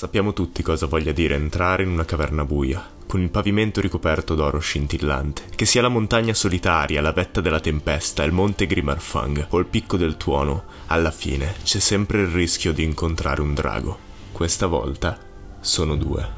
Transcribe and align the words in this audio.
Sappiamo 0.00 0.32
tutti 0.32 0.62
cosa 0.62 0.86
voglia 0.86 1.12
dire 1.12 1.34
entrare 1.34 1.82
in 1.82 1.90
una 1.90 2.06
caverna 2.06 2.46
buia, 2.46 2.82
con 3.06 3.20
il 3.20 3.28
pavimento 3.28 3.82
ricoperto 3.82 4.34
d'oro 4.34 4.58
scintillante. 4.58 5.42
Che 5.54 5.66
sia 5.66 5.82
la 5.82 5.90
montagna 5.90 6.32
solitaria, 6.32 7.02
la 7.02 7.12
vetta 7.12 7.42
della 7.42 7.60
tempesta, 7.60 8.22
il 8.22 8.32
monte 8.32 8.66
Grimarfang 8.66 9.48
o 9.50 9.58
il 9.58 9.66
picco 9.66 9.98
del 9.98 10.16
tuono, 10.16 10.64
alla 10.86 11.10
fine 11.10 11.52
c'è 11.64 11.80
sempre 11.80 12.22
il 12.22 12.28
rischio 12.28 12.72
di 12.72 12.82
incontrare 12.82 13.42
un 13.42 13.52
drago. 13.52 13.98
Questa 14.32 14.66
volta 14.66 15.18
sono 15.60 15.94
due. 15.96 16.28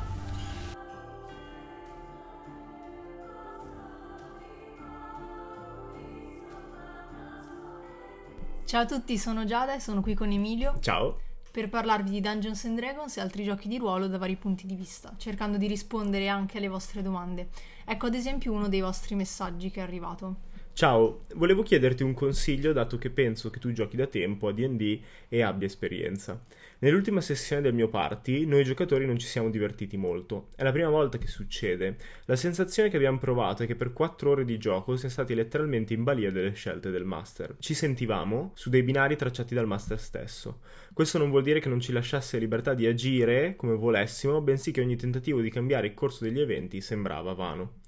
Ciao 8.64 8.80
a 8.80 8.86
tutti, 8.86 9.16
sono 9.16 9.44
Giada 9.44 9.76
e 9.76 9.78
sono 9.78 10.00
qui 10.00 10.14
con 10.14 10.32
Emilio 10.32 10.78
Ciao. 10.80 11.30
Per 11.52 11.68
parlarvi 11.68 12.08
di 12.08 12.20
Dungeons 12.22 12.64
and 12.64 12.78
Dragons 12.78 13.14
e 13.18 13.20
altri 13.20 13.44
giochi 13.44 13.68
di 13.68 13.76
ruolo 13.76 14.08
da 14.08 14.16
vari 14.16 14.36
punti 14.36 14.66
di 14.66 14.74
vista, 14.74 15.12
cercando 15.18 15.58
di 15.58 15.66
rispondere 15.66 16.26
anche 16.28 16.56
alle 16.56 16.68
vostre 16.68 17.02
domande. 17.02 17.50
Ecco 17.84 18.06
ad 18.06 18.14
esempio 18.14 18.52
uno 18.52 18.68
dei 18.68 18.80
vostri 18.80 19.14
messaggi 19.14 19.70
che 19.70 19.80
è 19.80 19.82
arrivato. 19.82 20.50
Ciao, 20.74 21.20
volevo 21.34 21.62
chiederti 21.62 22.02
un 22.02 22.14
consiglio 22.14 22.72
dato 22.72 22.96
che 22.96 23.10
penso 23.10 23.50
che 23.50 23.58
tu 23.58 23.72
giochi 23.72 23.94
da 23.94 24.06
tempo 24.06 24.48
a 24.48 24.52
D&D 24.52 25.00
e 25.28 25.42
abbia 25.42 25.66
esperienza. 25.66 26.42
Nell'ultima 26.78 27.20
sessione 27.20 27.60
del 27.60 27.74
mio 27.74 27.88
party, 27.88 28.46
noi 28.46 28.64
giocatori 28.64 29.04
non 29.04 29.18
ci 29.18 29.26
siamo 29.26 29.50
divertiti 29.50 29.98
molto. 29.98 30.48
È 30.56 30.62
la 30.62 30.72
prima 30.72 30.88
volta 30.88 31.18
che 31.18 31.26
succede. 31.26 31.98
La 32.24 32.36
sensazione 32.36 32.88
che 32.88 32.96
abbiamo 32.96 33.18
provato 33.18 33.62
è 33.62 33.66
che 33.66 33.76
per 33.76 33.92
4 33.92 34.30
ore 34.30 34.44
di 34.46 34.56
gioco 34.56 34.96
siamo 34.96 35.12
stati 35.12 35.34
letteralmente 35.34 35.92
in 35.92 36.04
balia 36.04 36.32
delle 36.32 36.54
scelte 36.54 36.90
del 36.90 37.04
master. 37.04 37.56
Ci 37.58 37.74
sentivamo 37.74 38.52
su 38.54 38.70
dei 38.70 38.82
binari 38.82 39.14
tracciati 39.14 39.54
dal 39.54 39.66
master 39.66 40.00
stesso. 40.00 40.60
Questo 40.94 41.18
non 41.18 41.28
vuol 41.28 41.42
dire 41.42 41.60
che 41.60 41.68
non 41.68 41.80
ci 41.80 41.92
lasciasse 41.92 42.38
libertà 42.38 42.72
di 42.72 42.86
agire 42.86 43.56
come 43.56 43.74
volessimo, 43.74 44.40
bensì 44.40 44.72
che 44.72 44.80
ogni 44.80 44.96
tentativo 44.96 45.42
di 45.42 45.50
cambiare 45.50 45.88
il 45.88 45.94
corso 45.94 46.24
degli 46.24 46.40
eventi 46.40 46.80
sembrava 46.80 47.34
vano. 47.34 47.80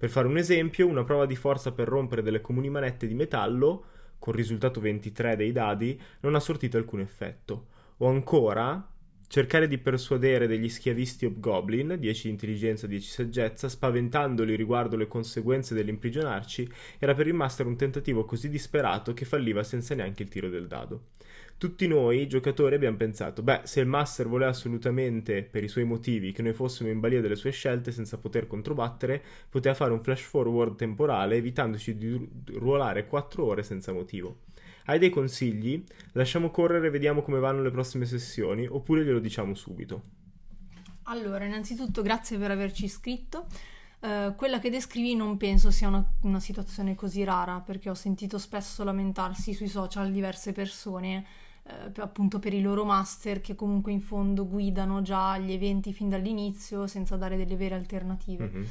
Per 0.00 0.08
fare 0.08 0.28
un 0.28 0.38
esempio, 0.38 0.86
una 0.86 1.04
prova 1.04 1.26
di 1.26 1.36
forza 1.36 1.72
per 1.72 1.86
rompere 1.86 2.22
delle 2.22 2.40
comuni 2.40 2.70
manette 2.70 3.06
di 3.06 3.12
metallo, 3.12 3.84
con 4.18 4.32
risultato 4.32 4.80
23 4.80 5.36
dei 5.36 5.52
dadi, 5.52 6.00
non 6.20 6.34
ha 6.34 6.40
sortito 6.40 6.78
alcun 6.78 7.00
effetto. 7.00 7.66
O 7.98 8.08
ancora, 8.08 8.82
cercare 9.28 9.68
di 9.68 9.76
persuadere 9.76 10.46
degli 10.46 10.70
schiavisti 10.70 11.26
Hobgoblin, 11.26 11.96
10 11.98 12.30
intelligenza, 12.30 12.86
10 12.86 13.10
saggezza, 13.10 13.68
spaventandoli 13.68 14.56
riguardo 14.56 14.96
le 14.96 15.06
conseguenze 15.06 15.74
dell'imprigionarci, 15.74 16.66
era 16.98 17.12
per 17.12 17.26
il 17.26 17.34
master 17.34 17.66
un 17.66 17.76
tentativo 17.76 18.24
così 18.24 18.48
disperato 18.48 19.12
che 19.12 19.26
falliva 19.26 19.62
senza 19.62 19.94
neanche 19.94 20.22
il 20.22 20.30
tiro 20.30 20.48
del 20.48 20.66
dado. 20.66 21.08
Tutti 21.60 21.86
noi, 21.86 22.26
giocatori, 22.26 22.74
abbiamo 22.74 22.96
pensato, 22.96 23.42
beh, 23.42 23.60
se 23.64 23.80
il 23.80 23.86
master 23.86 24.26
voleva 24.26 24.50
assolutamente, 24.50 25.42
per 25.42 25.62
i 25.62 25.68
suoi 25.68 25.84
motivi, 25.84 26.32
che 26.32 26.40
noi 26.40 26.54
fossimo 26.54 26.88
in 26.88 27.00
balia 27.00 27.20
delle 27.20 27.36
sue 27.36 27.50
scelte 27.50 27.92
senza 27.92 28.16
poter 28.16 28.46
controbattere, 28.46 29.22
poteva 29.46 29.74
fare 29.74 29.92
un 29.92 30.02
flash 30.02 30.22
forward 30.22 30.76
temporale 30.76 31.36
evitandoci 31.36 31.98
di 31.98 32.08
ru- 32.08 32.30
ruolare 32.54 33.06
4 33.06 33.44
ore 33.44 33.62
senza 33.62 33.92
motivo. 33.92 34.38
Hai 34.86 34.98
dei 34.98 35.10
consigli? 35.10 35.84
Lasciamo 36.12 36.50
correre 36.50 36.86
e 36.86 36.90
vediamo 36.90 37.20
come 37.20 37.40
vanno 37.40 37.60
le 37.60 37.70
prossime 37.70 38.06
sessioni, 38.06 38.66
oppure 38.66 39.04
glielo 39.04 39.18
diciamo 39.18 39.52
subito. 39.52 40.02
Allora, 41.02 41.44
innanzitutto 41.44 42.00
grazie 42.00 42.38
per 42.38 42.52
averci 42.52 42.86
iscritto. 42.86 43.44
Eh, 44.00 44.32
quella 44.34 44.60
che 44.60 44.70
descrivi 44.70 45.14
non 45.14 45.36
penso 45.36 45.70
sia 45.70 45.88
una, 45.88 46.02
una 46.22 46.40
situazione 46.40 46.94
così 46.94 47.22
rara, 47.22 47.60
perché 47.60 47.90
ho 47.90 47.94
sentito 47.94 48.38
spesso 48.38 48.82
lamentarsi 48.82 49.52
sui 49.52 49.68
social 49.68 50.10
diverse 50.10 50.52
persone, 50.52 51.48
eh, 51.70 52.00
appunto 52.00 52.38
per 52.38 52.52
i 52.52 52.60
loro 52.60 52.84
master, 52.84 53.40
che 53.40 53.54
comunque 53.54 53.92
in 53.92 54.00
fondo 54.00 54.46
guidano 54.46 55.02
già 55.02 55.38
gli 55.38 55.52
eventi 55.52 55.92
fin 55.92 56.08
dall'inizio 56.08 56.86
senza 56.86 57.16
dare 57.16 57.36
delle 57.36 57.56
vere 57.56 57.74
alternative. 57.74 58.50
Mhm. 58.52 58.66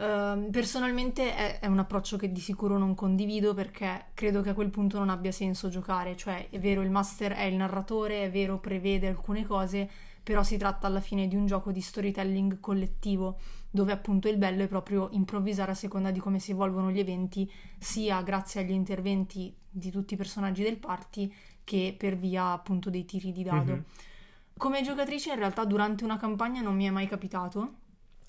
Ehm, 0.00 0.50
personalmente 0.50 1.34
è, 1.34 1.58
è 1.60 1.66
un 1.66 1.78
approccio 1.78 2.16
che 2.16 2.32
di 2.32 2.40
sicuro 2.40 2.78
non 2.78 2.94
condivido 2.94 3.52
perché 3.52 4.06
credo 4.14 4.40
che 4.40 4.50
a 4.50 4.54
quel 4.54 4.70
punto 4.70 4.98
non 4.98 5.10
abbia 5.10 5.30
senso 5.30 5.68
giocare, 5.68 6.16
cioè 6.16 6.48
è 6.48 6.58
vero 6.58 6.80
il 6.80 6.90
master 6.90 7.32
è 7.32 7.42
il 7.42 7.56
narratore, 7.56 8.24
è 8.24 8.30
vero 8.30 8.58
prevede 8.58 9.08
alcune 9.08 9.44
cose, 9.44 9.88
però 10.22 10.42
si 10.42 10.56
tratta 10.56 10.86
alla 10.86 11.00
fine 11.00 11.28
di 11.28 11.36
un 11.36 11.44
gioco 11.46 11.70
di 11.70 11.82
storytelling 11.82 12.60
collettivo 12.60 13.38
dove 13.70 13.92
appunto 13.92 14.28
il 14.28 14.36
bello 14.36 14.62
è 14.64 14.68
proprio 14.68 15.08
improvvisare 15.12 15.72
a 15.72 15.74
seconda 15.74 16.10
di 16.10 16.18
come 16.18 16.40
si 16.40 16.50
evolvono 16.50 16.90
gli 16.90 16.98
eventi, 16.98 17.50
sia 17.78 18.20
grazie 18.22 18.62
agli 18.62 18.72
interventi 18.72 19.54
di 19.68 19.90
tutti 19.90 20.14
i 20.14 20.16
personaggi 20.16 20.62
del 20.62 20.78
party 20.78 21.32
che 21.70 21.94
per 21.96 22.16
via 22.16 22.50
appunto 22.50 22.90
dei 22.90 23.04
tiri 23.04 23.30
di 23.30 23.44
dado. 23.44 23.72
Mhm. 23.72 23.84
Come 24.56 24.82
giocatrice 24.82 25.30
in 25.30 25.38
realtà 25.38 25.64
durante 25.64 26.02
una 26.02 26.16
campagna 26.16 26.60
non 26.62 26.74
mi 26.74 26.84
è 26.84 26.90
mai 26.90 27.06
capitato 27.06 27.74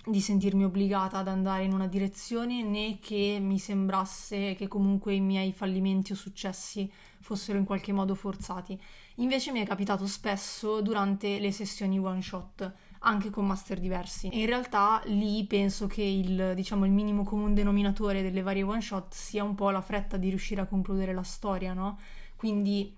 di 0.06 0.22
sentirmi 0.22 0.64
obbligata 0.64 1.18
ad 1.18 1.28
andare 1.28 1.64
in 1.64 1.74
una 1.74 1.88
direzione 1.88 2.62
né 2.62 3.00
che 3.00 3.40
mi 3.42 3.58
sembrasse 3.58 4.54
che 4.56 4.68
comunque 4.68 5.16
i 5.16 5.20
miei 5.20 5.54
fallimenti 5.54 6.12
o 6.12 6.16
successi 6.16 6.92
fossero 7.20 7.58
in 7.58 7.66
qualche 7.66 7.92
modo 7.94 8.14
forzati. 8.14 8.80
Invece 9.16 9.52
mi 9.52 9.60
è 9.60 9.66
capitato 9.66 10.06
spesso 10.06 10.82
durante 10.82 11.40
le 11.40 11.52
sessioni 11.52 12.00
one 12.00 12.22
shot, 12.22 12.72
anche 13.00 13.32
con 13.32 13.48
master 13.48 13.80
diversi. 13.80 14.30
E 14.30 14.40
in 14.40 14.46
realtà 14.46 15.02
lì 15.06 15.44
penso 15.46 15.88
che 15.88 16.04
il, 16.04 16.54
diciamo, 16.56 16.86
il 16.86 16.92
minimo 16.92 17.24
comune 17.24 17.54
denominatore 17.54 18.22
delle 18.22 18.44
varie 18.44 18.64
one 18.64 18.82
shot 18.82 19.14
sia 19.14 19.44
un 19.44 19.56
po' 19.56 19.72
la 19.72 19.82
fretta 19.82 20.18
di 20.18 20.30
riuscire 20.30 20.62
a 20.62 20.66
concludere 20.66 21.14
la 21.14 21.24
storia, 21.24 21.74
no? 21.74 21.98
Quindi 22.36 22.98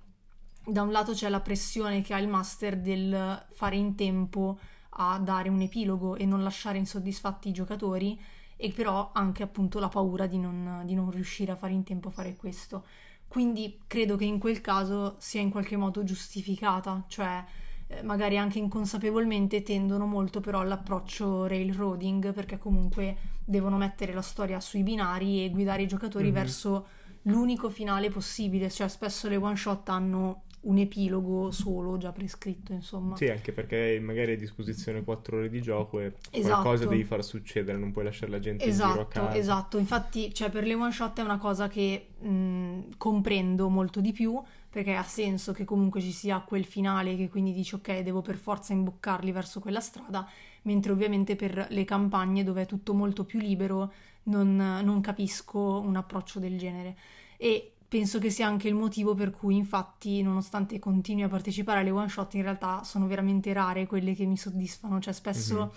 da 0.65 0.81
un 0.81 0.91
lato 0.91 1.13
c'è 1.13 1.29
la 1.29 1.41
pressione 1.41 2.01
che 2.01 2.13
ha 2.13 2.19
il 2.19 2.27
master 2.27 2.77
del 2.79 3.45
fare 3.51 3.75
in 3.75 3.95
tempo 3.95 4.59
a 4.97 5.17
dare 5.19 5.49
un 5.49 5.61
epilogo 5.61 6.15
e 6.15 6.25
non 6.25 6.43
lasciare 6.43 6.77
insoddisfatti 6.77 7.49
i 7.49 7.53
giocatori, 7.53 8.19
e 8.55 8.71
però 8.71 9.09
anche 9.13 9.43
appunto 9.43 9.79
la 9.79 9.89
paura 9.89 10.25
di 10.27 10.37
non, 10.37 10.83
di 10.85 10.93
non 10.93 11.09
riuscire 11.11 11.51
a 11.51 11.55
fare 11.55 11.73
in 11.73 11.83
tempo 11.83 12.09
a 12.09 12.11
fare 12.11 12.35
questo. 12.35 12.85
Quindi 13.27 13.79
credo 13.87 14.15
che 14.15 14.25
in 14.25 14.37
quel 14.39 14.61
caso 14.61 15.15
sia 15.17 15.41
in 15.41 15.49
qualche 15.49 15.75
modo 15.75 16.03
giustificata, 16.03 17.03
cioè 17.07 17.43
eh, 17.87 18.03
magari 18.03 18.37
anche 18.37 18.59
inconsapevolmente 18.59 19.63
tendono 19.63 20.05
molto 20.05 20.39
però 20.39 20.59
all'approccio 20.59 21.47
railroading 21.47 22.31
perché 22.31 22.57
comunque 22.59 23.17
devono 23.43 23.77
mettere 23.77 24.13
la 24.13 24.21
storia 24.21 24.59
sui 24.59 24.83
binari 24.83 25.43
e 25.43 25.49
guidare 25.49 25.81
i 25.81 25.87
giocatori 25.87 26.27
Mhm. 26.27 26.33
verso 26.33 26.87
l'unico 27.23 27.69
finale 27.69 28.09
possibile, 28.09 28.69
cioè 28.69 28.87
spesso 28.87 29.27
le 29.27 29.37
one 29.37 29.55
shot 29.55 29.89
hanno 29.89 30.43
un 30.63 30.77
epilogo 30.77 31.51
solo 31.51 31.97
già 31.97 32.11
prescritto, 32.11 32.73
insomma. 32.73 33.15
Sì, 33.15 33.27
anche 33.29 33.51
perché 33.51 33.99
magari 34.01 34.31
hai 34.31 34.37
a 34.37 34.39
disposizione 34.39 35.03
4 35.03 35.37
ore 35.37 35.49
di 35.49 35.61
gioco 35.61 35.99
e 35.99 36.13
Esatto. 36.31 36.61
qualcosa 36.61 36.85
devi 36.85 37.03
far 37.03 37.23
succedere, 37.23 37.77
non 37.77 37.91
puoi 37.91 38.05
lasciare 38.05 38.31
la 38.31 38.39
gente 38.39 38.65
in 38.65 38.71
giro 38.71 38.85
a 38.85 38.89
Esatto, 38.91 39.09
casa. 39.09 39.37
esatto. 39.37 39.77
Infatti, 39.77 40.33
cioè, 40.33 40.49
per 40.49 40.65
le 40.65 40.73
one 40.73 40.91
shot 40.91 41.19
è 41.19 41.21
una 41.23 41.37
cosa 41.37 41.67
che 41.67 42.07
mh, 42.17 42.95
comprendo 42.97 43.69
molto 43.69 43.99
di 44.01 44.11
più 44.11 44.41
perché 44.69 44.95
ha 44.95 45.03
senso 45.03 45.51
che 45.53 45.65
comunque 45.65 46.01
ci 46.01 46.11
sia 46.11 46.39
quel 46.39 46.65
finale 46.65 47.15
che 47.15 47.29
quindi 47.29 47.53
dici 47.53 47.75
ok, 47.75 47.99
devo 47.99 48.21
per 48.21 48.37
forza 48.37 48.73
imboccarli 48.73 49.31
verso 49.31 49.59
quella 49.59 49.79
strada, 49.79 50.27
mentre 50.63 50.91
ovviamente 50.91 51.35
per 51.35 51.67
le 51.69 51.83
campagne 51.85 52.43
dove 52.43 52.63
è 52.63 52.65
tutto 52.65 52.93
molto 52.95 53.23
più 53.23 53.39
libero 53.39 53.91
non, 54.23 54.55
non 54.55 55.01
capisco 55.01 55.79
un 55.79 55.95
approccio 55.95 56.39
del 56.39 56.57
genere. 56.57 56.95
E 57.37 57.72
penso 57.93 58.17
che 58.17 58.31
sia 58.31 58.47
anche 58.47 58.67
il 58.67 58.73
motivo 58.73 59.13
per 59.13 59.29
cui, 59.29 59.55
infatti, 59.55 60.23
nonostante 60.23 60.79
continui 60.79 61.21
a 61.21 61.27
partecipare 61.27 61.81
alle 61.81 61.91
one 61.91 62.09
shot, 62.09 62.33
in 62.33 62.41
realtà 62.41 62.83
sono 62.83 63.05
veramente 63.05 63.53
rare 63.53 63.85
quelle 63.85 64.15
che 64.15 64.25
mi 64.25 64.35
soddisfano, 64.35 64.99
cioè 64.99 65.13
spesso 65.13 65.55
Mhm. 65.55 65.69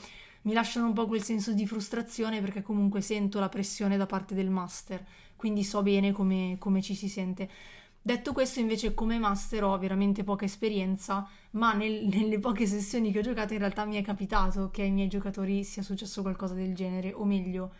mi 0.44 0.53
lasciano 0.54 0.87
un 0.87 0.94
po' 0.94 1.06
quel 1.06 1.22
senso 1.22 1.53
di 1.53 1.66
frustrazione 1.66 2.41
perché 2.41 2.62
comunque 2.62 3.03
sento 3.03 3.38
la 3.38 3.50
pressione 3.50 3.99
da 3.99 4.06
parte 4.06 4.34
del 4.34 4.49
master, 4.49 5.04
quindi 5.37 5.62
so 5.62 5.82
bene 5.82 6.12
come, 6.12 6.56
come 6.59 6.81
ci 6.81 6.94
si 6.94 7.09
sente. 7.10 7.50
Detto 8.00 8.33
questo, 8.33 8.60
invece, 8.60 8.94
come 8.94 9.19
master 9.19 9.65
ho 9.65 9.77
veramente 9.78 10.25
poca 10.25 10.47
esperienza, 10.47 11.28
ma 11.53 11.75
nel- 11.75 12.06
nelle 12.16 12.38
poche 12.38 12.66
sessioni 12.66 13.12
che 13.12 13.19
ho 13.19 13.22
giocato 13.22 13.53
in 13.53 13.59
realtà 13.59 13.84
mi 13.84 13.97
è 13.97 14.03
capitato 14.03 14.71
che 14.71 14.83
ai 14.83 14.91
miei 14.91 15.09
giocatori 15.09 15.65
sia 15.65 15.83
successo 15.83 16.22
qualcosa 16.22 16.54
del 16.54 16.74
genere, 16.74 17.12
o 17.12 17.24
meglio, 17.27 17.72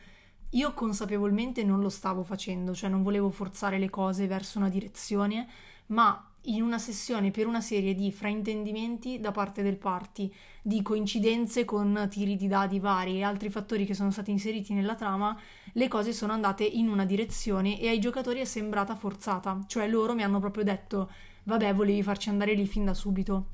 io 0.50 0.72
consapevolmente 0.75 1.64
non 1.64 1.81
lo 1.81 1.88
stavo 1.88 2.22
facendo, 2.22 2.75
cioè 2.75 2.88
non 2.88 3.02
volevo 3.02 3.31
forzare 3.31 3.78
le 3.78 3.90
cose 3.90 4.26
verso 4.26 4.58
una 4.58 4.69
direzione, 4.69 5.48
ma 5.87 6.31
in 6.48 6.62
una 6.62 6.78
sessione 6.78 7.31
per 7.31 7.46
una 7.46 7.60
serie 7.60 7.94
di 7.94 8.12
fraintendimenti 8.12 9.19
da 9.19 9.32
parte 9.32 9.62
del 9.62 9.76
party, 9.76 10.32
di 10.62 10.82
coincidenze 10.82 11.64
con 11.64 12.06
tiri 12.10 12.37
di 12.37 12.46
dadi 12.46 12.78
vari 12.78 13.19
e 13.19 13.22
altri 13.22 13.50
fattori 13.50 13.84
che 13.84 13.94
sono 13.94 14.10
stati 14.10 14.31
inseriti 14.31 14.72
nella 14.72 14.94
trama, 14.94 15.37
le 15.72 15.88
cose 15.88 16.12
sono 16.12 16.32
andate 16.32 16.64
in 16.64 16.88
una 16.88 17.04
direzione 17.04 17.81
e 17.81 17.88
ai 17.88 17.99
giocatori 17.99 18.40
è 18.40 18.44
sembrata 18.44 18.94
forzata, 18.94 19.58
cioè 19.66 19.88
loro 19.88 20.14
mi 20.14 20.22
hanno 20.22 20.38
proprio 20.38 20.64
detto 20.64 21.10
vabbè 21.44 21.75
volevi 21.75 22.02
farci 22.02 22.28
andare 22.28 22.54
lì 22.54 22.66
fin 22.66 22.84
da 22.84 22.94
subito. 22.94 23.46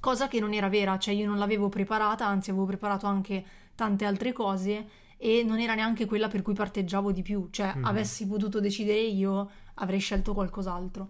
Cosa 0.00 0.28
che 0.28 0.38
non 0.40 0.52
era 0.52 0.68
vera, 0.68 0.98
cioè 0.98 1.14
io 1.14 1.26
non 1.26 1.38
l'avevo 1.38 1.68
preparata, 1.68 2.26
anzi 2.26 2.50
avevo 2.50 2.66
preparato 2.66 3.06
anche 3.06 3.44
tante 3.74 4.04
altre 4.04 4.32
cose 4.32 4.86
e 5.24 5.42
non 5.42 5.58
era 5.58 5.74
neanche 5.74 6.04
quella 6.04 6.28
per 6.28 6.42
cui 6.42 6.52
parteggiavo 6.52 7.10
di 7.10 7.22
più, 7.22 7.48
cioè 7.50 7.72
Mhm. 7.76 7.84
avessi 7.86 8.26
potuto 8.26 8.60
decidere 8.60 9.00
io 9.00 9.50
avrei 9.76 9.98
scelto 9.98 10.34
qualcos'altro. 10.34 11.08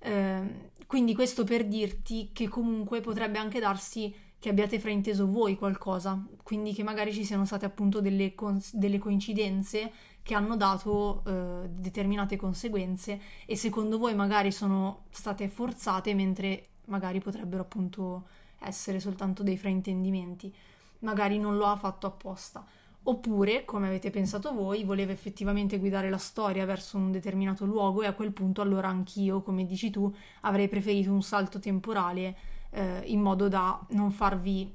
Ehm, 0.00 0.68
quindi 0.86 1.14
questo 1.14 1.44
per 1.44 1.64
dirti 1.66 2.28
che 2.34 2.46
comunque 2.46 3.00
potrebbe 3.00 3.38
anche 3.38 3.60
darsi 3.60 4.14
che 4.38 4.50
abbiate 4.50 4.78
frainteso 4.78 5.26
voi 5.26 5.56
qualcosa, 5.56 6.22
quindi 6.42 6.74
che 6.74 6.82
magari 6.82 7.10
ci 7.10 7.24
siano 7.24 7.46
state 7.46 7.64
appunto 7.64 8.02
delle, 8.02 8.34
cons- 8.34 8.74
delle 8.74 8.98
coincidenze 8.98 9.90
che 10.22 10.34
hanno 10.34 10.56
dato 10.58 11.22
eh, 11.26 11.68
determinate 11.70 12.36
conseguenze 12.36 13.18
e 13.46 13.56
secondo 13.56 13.96
voi 13.96 14.14
magari 14.14 14.52
sono 14.52 15.04
state 15.08 15.48
forzate 15.48 16.12
mentre 16.14 16.68
magari 16.88 17.18
potrebbero 17.18 17.62
appunto 17.62 18.26
essere 18.60 19.00
soltanto 19.00 19.42
dei 19.42 19.56
fraintendimenti. 19.56 20.54
Magari 20.98 21.38
non 21.38 21.56
lo 21.56 21.64
ha 21.64 21.76
fatto 21.76 22.06
apposta. 22.06 22.62
Oppure, 23.06 23.66
come 23.66 23.86
avete 23.86 24.10
pensato 24.10 24.52
voi, 24.54 24.82
voleva 24.84 25.12
effettivamente 25.12 25.78
guidare 25.78 26.08
la 26.08 26.18
storia 26.18 26.64
verso 26.64 26.96
un 26.96 27.12
determinato 27.12 27.66
luogo 27.66 28.02
e 28.02 28.06
a 28.06 28.14
quel 28.14 28.32
punto 28.32 28.62
allora 28.62 28.88
anch'io, 28.88 29.42
come 29.42 29.66
dici 29.66 29.90
tu, 29.90 30.12
avrei 30.42 30.68
preferito 30.68 31.12
un 31.12 31.22
salto 31.22 31.58
temporale 31.58 32.34
eh, 32.70 33.02
in 33.06 33.20
modo 33.20 33.48
da 33.48 33.78
non 33.90 34.10
farvi 34.10 34.72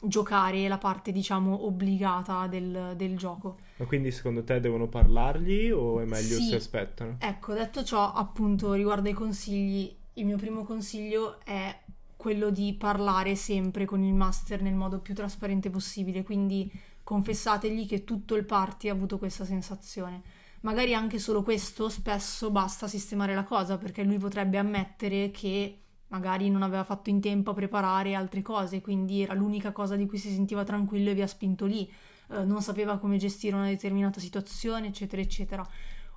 giocare 0.00 0.68
la 0.68 0.78
parte 0.78 1.10
diciamo 1.10 1.66
obbligata 1.66 2.46
del, 2.46 2.92
del, 2.96 3.16
gioco. 3.16 3.58
Ma 3.78 3.86
quindi 3.86 4.12
secondo 4.12 4.44
te 4.44 4.60
devono 4.60 4.86
parlargli 4.86 5.70
o 5.70 6.00
è 6.00 6.04
meglio 6.04 6.36
sì. 6.36 6.48
se 6.48 6.56
aspettano? 6.56 7.16
Ecco, 7.18 7.52
detto 7.54 7.82
ciò, 7.82 8.12
appunto 8.12 8.74
riguardo 8.74 9.08
ai 9.08 9.14
consigli, 9.14 9.92
il 10.14 10.24
mio 10.24 10.36
primo 10.36 10.62
consiglio 10.62 11.40
è 11.44 11.76
quello 12.16 12.50
di 12.50 12.74
parlare 12.74 13.34
sempre 13.34 13.84
con 13.84 14.02
il 14.02 14.14
master 14.14 14.62
nel 14.62 14.74
modo 14.74 15.00
più 15.00 15.14
trasparente 15.14 15.70
possibile, 15.70 16.22
quindi 16.22 16.70
confessategli 17.06 17.86
che 17.86 18.02
tutto 18.02 18.34
il 18.34 18.44
party 18.44 18.88
ha 18.88 18.92
avuto 18.92 19.16
questa 19.16 19.44
sensazione. 19.44 20.22
Magari 20.62 20.92
anche 20.92 21.20
solo 21.20 21.44
questo 21.44 21.88
spesso 21.88 22.50
basta 22.50 22.88
sistemare 22.88 23.32
la 23.32 23.44
cosa 23.44 23.78
perché 23.78 24.02
lui 24.02 24.18
potrebbe 24.18 24.58
ammettere 24.58 25.30
che 25.30 25.82
magari 26.08 26.50
non 26.50 26.62
aveva 26.62 26.82
fatto 26.82 27.08
in 27.08 27.20
tempo 27.20 27.50
a 27.52 27.54
preparare 27.54 28.16
altre 28.16 28.42
cose, 28.42 28.80
quindi 28.80 29.22
era 29.22 29.34
l'unica 29.34 29.70
cosa 29.70 29.94
di 29.94 30.04
cui 30.06 30.18
si 30.18 30.32
sentiva 30.32 30.64
tranquillo 30.64 31.10
e 31.10 31.14
vi 31.14 31.22
ha 31.22 31.28
spinto 31.28 31.64
lì, 31.64 31.88
eh, 32.32 32.42
non 32.42 32.60
sapeva 32.60 32.98
come 32.98 33.18
gestire 33.18 33.54
una 33.54 33.68
determinata 33.68 34.18
situazione, 34.18 34.88
eccetera, 34.88 35.22
eccetera. 35.22 35.64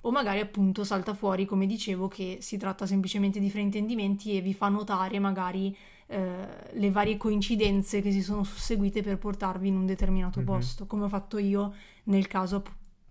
O 0.00 0.10
magari 0.10 0.40
appunto 0.40 0.82
salta 0.82 1.14
fuori, 1.14 1.44
come 1.46 1.66
dicevo, 1.66 2.08
che 2.08 2.38
si 2.40 2.56
tratta 2.56 2.84
semplicemente 2.84 3.38
di 3.38 3.48
fraintendimenti 3.48 4.36
e 4.36 4.40
vi 4.40 4.54
fa 4.54 4.68
notare 4.68 5.20
magari 5.20 5.76
eh, 6.12 6.72
le 6.72 6.90
varie 6.90 7.16
coincidenze 7.16 8.00
che 8.00 8.10
si 8.10 8.20
sono 8.20 8.42
susseguite 8.42 9.00
per 9.00 9.16
portarvi 9.16 9.68
in 9.68 9.76
un 9.76 9.86
determinato 9.86 10.40
mm-hmm. 10.40 10.48
posto, 10.48 10.86
come 10.86 11.04
ho 11.04 11.08
fatto 11.08 11.38
io 11.38 11.72
nel 12.04 12.26
caso 12.26 12.64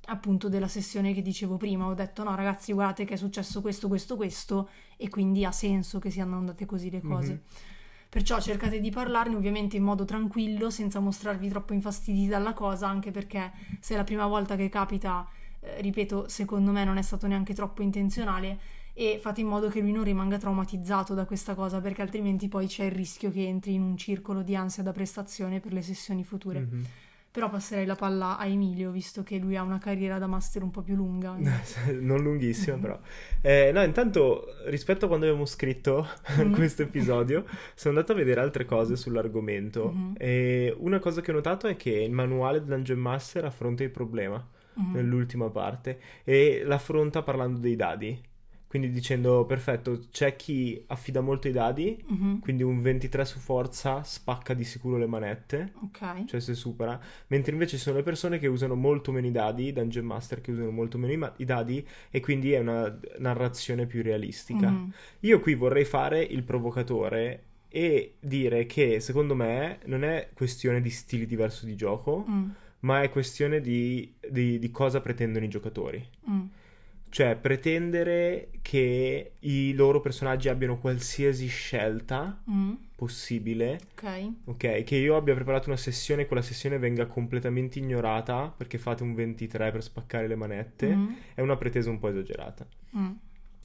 appunto 0.08 0.50
della 0.50 0.68
sessione 0.68 1.14
che 1.14 1.22
dicevo 1.22 1.56
prima. 1.56 1.86
Ho 1.86 1.94
detto 1.94 2.24
no 2.24 2.36
ragazzi 2.36 2.74
guardate 2.74 3.06
che 3.06 3.14
è 3.14 3.18
successo 3.18 3.62
questo, 3.62 3.88
questo, 3.88 4.18
questo 4.18 4.70
e 4.98 5.08
quindi 5.08 5.46
ha 5.46 5.52
senso 5.54 5.98
che 6.00 6.10
siano 6.10 6.36
andate 6.36 6.66
così 6.66 6.90
le 6.90 7.00
cose. 7.00 7.30
Mm-hmm. 7.30 7.42
Perciò 8.10 8.42
cercate 8.42 8.82
di 8.82 8.90
parlarne 8.90 9.38
ovviamente 9.38 9.78
in 9.78 9.84
modo 9.84 10.04
tranquillo, 10.04 10.70
senza 10.70 11.00
mostrarvi 11.00 11.48
troppo 11.48 11.72
infastiditi 11.72 12.28
dalla 12.28 12.52
cosa, 12.52 12.90
anche 12.90 13.12
perché 13.12 13.54
se 13.80 13.94
è 13.94 13.98
la 13.98 14.04
prima 14.04 14.26
volta 14.26 14.58
che 14.58 14.68
capita, 14.68 15.26
eh, 15.62 15.80
ripeto, 15.80 16.28
secondo 16.28 16.72
me 16.72 16.84
non 16.84 16.98
è 16.98 17.02
stato 17.02 17.28
neanche 17.28 17.54
troppo 17.54 17.82
intenzionale 17.82 18.60
e 18.94 19.18
fate 19.22 19.42
in 19.42 19.48
modo 19.48 19.70
che 19.70 19.80
lui 19.80 19.92
non 19.92 20.04
rimanga 20.04 20.38
traumatizzato 20.38 21.14
da 21.14 21.26
questa 21.26 21.54
cosa, 21.56 21.80
perché 21.80 22.02
altrimenti 22.02 22.48
poi 22.48 22.68
c'è 22.68 22.86
il 22.86 22.92
rischio 22.92 23.32
che 23.32 23.48
entri 23.48 23.74
in 23.74 23.82
un 23.82 23.98
circolo 23.98 24.42
di 24.42 24.56
ansia 24.56 24.84
da 24.84 24.92
prestazione 24.92 25.60
per 25.60 25.74
le 25.74 25.82
sessioni 25.82 26.24
future. 26.24 26.60
Mm-hmm. 26.60 26.84
Però 27.32 27.48
passerei 27.48 27.86
la 27.86 27.96
palla 27.96 28.40
a 28.40 28.48
Emilio, 28.48 28.90
visto 28.90 29.22
che 29.22 29.38
lui 29.38 29.56
ha 29.56 29.62
una 29.62 29.78
carriera 29.78 30.18
da 30.18 30.26
master 30.26 30.64
un 30.64 30.72
po' 30.72 30.82
più 30.82 30.96
lunga. 30.96 31.38
non 32.02 32.24
lunghissima, 32.24 32.78
però. 32.78 33.00
Eh, 33.42 33.72
no, 33.72 33.84
intanto, 33.84 34.46
rispetto 34.66 35.06
a 35.06 35.08
quando 35.08 35.28
abbiamo 35.28 35.46
scritto 35.46 36.08
mm-hmm. 36.32 36.54
questo 36.56 36.82
episodio, 36.82 37.46
sono 37.76 37.94
andato 37.94 38.14
a 38.14 38.16
vedere 38.16 38.42
altre 38.42 38.66
cose 38.66 38.96
sull'argomento. 38.96 39.94
Mm-hmm. 39.96 40.14
E 40.18 40.76
una 40.80 40.98
cosa 40.98 41.22
che 41.22 41.30
ho 41.30 41.36
notato 41.36 41.68
è 41.68 41.76
che 41.76 41.92
il 41.92 42.12
manuale 42.12 42.60
del 42.60 42.68
Dungeon 42.68 43.00
Master 43.00 43.46
affronta 43.46 43.84
il 43.84 43.92
problema 43.92 44.44
mm-hmm. 44.80 44.94
nell'ultima 44.94 45.50
parte 45.52 46.00
e 46.24 46.64
l'affronta 46.66 47.22
parlando 47.22 47.60
dei 47.60 47.76
dadi. 47.76 48.20
Quindi 48.70 48.92
dicendo, 48.92 49.46
perfetto, 49.46 50.06
c'è 50.12 50.36
chi 50.36 50.80
affida 50.88 51.22
molto 51.22 51.48
i 51.48 51.52
dadi, 51.52 52.06
mm-hmm. 52.14 52.38
quindi 52.38 52.62
un 52.62 52.84
23 52.84 53.26
su 53.26 53.40
forza 53.40 54.04
spacca 54.04 54.54
di 54.54 54.64
sicuro 54.64 54.98
le 54.98 55.08
manette, 55.08 55.74
ok. 55.82 56.26
cioè 56.26 56.40
se 56.40 56.54
supera, 56.54 57.00
mentre 57.28 57.54
invece 57.54 57.78
ci 57.78 57.82
sono 57.82 57.98
le 57.98 58.04
persone 58.04 58.38
che 58.38 58.46
usano 58.46 58.76
molto 58.76 59.12
meno 59.12 59.26
i 59.26 59.32
dadi, 59.32 59.74
Dungeon 59.74 60.06
Master 60.06 60.40
che 60.40 60.52
usano 60.52 60.70
molto 60.70 61.00
meno 61.00 61.14
i, 61.14 61.18
ma- 61.18 61.34
i 61.38 61.46
dadi 61.46 61.84
e 62.12 62.20
quindi 62.20 62.52
è 62.52 62.60
una 62.60 62.96
narrazione 63.18 63.88
più 63.88 64.04
realistica. 64.04 64.70
Mm-hmm. 64.70 64.90
Io 65.22 65.40
qui 65.40 65.56
vorrei 65.56 65.84
fare 65.84 66.22
il 66.22 66.44
provocatore 66.44 67.46
e 67.70 68.18
dire 68.20 68.68
che 68.68 69.00
secondo 69.00 69.34
me 69.34 69.80
non 69.86 70.04
è 70.04 70.30
questione 70.34 70.80
di 70.80 70.92
stili 70.92 71.26
diversi 71.26 71.66
di 71.66 71.76
gioco, 71.76 72.24
mm. 72.30 72.50
ma 72.82 73.02
è 73.02 73.10
questione 73.10 73.62
di, 73.62 74.14
di, 74.30 74.60
di, 74.60 74.70
cosa 74.70 75.02
pretendono 75.02 75.46
i 75.46 75.50
giocatori. 75.50 76.04
Mm. 76.30 76.42
Cioè, 77.10 77.36
pretendere 77.36 78.50
che 78.62 79.34
i 79.40 79.74
loro 79.74 80.00
personaggi 80.00 80.48
abbiano 80.48 80.78
qualsiasi 80.78 81.48
scelta 81.48 82.42
mm. 82.50 82.74
possibile. 82.96 83.80
Ok. 83.94 84.32
Ok, 84.46 84.84
che 84.84 84.96
io 84.96 85.16
abbia 85.16 85.34
preparato 85.34 85.70
una 85.70 85.78
sessione 85.78 86.24
e 86.24 86.26
quella 86.28 86.42
sessione 86.42 86.78
venga 86.78 87.08
completamente 87.08 87.80
ignorata 87.80 88.54
perché 88.56 88.78
fate 88.78 89.04
un 89.04 89.16
23 89.16 89.72
per 89.72 89.84
spaccare 89.84 90.28
le 90.28 90.36
manette, 90.36 90.96
mm. 90.96 91.14
è 91.34 91.42
una 91.42 91.58
pretesa 91.58 91.90
un 91.90 92.00
po' 92.00 92.10
esagerata. 92.10 92.68
Mm. 92.96 93.12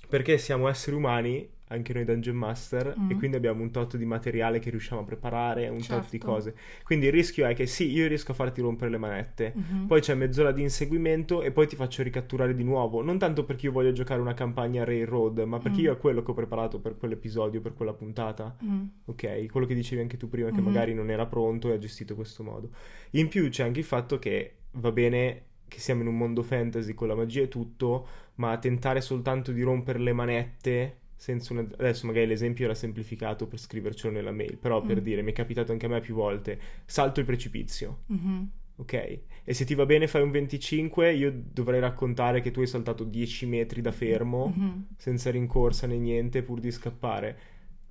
Perché 0.09 0.39
siamo 0.39 0.69
esseri 0.69 0.97
umani 0.97 1.49
anche 1.69 1.93
noi 1.93 2.05
Dungeon 2.05 2.37
Master 2.37 2.95
mm. 2.99 3.11
e 3.11 3.15
quindi 3.17 3.37
abbiamo 3.37 3.63
un 3.63 3.71
tot 3.71 3.97
di 3.97 4.05
materiale 4.05 4.59
che 4.59 4.71
riusciamo 4.71 5.01
a 5.01 5.05
preparare, 5.05 5.69
un 5.69 5.81
certo. 5.81 6.03
tot 6.03 6.11
di 6.11 6.19
certo. 6.19 6.27
cose. 6.27 6.55
Quindi 6.83 7.07
il 7.07 7.13
rischio 7.13 7.47
è 7.47 7.55
che 7.55 7.67
sì, 7.67 7.91
io 7.91 8.07
riesco 8.07 8.33
a 8.33 8.35
farti 8.35 8.61
rompere 8.61 8.91
le 8.91 8.99
manette, 8.99 9.55
mm-hmm. 9.57 9.87
poi 9.87 10.01
c'è 10.01 10.15
mezz'ora 10.15 10.53
di 10.53 10.63
inseguimento 10.63 11.43
e 11.43 11.51
poi 11.51 11.67
ti 11.67 11.77
faccio 11.77 12.03
ricatturare 12.03 12.55
di 12.55 12.65
nuovo, 12.65 13.03
non 13.03 13.19
tanto 13.19 13.45
perché 13.45 13.67
io 13.67 13.73
voglio 13.73 13.93
giocare 13.93 14.21
una 14.21 14.35
campagna 14.35 14.85
Railroad, 14.85 15.39
ma 15.41 15.59
perché 15.59 15.81
mm. 15.81 15.85
io 15.85 15.93
è 15.93 15.97
quello 15.97 16.23
che 16.23 16.31
ho 16.31 16.35
preparato 16.35 16.81
per 16.81 16.97
quell'episodio, 16.97 17.61
per 17.61 17.75
quella 17.75 17.93
puntata. 17.93 18.57
Mm. 18.63 18.85
Ok, 19.07 19.47
quello 19.47 19.67
che 19.67 19.75
dicevi 19.75 20.03
anche 20.03 20.17
tu 20.17 20.29
prima 20.29 20.49
che 20.49 20.57
mm-hmm. 20.57 20.65
magari 20.65 20.95
non 20.95 21.11
era 21.11 21.27
pronto 21.27 21.71
e 21.71 21.75
ha 21.75 21.79
gestito 21.79 22.15
questo 22.15 22.43
modo. 22.43 22.71
In 23.13 23.29
più 23.29 23.49
c'è 23.49 23.65
anche 23.65 23.81
il 23.81 23.87
fatto 23.87 24.19
che 24.19 24.57
va 24.73 24.93
bene 24.93 25.43
che 25.75 25.81
siamo 25.81 26.03
in 26.03 26.07
un 26.07 26.17
mondo 26.17 26.45
fantasy 26.45 26.95
con 26.95 27.09
la 27.09 27.17
magia 27.17 27.43
e 27.43 27.49
tutto, 27.49 28.07
ma 28.37 28.57
tentare 28.59 29.01
soltanto 29.01 29.51
di 29.51 29.61
rompere 29.61 29.99
le 29.99 30.13
manette 30.13 30.99
senza 31.17 31.53
una... 31.53 31.67
adesso 31.79 32.07
magari 32.07 32.27
l'esempio 32.27 32.65
era 32.65 32.75
semplificato 32.75 33.49
per 33.49 33.59
scrivercelo 33.59 34.13
nella 34.13 34.31
mail, 34.31 34.57
però 34.57 34.83
mm. 34.83 34.87
per 34.87 35.01
dire, 35.01 35.23
mi 35.23 35.33
è 35.33 35.35
capitato 35.35 35.73
anche 35.73 35.87
a 35.87 35.89
me 35.89 36.01
più 36.01 36.15
volte, 36.15 36.59
salto 36.85 37.19
il 37.19 37.27
precipizio. 37.27 38.03
Mm-hmm. 38.13 38.43
Ok? 38.77 39.19
E 39.45 39.55
se 39.55 39.65
ti 39.65 39.75
va 39.75 39.85
bene 39.85 40.07
fai 40.07 40.23
un 40.23 40.31
25, 40.31 41.13
io 41.13 41.33
dovrei 41.35 41.81
raccontare 41.81 42.41
che 42.41 42.53
tu 42.53 42.61
hai 42.61 42.67
saltato 42.69 43.03
10 43.03 43.47
metri 43.47 43.81
da 43.81 43.91
fermo, 43.91 44.55
mm-hmm. 44.57 44.79
senza 44.97 45.31
rincorsa 45.31 45.89
né 45.89 45.99
niente, 45.99 46.43
pur 46.43 46.61
di 46.61 46.71
scappare. 46.71 47.39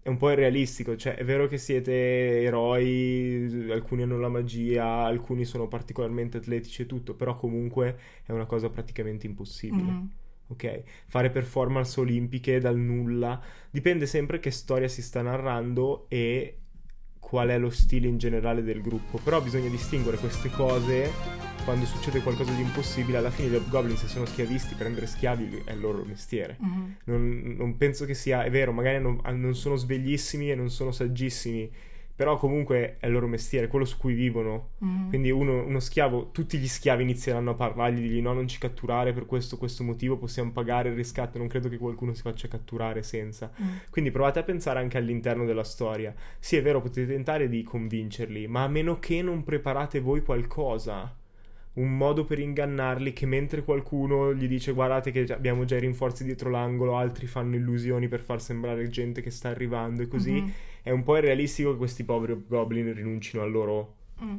È 0.04 0.10
un 0.10 0.18
po' 0.18 0.32
irrealistico, 0.32 0.98
cioè 0.98 1.16
è 1.16 1.24
vero 1.24 1.48
che 1.48 1.58
siete 1.58 2.42
eroi, 2.42 3.68
alcuni 3.72 4.04
hanno 4.04 4.20
la 4.20 4.30
magia, 4.30 4.86
alcuni 5.06 5.46
sono 5.46 5.68
particolarmente 5.68 6.38
atletici 6.38 6.82
e 6.82 6.86
tutto, 6.86 7.16
però 7.16 7.38
comunque 7.38 7.98
è 8.26 8.32
una 8.34 8.46
cosa 8.46 8.70
praticamente 8.70 9.26
impossibile. 9.26 9.84
Mm-hmm 9.92 10.06
ok? 10.48 10.84
Fare 11.08 11.30
performance 11.30 12.00
olimpiche 12.00 12.60
dal 12.60 12.78
nulla, 12.78 13.42
dipende 13.70 14.06
sempre 14.06 14.40
che 14.40 14.52
storia 14.52 14.88
si 14.88 15.02
sta 15.02 15.22
narrando 15.22 16.06
e 16.10 16.63
qual 17.24 17.50
è 17.50 17.58
lo 17.58 17.70
stile 17.70 18.08
in 18.08 18.18
generale 18.18 18.62
del 18.64 18.82
gruppo, 18.82 19.18
però 19.18 19.42
bisogna 19.42 19.70
distinguere 19.70 20.18
queste 20.18 20.50
cose 20.50 21.10
quando 21.64 21.86
succede 21.86 22.22
qualcosa 22.22 22.52
di 22.52 22.62
impossibile, 22.62 23.18
alla 23.18 23.30
fine 23.30 23.50
gli 23.50 23.56
Hobgoblin 23.56 23.96
se 23.96 24.08
sono 24.08 24.26
schiavisti, 24.26 24.76
prendere 24.76 25.08
schiavi 25.08 25.64
è 25.66 25.72
il 25.72 25.80
loro 25.80 26.04
mestiere. 26.04 26.58
Mm-hmm. 26.64 26.92
Non, 27.06 27.56
non, 27.58 27.78
penso 27.78 28.06
che 28.06 28.14
sia, 28.14 28.44
è 28.44 28.52
vero, 28.52 28.72
magari 28.72 29.02
non, 29.02 29.22
non 29.24 29.56
sono 29.56 29.76
sveglissimi 29.76 30.52
e 30.52 30.56
non 30.56 30.70
sono 30.70 30.92
saggissimi, 30.92 31.72
però 32.16 32.38
comunque 32.38 32.98
è 33.00 33.08
il 33.08 33.12
loro 33.12 33.28
mestiere, 33.28 33.68
quello 33.68 33.86
su 33.86 33.98
cui 33.98 34.14
vivono. 34.14 34.72
Mm. 34.84 35.10
Quindi 35.10 35.32
uno, 35.32 35.66
uno, 35.66 35.80
schiavo, 35.80 36.30
tutti 36.32 36.58
gli 36.58 36.68
schiavi 36.68 37.02
inizieranno 37.02 37.52
a 37.52 37.56
parlargli, 37.56 38.08
di 38.08 38.22
no, 38.22 38.34
non 38.34 38.48
ci 38.48 38.60
catturare 38.60 39.14
per 39.14 39.26
questo, 39.26 39.58
questo 39.58 39.84
motivo, 39.84 40.18
possiamo 40.18 40.52
pagare 40.52 40.90
il 40.90 40.96
riscatto, 40.96 41.38
non 41.38 41.48
credo 41.48 41.70
che 41.70 41.78
qualcuno 41.78 42.14
si 42.14 42.22
faccia 42.22 42.48
catturare 42.48 43.02
senza. 43.02 43.52
Mm. 43.62 43.76
Quindi 43.90 44.12
provate 44.12 44.40
a 44.40 44.44
pensare 44.44 44.80
anche 44.80 44.98
all'interno 44.98 45.46
della 45.46 45.64
storia. 45.64 46.14
Sì, 46.40 46.56
è 46.56 46.62
vero, 46.62 46.82
potete 46.82 47.12
tentare 47.12 47.50
di 47.50 47.64
convincerli, 47.64 48.48
ma 48.48 48.64
a 48.64 48.68
meno 48.68 49.00
che 49.00 49.22
non 49.22 49.44
preparate 49.44 50.00
voi 50.00 50.22
qualcosa 50.22 51.18
un 51.74 51.98
modo 51.98 52.24
per 52.24 52.40
ingannarli 52.40 53.14
che 53.14 53.26
mentre 53.26 53.64
qualcuno 53.64 54.34
gli 54.34 54.48
dice 54.48 54.74
guardate 54.74 55.12
che 55.12 55.26
abbiamo 55.34 55.66
già 55.66 55.76
i 55.76 55.80
rinforzi 55.80 56.24
dietro 56.24 56.50
l'angolo, 56.50 56.98
altri 56.98 57.26
fanno 57.26 57.56
illusioni 57.56 58.08
per 58.08 58.22
far 58.22 58.42
sembrare 58.42 58.88
gente 58.90 59.22
che 59.22 59.32
sta 59.32 59.50
arrivando 59.50 60.04
e 60.04 60.08
così, 60.08 60.34
mm-hmm. 60.34 60.50
È 60.84 60.92
un 60.92 61.02
po' 61.04 61.18
irrealistico 61.18 61.72
che 61.72 61.78
questi 61.78 62.04
poveri 62.04 62.44
goblin 62.48 62.94
rinuncino 62.94 63.42
al 63.42 63.50
loro 63.52 63.96
mm. 64.22 64.36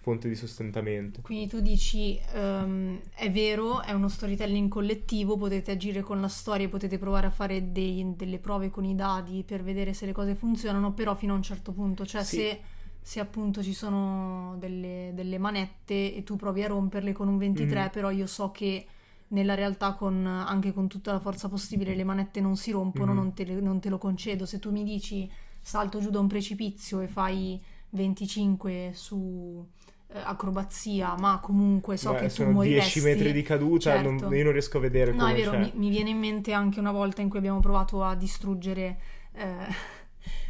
fonte 0.00 0.28
di 0.28 0.34
sostentamento. 0.34 1.20
Quindi 1.22 1.46
tu 1.46 1.60
dici 1.60 2.18
um, 2.34 3.00
è 3.14 3.30
vero, 3.30 3.80
è 3.82 3.92
uno 3.92 4.08
storytelling 4.08 4.68
collettivo, 4.68 5.36
potete 5.36 5.70
agire 5.70 6.02
con 6.02 6.20
la 6.20 6.28
storia, 6.28 6.68
potete 6.68 6.98
provare 6.98 7.28
a 7.28 7.30
fare 7.30 7.70
dei, 7.72 8.14
delle 8.16 8.38
prove 8.38 8.68
con 8.68 8.84
i 8.84 8.94
dadi 8.94 9.44
per 9.46 9.62
vedere 9.62 9.94
se 9.94 10.04
le 10.06 10.12
cose 10.12 10.34
funzionano, 10.34 10.92
però 10.92 11.14
fino 11.14 11.32
a 11.32 11.36
un 11.36 11.42
certo 11.42 11.72
punto, 11.72 12.04
cioè 12.04 12.22
sì. 12.24 12.36
se 12.36 12.60
se 13.06 13.20
appunto 13.20 13.62
ci 13.62 13.72
sono 13.72 14.56
delle, 14.58 15.12
delle 15.14 15.38
manette 15.38 16.12
e 16.12 16.24
tu 16.24 16.34
provi 16.34 16.64
a 16.64 16.66
romperle 16.66 17.12
con 17.12 17.28
un 17.28 17.38
23, 17.38 17.82
Mhm. 17.82 17.90
però 17.90 18.10
io 18.10 18.26
so 18.26 18.50
che 18.50 18.84
nella 19.28 19.54
realtà 19.54 19.92
con, 19.94 20.26
anche 20.26 20.72
con 20.72 20.88
tutta 20.88 21.12
la 21.12 21.20
forza 21.20 21.48
possibile 21.48 21.94
le 21.94 22.02
manette 22.02 22.40
non 22.40 22.56
si 22.56 22.72
rompono, 22.72 23.12
Mhm. 23.12 23.16
non, 23.16 23.32
te, 23.32 23.44
le- 23.44 23.60
non 23.60 23.78
te 23.78 23.90
lo 23.90 23.98
concedo. 23.98 24.44
Se 24.44 24.58
tu 24.58 24.72
mi 24.72 24.82
dici 24.82 25.30
salto 25.66 25.98
giù 25.98 26.10
da 26.10 26.20
un 26.20 26.28
precipizio 26.28 27.00
e 27.00 27.08
fai 27.08 27.60
25 27.90 28.92
su 28.94 29.66
eh, 30.08 30.18
acrobazia, 30.18 31.16
ma 31.18 31.40
comunque 31.42 31.96
so 31.96 32.12
Beh, 32.12 32.18
che 32.20 32.28
tu 32.28 32.34
sono 32.34 32.52
moriresti 32.52 33.00
10 33.00 33.14
metri 33.16 33.32
di 33.32 33.42
caduta, 33.42 34.00
non- 34.00 34.18
Certo. 34.18 34.34
io 34.34 34.44
non 34.44 34.52
riesco 34.52 34.78
a 34.78 34.80
vedere 34.80 35.12
No, 35.12 35.26
è 35.26 35.34
vero, 35.34 35.58
mi, 35.58 35.72
mi 35.74 35.88
viene 35.88 36.10
in 36.10 36.18
mente 36.18 36.52
anche 36.52 36.78
una 36.78 36.92
volta 36.92 37.20
in 37.20 37.28
cui 37.28 37.38
abbiamo 37.38 37.58
provato 37.58 38.02
a 38.04 38.14
distruggere 38.14 38.98
eh, 39.32 39.66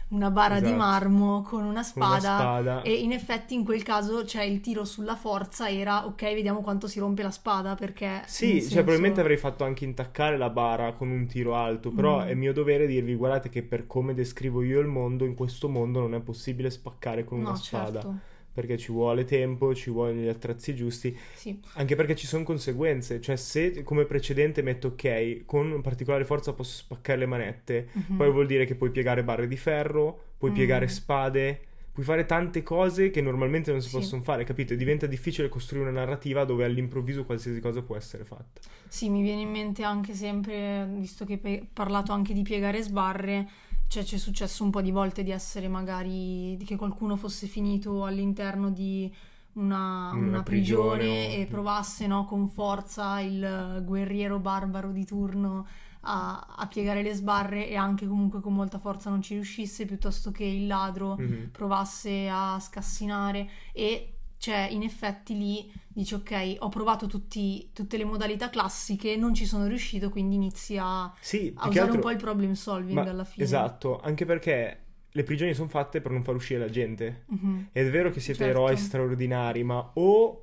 una 0.08 0.30
bara 0.30 0.60
di 0.60 0.70
Esatto. 0.70 0.76
marmo 0.76 1.42
con 1.42 1.64
una 1.64 1.82
Con 1.92 2.02
una 2.04 2.20
spada. 2.20 2.20
spada. 2.20 2.82
E 2.82 2.92
in 3.02 3.12
effetti 3.12 3.54
in 3.54 3.64
quel 3.64 3.82
caso, 3.82 4.24
cioè, 4.24 4.42
il 4.44 4.60
tiro 4.60 4.84
sulla 4.84 5.16
forza 5.16 5.68
era 5.68 6.06
ok, 6.06 6.22
vediamo 6.34 6.60
quanto 6.62 6.86
si 6.88 6.98
rompe 7.00 7.22
la 7.22 7.30
spada 7.30 7.74
perché... 7.74 8.22
Sì, 8.26 8.64
cioè 8.70 8.82
senso- 8.82 8.82
probabilmente 8.82 9.20
avrei 9.20 9.36
fatto 9.36 9.64
anche 9.64 9.84
intaccare 9.84 10.36
la 10.36 10.50
bara 10.50 10.92
con 10.94 11.10
un 11.10 11.26
tiro 11.26 11.54
alto, 11.56 11.90
però 11.92 12.24
Mm. 12.24 12.28
è 12.28 12.34
mio 12.34 12.52
dovere 12.52 12.86
dirvi 12.86 13.14
guardate 13.14 13.48
che 13.48 13.62
per 13.62 13.86
come 13.86 14.14
descrivo 14.14 14.62
io 14.62 14.80
il 14.80 14.86
mondo, 14.86 15.24
in 15.24 15.34
questo 15.34 15.68
mondo 15.68 16.00
non 16.00 16.14
è 16.14 16.20
possibile 16.20 16.70
spaccare 16.70 17.24
con 17.24 17.38
una 17.40 17.50
No, 17.50 17.54
spada, 17.54 18.00
certo. 18.00 18.20
Perché 18.56 18.78
ci 18.78 18.90
vuole 18.90 19.24
tempo, 19.24 19.74
ci 19.74 19.90
vogliono 19.90 20.22
gli 20.22 20.28
attrezzi 20.28 20.74
giusti, 20.74 21.14
Sì, 21.34 21.60
anche 21.74 21.94
perché 21.94 22.16
ci 22.16 22.26
sono 22.26 22.42
conseguenze, 22.42 23.20
cioè 23.20 23.36
se 23.36 23.82
come 23.82 24.06
precedente 24.06 24.62
metto 24.62 24.88
ok, 24.88 25.44
con 25.44 25.80
particolare 25.82 26.24
forza 26.24 26.54
posso 26.54 26.78
spaccare 26.78 27.18
le 27.18 27.26
manette, 27.26 27.88
mhm. 27.92 28.16
poi 28.16 28.30
vuol 28.30 28.46
dire 28.46 28.64
che 28.64 28.74
puoi 28.74 28.90
piegare 28.90 29.22
barre 29.22 29.46
di 29.46 29.56
ferro, 29.58 30.18
puoi 30.38 30.50
Mm. 30.50 30.54
piegare 30.54 30.88
spade, 30.88 31.60
puoi 31.92 32.04
fare 32.06 32.24
tante 32.24 32.62
cose 32.62 33.10
che 33.10 33.20
normalmente 33.20 33.70
non 33.70 33.82
si 33.82 33.88
Sì. 33.88 33.94
possono 33.96 34.22
fare, 34.22 34.44
capito? 34.44 34.72
E 34.72 34.76
diventa 34.76 35.06
difficile 35.06 35.48
costruire 35.50 35.88
una 35.90 36.00
narrativa 36.00 36.44
dove 36.44 36.64
all'improvviso 36.64 37.24
qualsiasi 37.24 37.60
cosa 37.60 37.82
può 37.82 37.96
essere 37.96 38.24
fatta. 38.24 38.60
Sì, 38.88 39.08
mi 39.10 39.20
viene 39.22 39.42
in 39.42 39.50
mente 39.50 39.82
anche 39.82 40.14
sempre, 40.14 40.86
visto 40.98 41.24
che 41.24 41.40
hai 41.42 41.68
parlato 41.70 42.12
anche 42.12 42.32
di 42.32 42.42
piegare 42.42 42.82
sbarre, 42.82 43.48
cioè 43.88 44.02
c'è 44.04 44.18
successo 44.18 44.64
un 44.64 44.70
po' 44.70 44.82
di 44.82 44.90
volte 44.90 45.22
di 45.22 45.30
essere 45.30 45.68
magari, 45.68 46.56
di 46.56 46.64
che 46.64 46.76
qualcuno 46.76 47.16
fosse 47.16 47.46
finito 47.46 48.04
all'interno 48.04 48.70
di 48.70 49.12
una, 49.54 50.12
Una 50.12 50.26
una 50.28 50.42
prigione 50.42 51.04
prigione 51.04 51.06
o- 51.08 51.40
e 51.42 51.46
provasse 51.46 52.06
no, 52.06 52.24
con 52.26 52.48
forza 52.48 53.20
il 53.20 53.82
guerriero 53.84 54.38
barbaro 54.38 54.90
di 54.92 55.04
turno 55.04 55.66
a, 56.08 56.54
a 56.56 56.66
piegare 56.68 57.02
le 57.02 57.14
sbarre 57.14 57.68
e 57.68 57.76
anche 57.76 58.06
comunque 58.06 58.40
con 58.40 58.54
molta 58.54 58.78
forza 58.78 59.10
non 59.10 59.22
ci 59.22 59.34
riuscisse, 59.34 59.86
piuttosto 59.86 60.30
che 60.30 60.44
il 60.44 60.66
ladro 60.66 61.16
Mhm. 61.16 61.50
provasse 61.52 62.28
a 62.30 62.58
scassinare 62.60 63.48
e 63.72 64.15
cioè 64.38 64.68
in 64.70 64.82
effetti 64.82 65.36
lì 65.36 65.72
dici 65.88 66.14
ok 66.14 66.56
ho 66.58 66.68
provato 66.68 67.06
tutti- 67.06 67.70
tutte 67.72 67.96
le 67.96 68.04
modalità 68.04 68.50
classiche 68.50 69.16
non 69.16 69.32
ci 69.34 69.46
sono 69.46 69.66
riuscito 69.66 70.10
quindi 70.10 70.34
inizi 70.34 70.76
a, 70.78 71.12
Sì, 71.20 71.52
a 71.56 71.68
usare 71.68 71.80
altro- 71.86 71.94
un 71.96 72.00
po' 72.02 72.10
il 72.10 72.16
problem 72.18 72.52
solving 72.52 72.94
ma- 73.04 73.10
alla 73.10 73.24
fine 73.24 73.44
Esatto, 73.44 73.98
anche 74.00 74.24
perché 74.24 74.80
le 75.10 75.22
prigioni 75.22 75.54
sono 75.54 75.68
fatte 75.68 76.02
per 76.02 76.12
non 76.12 76.22
far 76.22 76.34
uscire 76.34 76.60
la 76.60 76.68
gente. 76.68 77.24
Mhm. 77.28 77.68
Ed 77.72 77.86
è 77.86 77.90
vero 77.90 78.10
che 78.10 78.20
siete 78.20 78.44
Certo. 78.44 78.58
eroi 78.60 78.76
straordinari, 78.76 79.64
ma 79.64 79.90
o 79.94 80.42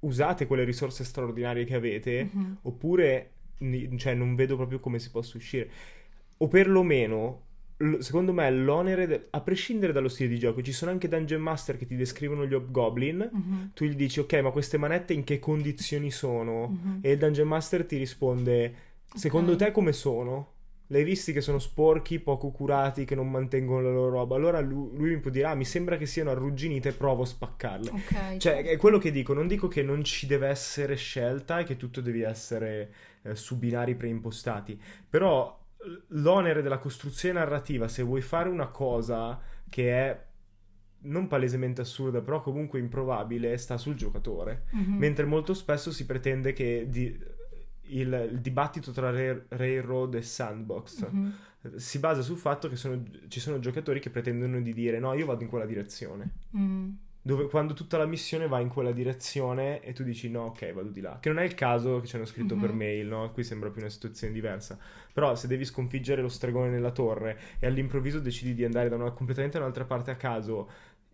usate 0.00 0.46
quelle 0.46 0.64
risorse 0.64 1.04
straordinarie 1.04 1.64
che 1.64 1.74
avete, 1.76 2.28
Mhm. 2.32 2.56
oppure 2.62 3.30
cioè, 3.96 4.14
non 4.14 4.34
vedo 4.34 4.56
proprio 4.56 4.80
come 4.80 4.98
si 4.98 5.10
possa 5.10 5.36
uscire. 5.36 5.70
O 6.38 6.48
perlomeno, 6.48 7.43
secondo 7.98 8.32
me, 8.32 8.50
l'onere, 8.50 9.06
de- 9.06 9.26
a 9.30 9.40
prescindere 9.40 9.92
dallo 9.92 10.08
stile 10.08 10.28
di 10.28 10.38
gioco, 10.38 10.62
ci 10.62 10.72
sono 10.72 10.90
anche 10.90 11.08
dungeon 11.08 11.40
master 11.42 11.76
che 11.76 11.86
ti 11.86 11.96
descrivono 11.96 12.46
gli 12.46 12.54
hobgoblin. 12.54 13.28
Mhm. 13.32 13.70
Tu 13.74 13.84
gli 13.86 13.94
dici, 13.94 14.20
ok, 14.20 14.34
ma 14.34 14.50
queste 14.50 14.76
manette 14.78 15.12
in 15.12 15.24
che 15.24 15.38
condizioni 15.38 16.10
sono? 16.10 16.68
Mhm. 16.68 16.98
E 17.02 17.12
il 17.12 17.18
dungeon 17.18 17.48
master 17.48 17.84
ti 17.84 17.96
risponde, 17.96 18.74
secondo 19.14 19.52
Ok. 19.52 19.58
te 19.58 19.70
come 19.72 19.92
sono? 19.92 20.52
L'hai 20.88 21.02
visti 21.04 21.32
che 21.32 21.40
sono 21.40 21.58
sporchi, 21.58 22.20
poco 22.20 22.50
curati, 22.50 23.04
che 23.06 23.14
non 23.14 23.30
mantengono 23.30 23.80
la 23.82 23.90
loro 23.90 24.10
roba? 24.10 24.36
Allora 24.36 24.60
lui, 24.60 24.90
lui 24.96 25.08
mi 25.14 25.18
può 25.18 25.30
dire, 25.30 25.46
ah, 25.46 25.54
mi 25.54 25.64
sembra 25.64 25.96
che 25.96 26.04
siano 26.06 26.30
arrugginite, 26.30 26.92
provo 26.92 27.22
a 27.22 27.26
spaccarle. 27.26 27.90
ok 27.90 28.36
Cioè, 28.36 28.62
è 28.64 28.76
quello 28.76 28.98
che 28.98 29.10
dico, 29.10 29.32
non 29.32 29.46
dico 29.48 29.66
che 29.66 29.82
non 29.82 30.04
ci 30.04 30.26
deve 30.26 30.46
essere 30.48 30.94
scelta 30.96 31.58
e 31.60 31.64
che 31.64 31.76
tutto 31.76 32.00
deve 32.02 32.26
essere 32.26 32.92
eh, 33.22 33.34
su 33.34 33.56
binari 33.58 33.94
preimpostati, 33.94 34.78
però 35.08 35.58
l'onere 36.08 36.62
della 36.62 36.78
costruzione 36.78 37.38
narrativa, 37.38 37.88
se 37.88 38.02
vuoi 38.02 38.20
fare 38.22 38.48
una 38.48 38.68
cosa 38.68 39.40
che 39.68 39.90
è 39.90 40.24
non 41.06 41.26
palesemente 41.26 41.82
assurda, 41.82 42.22
però 42.22 42.40
comunque 42.40 42.78
improbabile, 42.78 43.56
sta 43.58 43.76
sul 43.76 43.94
giocatore. 43.94 44.64
Mhm. 44.70 44.96
Mentre 44.96 45.24
molto 45.26 45.52
spesso 45.52 45.90
si 45.92 46.06
pretende 46.06 46.52
che 46.54 46.86
di- 46.88 47.32
il, 47.88 48.28
il 48.32 48.40
dibattito 48.40 48.90
tra 48.92 49.10
Rail- 49.10 49.44
Railroad 49.48 50.14
e 50.14 50.22
Sandbox 50.22 51.06
Mhm. 51.10 51.32
si 51.76 51.98
basa 51.98 52.22
sul 52.22 52.38
fatto 52.38 52.68
che 52.68 52.76
sono- 52.76 53.02
ci 53.28 53.40
sono 53.40 53.58
giocatori 53.58 54.00
che 54.00 54.08
pretendono 54.08 54.60
di 54.62 54.72
dire 54.72 54.98
no, 54.98 55.12
io 55.12 55.26
vado 55.26 55.42
in 55.42 55.48
quella 55.50 55.66
direzione. 55.66 56.30
Mm. 56.56 56.90
Dove, 57.26 57.46
quando 57.48 57.72
tutta 57.72 57.96
la 57.96 58.04
missione 58.04 58.46
va 58.48 58.60
in 58.60 58.68
quella 58.68 58.92
direzione 58.92 59.80
e 59.80 59.94
tu 59.94 60.02
dici 60.02 60.28
no, 60.28 60.42
ok, 60.42 60.74
vado 60.74 60.90
di 60.90 61.00
là. 61.00 61.16
Che 61.18 61.30
non 61.30 61.38
è 61.38 61.44
il 61.44 61.54
caso 61.54 61.98
che 62.00 62.06
ci 62.06 62.16
hanno 62.16 62.26
scritto 62.26 62.54
Mhm. 62.54 62.60
per 62.60 62.72
mail, 62.74 63.06
no? 63.06 63.30
Qui 63.32 63.42
sembra 63.42 63.70
più 63.70 63.80
una 63.80 63.88
situazione 63.88 64.30
diversa. 64.34 64.78
Però 65.10 65.34
se 65.34 65.46
devi 65.46 65.64
sconfiggere 65.64 66.20
lo 66.20 66.28
stregone 66.28 66.68
nella 66.68 66.90
torre 66.90 67.38
e 67.58 67.66
all'improvviso 67.66 68.20
decidi 68.20 68.52
di 68.52 68.62
andare 68.62 68.90
da 68.90 68.96
una 68.96 69.10
completamente 69.12 69.56
un'altra 69.56 69.86
parte 69.86 70.10
a 70.10 70.16
caso, 70.16 70.68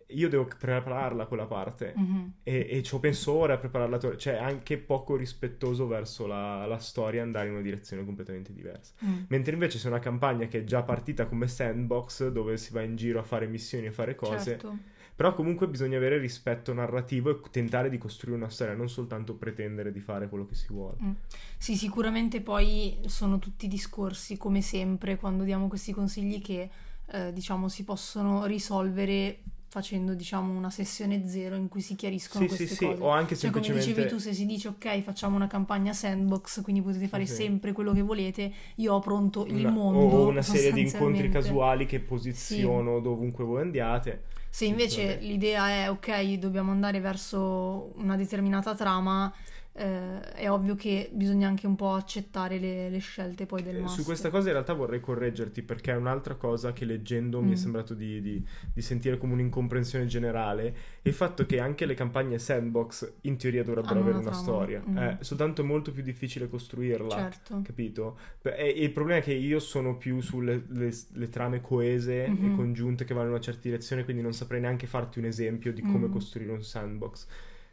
io 0.07 0.27
devo 0.27 0.49
prepararla 0.59 1.27
quella 1.27 1.45
parte. 1.45 1.93
Mhm. 1.95 2.33
E, 2.43 2.67
e 2.69 2.83
ci 2.83 2.93
ho 2.93 2.99
penso 2.99 3.31
ora 3.31 3.53
a 3.53 3.57
preparare 3.57 3.89
la 3.89 3.97
torre. 3.97 4.17
Cioè, 4.17 4.33
è 4.33 4.41
anche 4.43 4.77
poco 4.79 5.15
rispettoso 5.15 5.87
verso 5.87 6.27
la, 6.27 6.65
la 6.65 6.79
storia 6.79 7.21
andare 7.23 7.47
in 7.47 7.53
una 7.53 7.61
direzione 7.63 8.03
completamente 8.03 8.51
diversa. 8.51 8.95
Mm. 9.05 9.23
Mentre 9.29 9.53
invece 9.53 9.77
se 9.77 9.87
una 9.87 9.99
campagna 9.99 10.47
che 10.47 10.59
è 10.59 10.63
già 10.65 10.83
partita 10.83 11.25
come 11.25 11.47
sandbox, 11.47 12.27
dove 12.27 12.57
si 12.57 12.73
va 12.73 12.81
in 12.81 12.97
giro 12.97 13.19
a 13.19 13.23
fare 13.23 13.47
missioni 13.47 13.85
e 13.85 13.91
fare 13.93 14.13
cose, 14.15 14.43
certo 14.43 14.90
però 15.21 15.35
comunque 15.35 15.67
bisogna 15.67 15.97
avere 15.97 16.17
rispetto 16.17 16.73
narrativo 16.73 17.29
e 17.29 17.39
tentare 17.51 17.91
di 17.91 17.99
costruire 17.99 18.35
una 18.39 18.49
storia, 18.49 18.73
non 18.73 18.89
soltanto 18.89 19.35
pretendere 19.35 19.91
di 19.91 19.99
fare 19.99 20.27
quello 20.27 20.47
che 20.47 20.55
si 20.55 20.65
vuole. 20.69 20.95
Mm. 20.99 21.11
Sì, 21.59 21.75
sicuramente 21.75 22.41
poi 22.41 22.97
sono 23.05 23.37
tutti 23.37 23.67
discorsi, 23.67 24.35
come 24.37 24.63
sempre, 24.63 25.17
quando 25.17 25.43
diamo 25.43 25.67
questi 25.67 25.91
consigli 25.93 26.41
che 26.41 26.71
eh, 27.11 27.31
diciamo 27.33 27.67
si 27.69 27.83
possono 27.83 28.45
risolvere 28.45 29.43
facendo 29.67 30.15
diciamo 30.15 30.57
una 30.57 30.71
sessione 30.71 31.27
zero 31.27 31.55
in 31.55 31.67
cui 31.69 31.81
si 31.81 31.93
chiariscono 31.93 32.47
Sì, 32.47 32.49
sì, 32.49 32.57
queste 32.57 32.75
sì, 32.75 32.85
cose. 32.87 33.01
o 33.03 33.09
anche 33.09 33.35
Cioè, 33.35 33.51
come 33.51 33.63
semplicemente... 33.63 34.01
dicevi 34.01 34.09
tu, 34.09 34.17
se 34.17 34.33
si 34.33 34.45
dice 34.47 34.69
ok, 34.69 35.01
facciamo 35.03 35.35
una 35.35 35.45
campagna 35.45 35.93
sandbox, 35.93 36.63
quindi 36.63 36.81
potete 36.81 37.07
fare 37.07 37.27
Sì. 37.27 37.35
sempre 37.35 37.73
quello 37.73 37.93
che 37.93 38.01
volete, 38.01 38.51
io 38.77 38.95
ho 38.95 38.99
pronto 38.99 39.45
il 39.45 39.59
una- 39.59 39.69
mondo. 39.69 39.99
o 40.15 40.27
una 40.29 40.41
serie 40.41 40.73
di 40.73 40.81
incontri 40.81 41.29
casuali 41.29 41.85
che 41.85 41.99
posiziono 41.99 42.99
dovunque 42.99 43.43
voi 43.43 43.61
andiate. 43.61 44.39
Se 44.53 44.65
invece 44.65 45.15
l'idea 45.21 45.69
è 45.69 45.89
ok, 45.89 46.33
dobbiamo 46.33 46.71
andare 46.71 46.99
verso 46.99 47.93
una 47.95 48.17
determinata 48.17 48.75
trama, 48.75 49.33
eh, 49.73 50.19
è 50.33 50.49
ovvio 50.51 50.75
che 50.75 51.09
bisogna 51.13 51.47
anche 51.47 51.65
un 51.65 51.75
po' 51.75 51.93
accettare 51.93 52.59
le, 52.59 52.89
le 52.89 52.97
scelte 52.99 53.45
poi 53.45 53.63
del 53.63 53.77
Eh, 53.77 53.79
master. 53.81 53.99
Su 53.99 54.05
questa 54.05 54.29
cosa 54.29 54.47
in 54.47 54.53
realtà 54.53 54.73
vorrei 54.73 54.99
correggerti 54.99 55.61
perché 55.61 55.91
è 55.93 55.95
un'altra 55.95 56.35
cosa 56.35 56.73
che 56.73 56.83
leggendo 56.85 57.41
mi 57.41 57.49
è 57.49 57.51
Mm. 57.53 57.55
sembrato 57.55 57.93
di, 57.93 58.21
di- 58.21 58.45
di 58.73 58.81
sentire 58.81 59.17
come 59.17 59.33
un'incomprensione 59.33 60.05
generale. 60.07 60.75
Il 61.03 61.13
fatto 61.13 61.45
che 61.45 61.59
anche 61.59 61.85
le 61.85 61.93
campagne 61.93 62.37
sandbox 62.37 63.13
in 63.21 63.37
teoria 63.37 63.63
dovrebbero 63.63 63.93
Hanno 63.93 64.01
avere 64.01 64.17
una 64.17 64.27
una 64.29 64.37
storia, 64.37 64.83
Mm. 64.87 64.97
eh, 64.97 65.17
soltanto 65.21 65.61
è 65.61 65.65
molto 65.65 65.91
più 65.91 66.03
difficile 66.03 66.49
costruirla. 66.49 67.15
Certo. 67.15 67.61
Capito? 67.63 68.17
E 68.43 68.73
e 68.75 68.83
il 68.83 68.91
problema 68.91 69.19
è 69.19 69.23
che 69.23 69.33
io 69.33 69.59
sono 69.59 69.95
più 69.97 70.19
sulle 70.21 70.63
le- 70.67 70.93
le 71.13 71.29
trame 71.29 71.61
coese 71.61 72.25
e 72.25 72.29
Mhm. 72.29 72.55
congiunte 72.55 73.05
che 73.05 73.13
vanno 73.13 73.27
in 73.27 73.33
una 73.33 73.41
certa 73.41 73.61
direzione, 73.63 74.03
quindi 74.03 74.21
non 74.21 74.33
saprei 74.33 74.59
neanche 74.61 74.85
farti 74.87 75.19
un 75.19 75.25
esempio 75.25 75.71
di 75.73 75.81
come 75.81 76.07
Mm. 76.07 76.11
costruire 76.11 76.51
un 76.51 76.63
sandbox. 76.63 77.27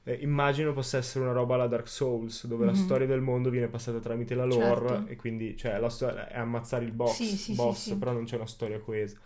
Eh, 0.08 0.18
immagino 0.22 0.72
possa 0.72 0.96
essere 0.96 1.24
una 1.24 1.34
roba 1.34 1.54
alla 1.56 1.66
Dark 1.66 1.86
Souls, 1.86 2.46
dove 2.46 2.64
la 2.64 2.70
Mhm. 2.70 2.76
storia 2.78 3.06
del 3.06 3.20
mondo 3.20 3.50
viene 3.50 3.66
passata 3.68 3.98
tramite 3.98 4.34
la 4.34 4.46
lore 4.46 4.88
Certo. 4.88 5.06
e 5.10 5.16
quindi 5.16 5.54
cioè, 5.54 5.78
la 5.78 5.90
storia 5.90 6.28
è 6.28 6.38
ammazzare 6.38 6.86
il 6.86 6.92
boss, 6.92 7.16
Sì, 7.16 7.36
sì, 7.36 7.54
boss 7.54 7.88
sì. 7.90 7.98
però 7.98 8.12
non 8.12 8.24
c'è 8.24 8.36
una 8.36 8.46
storia 8.46 8.78
coesa. 8.78 9.18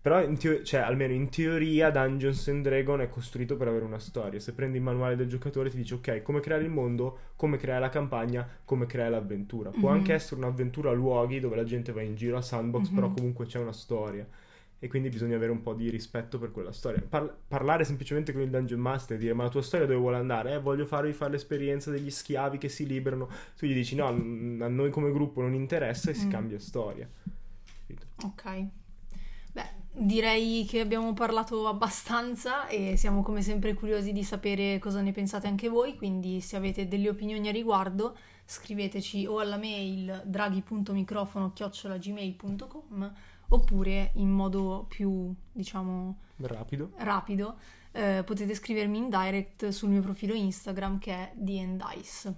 Però, 0.00 0.22
in 0.22 0.36
teo- 0.38 0.62
cioè, 0.62 0.80
almeno 0.80 1.12
in 1.12 1.28
teoria, 1.28 1.90
Dungeons 1.90 2.46
and 2.48 2.62
Dragon 2.62 3.00
è 3.00 3.08
costruito 3.08 3.56
per 3.56 3.66
avere 3.68 3.84
una 3.84 3.98
storia. 3.98 4.38
Se 4.38 4.52
prendi 4.52 4.76
il 4.78 4.82
manuale 4.84 5.16
del 5.16 5.28
giocatore, 5.28 5.70
ti 5.70 5.76
dice, 5.76 5.94
ok, 5.94 6.22
come 6.22 6.38
creare 6.40 6.62
il 6.62 6.70
mondo, 6.70 7.18
come 7.36 7.56
creare 7.56 7.80
la 7.80 7.88
campagna, 7.88 8.48
come 8.64 8.86
creare 8.86 9.10
l'avventura. 9.10 9.70
Può 9.70 9.88
Mhm. 9.90 9.94
anche 9.96 10.12
essere 10.12 10.36
un'avventura 10.40 10.90
a 10.90 10.92
luoghi 10.92 11.40
dove 11.40 11.56
la 11.56 11.64
gente 11.64 11.90
va 11.92 12.02
in 12.02 12.14
giro 12.14 12.36
a 12.36 12.42
sandbox, 12.42 12.88
Mhm. 12.88 12.94
però 12.94 13.10
comunque 13.12 13.46
c'è 13.46 13.58
una 13.60 13.72
storia. 13.72 14.24
E 14.84 14.88
quindi 14.88 15.10
bisogna 15.10 15.36
avere 15.36 15.52
un 15.52 15.62
po' 15.62 15.74
di 15.74 15.88
rispetto 15.90 16.40
per 16.40 16.50
quella 16.50 16.72
storia. 16.72 17.00
Par- 17.08 17.32
parlare 17.46 17.84
semplicemente 17.84 18.32
con 18.32 18.42
il 18.42 18.50
Dungeon 18.50 18.80
Master 18.80 19.16
e 19.16 19.20
dire, 19.20 19.32
ma 19.32 19.44
la 19.44 19.48
tua 19.48 19.62
storia 19.62 19.86
dove 19.86 20.00
vuole 20.00 20.16
andare? 20.16 20.54
Eh, 20.54 20.58
voglio 20.58 20.86
farvi 20.86 21.12
fare 21.12 21.30
l'esperienza 21.30 21.92
degli 21.92 22.10
schiavi 22.10 22.58
che 22.58 22.68
si 22.68 22.84
liberano. 22.84 23.28
Tu 23.56 23.66
gli 23.66 23.74
dici, 23.74 23.94
no, 23.94 24.06
a 24.08 24.10
noi 24.10 24.90
come 24.90 25.12
gruppo 25.12 25.40
non 25.40 25.54
interessa 25.54 26.10
e 26.10 26.14
si 26.14 26.26
Mm. 26.26 26.30
cambia 26.30 26.58
storia. 26.58 27.08
Capito? 27.86 28.06
Ok. 28.24 28.66
Beh, 29.52 29.68
direi 29.92 30.66
che 30.68 30.80
abbiamo 30.80 31.14
parlato 31.14 31.68
abbastanza 31.68 32.66
e 32.66 32.96
siamo 32.96 33.22
come 33.22 33.40
sempre 33.42 33.74
curiosi 33.74 34.12
di 34.12 34.24
sapere 34.24 34.80
cosa 34.80 35.00
ne 35.00 35.12
pensate 35.12 35.46
anche 35.46 35.68
voi, 35.68 35.94
quindi 35.96 36.40
se 36.40 36.56
avete 36.56 36.88
delle 36.88 37.08
opinioni 37.08 37.46
a 37.48 37.52
riguardo 37.52 38.16
scriveteci 38.44 39.26
o 39.26 39.38
alla 39.38 39.58
mail 39.58 40.22
draghi.microfono-gmail.com 40.26 43.12
oppure 43.52 44.12
in 44.14 44.30
modo 44.30 44.86
più, 44.88 45.32
diciamo, 45.52 46.18
Rapido. 46.36 46.92
rapido 46.96 47.56
eh, 47.92 48.22
potete 48.24 48.54
scrivermi 48.54 48.98
in 48.98 49.08
direct 49.10 49.68
sul 49.68 49.90
mio 49.90 50.00
profilo 50.00 50.34
Instagram 50.34 50.98
che 50.98 51.12
è 51.12 51.32
DNDice. 51.34 52.34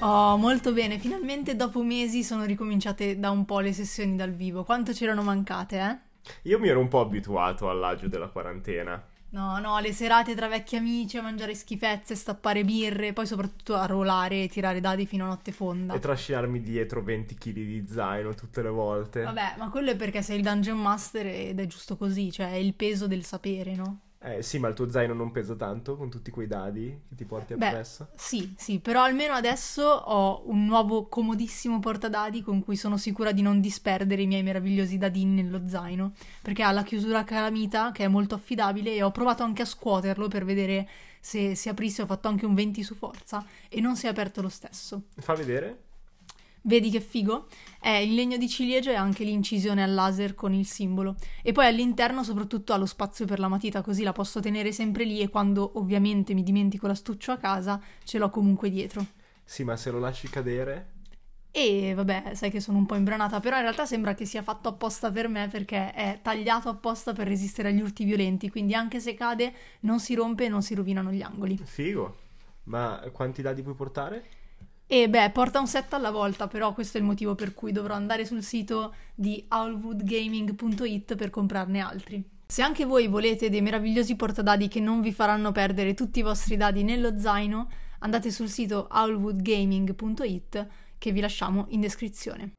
Oh, 0.00 0.36
molto 0.36 0.72
bene, 0.72 0.98
finalmente 0.98 1.56
dopo 1.56 1.82
mesi 1.82 2.22
sono 2.22 2.44
ricominciate 2.44 3.18
da 3.18 3.30
un 3.30 3.44
po' 3.44 3.60
le 3.60 3.72
sessioni 3.72 4.14
dal 4.14 4.30
vivo. 4.30 4.62
Quanto 4.62 4.92
c'erano 4.92 5.22
mancate, 5.22 5.78
eh? 5.80 5.98
Io 6.42 6.58
mi 6.58 6.68
ero 6.68 6.80
un 6.80 6.88
po' 6.88 7.00
abituato 7.00 7.68
all'agio 7.70 8.08
della 8.08 8.28
quarantena. 8.28 9.02
No, 9.28 9.58
no, 9.58 9.80
le 9.80 9.92
serate 9.92 10.34
tra 10.34 10.48
vecchi 10.48 10.76
amici 10.76 11.18
a 11.18 11.22
mangiare 11.22 11.54
schifezze, 11.54 12.14
stappare 12.14 12.64
birre, 12.64 13.12
poi 13.12 13.26
soprattutto 13.26 13.74
a 13.74 13.84
rolare 13.84 14.44
e 14.44 14.48
tirare 14.48 14.80
dadi 14.80 15.04
fino 15.04 15.24
a 15.24 15.28
notte 15.28 15.52
fonda. 15.52 15.94
E 15.94 15.98
trascinarmi 15.98 16.62
dietro 16.62 17.02
20 17.02 17.34
kg 17.34 17.52
di 17.52 17.84
zaino 17.86 18.34
tutte 18.34 18.62
le 18.62 18.70
volte. 18.70 19.22
Vabbè, 19.22 19.56
ma 19.58 19.68
quello 19.68 19.90
è 19.90 19.96
perché 19.96 20.22
sei 20.22 20.36
il 20.36 20.42
Dungeon 20.42 20.78
Master 20.78 21.26
ed 21.26 21.60
è 21.60 21.66
giusto 21.66 21.96
così, 21.96 22.30
cioè 22.30 22.52
è 22.52 22.56
il 22.56 22.74
peso 22.74 23.06
del 23.06 23.24
sapere, 23.24 23.74
no? 23.74 24.00
Eh 24.26 24.42
sì, 24.42 24.58
ma 24.58 24.66
il 24.66 24.74
tuo 24.74 24.90
zaino 24.90 25.14
non 25.14 25.30
pesa 25.30 25.54
tanto 25.54 25.96
con 25.96 26.10
tutti 26.10 26.32
quei 26.32 26.48
dadi 26.48 27.02
che 27.08 27.14
ti 27.14 27.24
porti 27.24 27.54
Beh, 27.54 27.66
appresso? 27.68 28.08
sì, 28.16 28.54
sì, 28.56 28.80
però 28.80 29.04
almeno 29.04 29.34
adesso 29.34 29.84
ho 29.84 30.42
un 30.46 30.64
nuovo 30.66 31.06
comodissimo 31.06 31.78
portadadi 31.78 32.42
con 32.42 32.64
cui 32.64 32.74
sono 32.74 32.96
sicura 32.96 33.30
di 33.30 33.40
non 33.40 33.60
disperdere 33.60 34.22
i 34.22 34.26
miei 34.26 34.42
meravigliosi 34.42 34.98
dadini 34.98 35.42
nello 35.42 35.68
zaino, 35.68 36.14
perché 36.42 36.64
ha 36.64 36.72
la 36.72 36.82
chiusura 36.82 37.22
calamita 37.22 37.92
che 37.92 38.02
è 38.02 38.08
molto 38.08 38.34
affidabile 38.34 38.94
e 38.96 39.02
ho 39.04 39.12
provato 39.12 39.44
anche 39.44 39.62
a 39.62 39.64
scuoterlo 39.64 40.26
per 40.26 40.44
vedere 40.44 40.88
se 41.20 41.54
si 41.54 41.68
aprisse, 41.68 42.02
ho 42.02 42.06
fatto 42.06 42.26
anche 42.26 42.46
un 42.46 42.54
20 42.54 42.82
su 42.82 42.96
forza 42.96 43.46
e 43.68 43.80
non 43.80 43.94
si 43.96 44.06
è 44.06 44.08
aperto 44.08 44.42
lo 44.42 44.48
stesso. 44.48 45.04
Fa 45.14 45.34
vedere? 45.34 45.85
Vedi 46.66 46.90
che 46.90 47.00
figo? 47.00 47.46
È 47.80 47.90
in 47.90 48.16
legno 48.16 48.36
di 48.36 48.48
ciliegio 48.48 48.90
e 48.90 48.96
anche 48.96 49.22
l'incisione 49.22 49.84
al 49.84 49.94
laser 49.94 50.34
con 50.34 50.52
il 50.52 50.66
simbolo. 50.66 51.14
E 51.44 51.52
poi 51.52 51.66
all'interno 51.66 52.24
soprattutto 52.24 52.72
ha 52.72 52.76
lo 52.76 52.86
spazio 52.86 53.24
per 53.24 53.38
la 53.38 53.46
matita, 53.46 53.82
così 53.82 54.02
la 54.02 54.10
posso 54.10 54.40
tenere 54.40 54.72
sempre 54.72 55.04
lì 55.04 55.20
e 55.20 55.28
quando 55.28 55.78
ovviamente 55.78 56.34
mi 56.34 56.42
dimentico 56.42 56.88
l'astuccio 56.88 57.30
a 57.30 57.36
casa 57.36 57.80
ce 58.02 58.18
l'ho 58.18 58.30
comunque 58.30 58.68
dietro. 58.68 59.06
Sì, 59.44 59.62
ma 59.62 59.76
se 59.76 59.92
lo 59.92 60.00
lasci 60.00 60.28
cadere... 60.28 60.94
E 61.52 61.94
vabbè, 61.94 62.34
sai 62.34 62.50
che 62.50 62.60
sono 62.60 62.76
un 62.76 62.84
po' 62.84 62.96
imbranata, 62.96 63.40
però 63.40 63.56
in 63.56 63.62
realtà 63.62 63.86
sembra 63.86 64.14
che 64.14 64.26
sia 64.26 64.42
fatto 64.42 64.68
apposta 64.68 65.10
per 65.10 65.28
me 65.28 65.48
perché 65.48 65.92
è 65.92 66.18
tagliato 66.20 66.68
apposta 66.68 67.14
per 67.14 67.28
resistere 67.28 67.68
agli 67.68 67.80
urti 67.80 68.04
violenti, 68.04 68.50
quindi 68.50 68.74
anche 68.74 69.00
se 69.00 69.14
cade 69.14 69.54
non 69.80 69.98
si 69.98 70.14
rompe 70.14 70.44
e 70.44 70.48
non 70.48 70.62
si 70.62 70.74
rovinano 70.74 71.10
gli 71.12 71.22
angoli. 71.22 71.58
Figo. 71.64 72.14
Ma 72.64 73.00
quanti 73.10 73.40
dadi 73.40 73.62
puoi 73.62 73.74
portare? 73.74 74.24
E 74.88 75.08
beh, 75.08 75.30
porta 75.30 75.58
un 75.58 75.66
set 75.66 75.94
alla 75.94 76.12
volta, 76.12 76.46
però 76.46 76.72
questo 76.72 76.96
è 76.96 77.00
il 77.00 77.06
motivo 77.06 77.34
per 77.34 77.54
cui 77.54 77.72
dovrò 77.72 77.94
andare 77.94 78.24
sul 78.24 78.42
sito 78.42 78.94
di 79.16 79.44
owlwoodgaming.it 79.48 81.16
per 81.16 81.30
comprarne 81.30 81.80
altri. 81.80 82.22
Se 82.46 82.62
anche 82.62 82.84
voi 82.84 83.08
volete 83.08 83.50
dei 83.50 83.62
meravigliosi 83.62 84.14
portadadi 84.14 84.68
che 84.68 84.78
non 84.78 85.00
vi 85.00 85.12
faranno 85.12 85.50
perdere 85.50 85.94
tutti 85.94 86.20
i 86.20 86.22
vostri 86.22 86.56
dadi 86.56 86.84
nello 86.84 87.18
zaino, 87.18 87.68
andate 87.98 88.30
sul 88.30 88.48
sito 88.48 88.86
owlwoodgaming.it 88.88 90.66
che 90.98 91.10
vi 91.10 91.20
lasciamo 91.20 91.66
in 91.70 91.80
descrizione. 91.80 92.52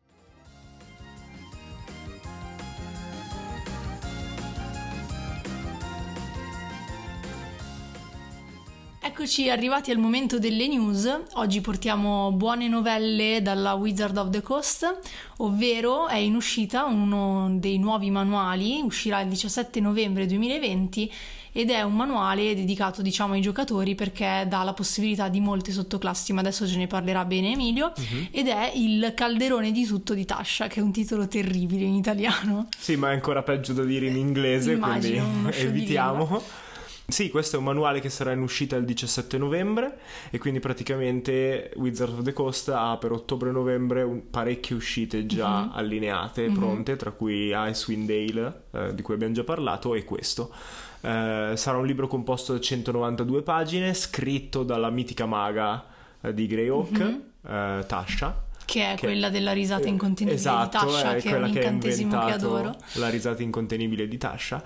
Eccoci 9.19 9.49
arrivati 9.49 9.89
al 9.89 9.97
momento 9.97 10.37
delle 10.37 10.67
news. 10.67 11.11
Oggi 11.33 11.59
portiamo 11.59 12.31
buone 12.33 12.67
novelle 12.67 13.41
dalla 13.41 13.73
Wizard 13.73 14.15
of 14.15 14.29
the 14.29 14.43
Coast, 14.43 14.99
ovvero 15.37 16.05
è 16.07 16.17
in 16.17 16.35
uscita 16.35 16.85
uno 16.85 17.49
dei 17.57 17.79
nuovi 17.79 18.11
manuali, 18.11 18.79
uscirà 18.83 19.19
il 19.21 19.29
17 19.29 19.79
novembre 19.79 20.27
2020 20.27 21.11
ed 21.51 21.71
è 21.71 21.81
un 21.81 21.95
manuale 21.95 22.53
dedicato 22.53 23.01
diciamo 23.01 23.33
ai 23.33 23.41
giocatori 23.41 23.95
perché 23.95 24.45
dà 24.47 24.61
la 24.61 24.73
possibilità 24.73 25.29
di 25.29 25.39
molte 25.39 25.71
sottoclassi, 25.71 26.31
ma 26.31 26.41
adesso 26.41 26.67
ce 26.67 26.77
ne 26.77 26.85
parlerà 26.85 27.25
bene 27.25 27.53
Emilio, 27.53 27.93
Mhm. 27.97 28.27
ed 28.29 28.47
è 28.49 28.71
Il 28.75 29.13
calderone 29.15 29.71
di 29.71 29.83
tutto 29.87 30.13
di 30.13 30.25
Tasha, 30.25 30.67
che 30.67 30.79
è 30.79 30.83
un 30.83 30.91
titolo 30.91 31.27
terribile 31.27 31.85
in 31.85 31.95
italiano. 31.95 32.67
Sì, 32.77 32.95
ma 32.95 33.09
è 33.09 33.13
ancora 33.13 33.41
peggio 33.41 33.73
da 33.73 33.83
dire 33.83 34.05
in 34.05 34.15
inglese, 34.15 34.73
Immagino, 34.73 35.25
quindi 35.41 35.57
evitiamo. 35.57 36.65
Sì, 37.09 37.29
questo 37.29 37.55
è 37.55 37.59
un 37.59 37.63
manuale 37.65 38.01
che 38.01 38.09
sarà 38.09 38.33
in 38.33 38.41
uscita 38.41 38.75
il 38.75 38.83
17 38.83 39.37
novembre 39.37 39.97
e 40.29 40.37
quindi 40.39 40.59
praticamente 40.59 41.71
Wizard 41.77 42.11
of 42.11 42.21
the 42.23 42.33
Coast 42.33 42.67
ha 42.67 42.97
per 42.97 43.13
ottobre-novembre 43.13 44.03
un- 44.03 44.29
parecchie 44.29 44.75
uscite 44.75 45.25
già 45.25 45.61
Mhm. 45.61 45.71
allineate, 45.73 46.49
Mhm. 46.49 46.53
pronte, 46.53 46.95
tra 46.97 47.11
cui 47.11 47.53
Icewind 47.55 48.07
Dale, 48.09 48.63
eh, 48.89 48.93
di 48.93 49.01
cui 49.01 49.13
abbiamo 49.13 49.33
già 49.33 49.45
parlato, 49.45 49.95
e 49.95 50.03
questo. 50.03 50.51
Eh, 50.99 51.53
sarà 51.55 51.77
un 51.77 51.85
libro 51.85 52.07
composto 52.07 52.51
da 52.51 52.59
192 52.59 53.41
pagine, 53.41 53.93
scritto 53.93 54.63
dalla 54.63 54.89
mitica 54.89 55.25
maga 55.25 55.85
eh, 56.21 56.33
di 56.33 56.45
Greyhawk, 56.45 56.99
Mhm. 56.99 57.21
eh, 57.47 57.83
Tasha. 57.87 58.43
Che 58.65 58.83
è 58.91 58.95
Che- 58.95 59.05
quella 59.05 59.29
della 59.29 59.53
risata 59.53 59.87
incontenibile 59.87 60.35
Esatto, 60.37 60.85
di 60.85 60.91
Tasha, 60.91 61.13
che 61.15 61.29
è 61.29 61.37
un 61.37 61.51
che 61.53 61.59
incantesimo 61.59 62.09
che 62.09 62.15
inventato 62.17 62.45
adoro. 62.57 62.75
La 62.95 63.07
risata 63.07 63.41
incontenibile 63.41 64.09
di 64.09 64.17
Tasha. 64.17 64.61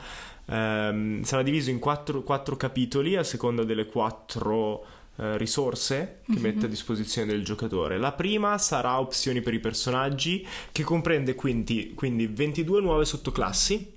Ehm, 0.52 1.24
sarà 1.24 1.44
diviso 1.44 1.70
in 1.70 1.80
quattro, 1.80 2.22
quattro 2.24 2.58
capitoli 2.58 3.16
a 3.16 3.24
seconda 3.24 3.64
delle 3.64 3.86
quattro 3.86 4.86
eh, 5.18 5.38
risorse 5.38 6.22
che 6.26 6.38
Mhm. 6.38 6.42
mette 6.42 6.66
a 6.66 6.70
disposizione 6.70 7.28
del 7.28 7.44
giocatore. 7.44 7.98
La 7.98 8.14
prima 8.14 8.58
sarà 8.58 9.00
opzioni 9.00 9.42
per 9.42 9.54
i 9.54 9.60
personaggi, 9.60 10.46
che 10.72 10.84
comprende 10.84 11.36
quindi, 11.36 11.92
quindi 11.96 12.28
22 12.28 12.82
nuove 12.82 13.04
sottoclassi, 13.06 13.92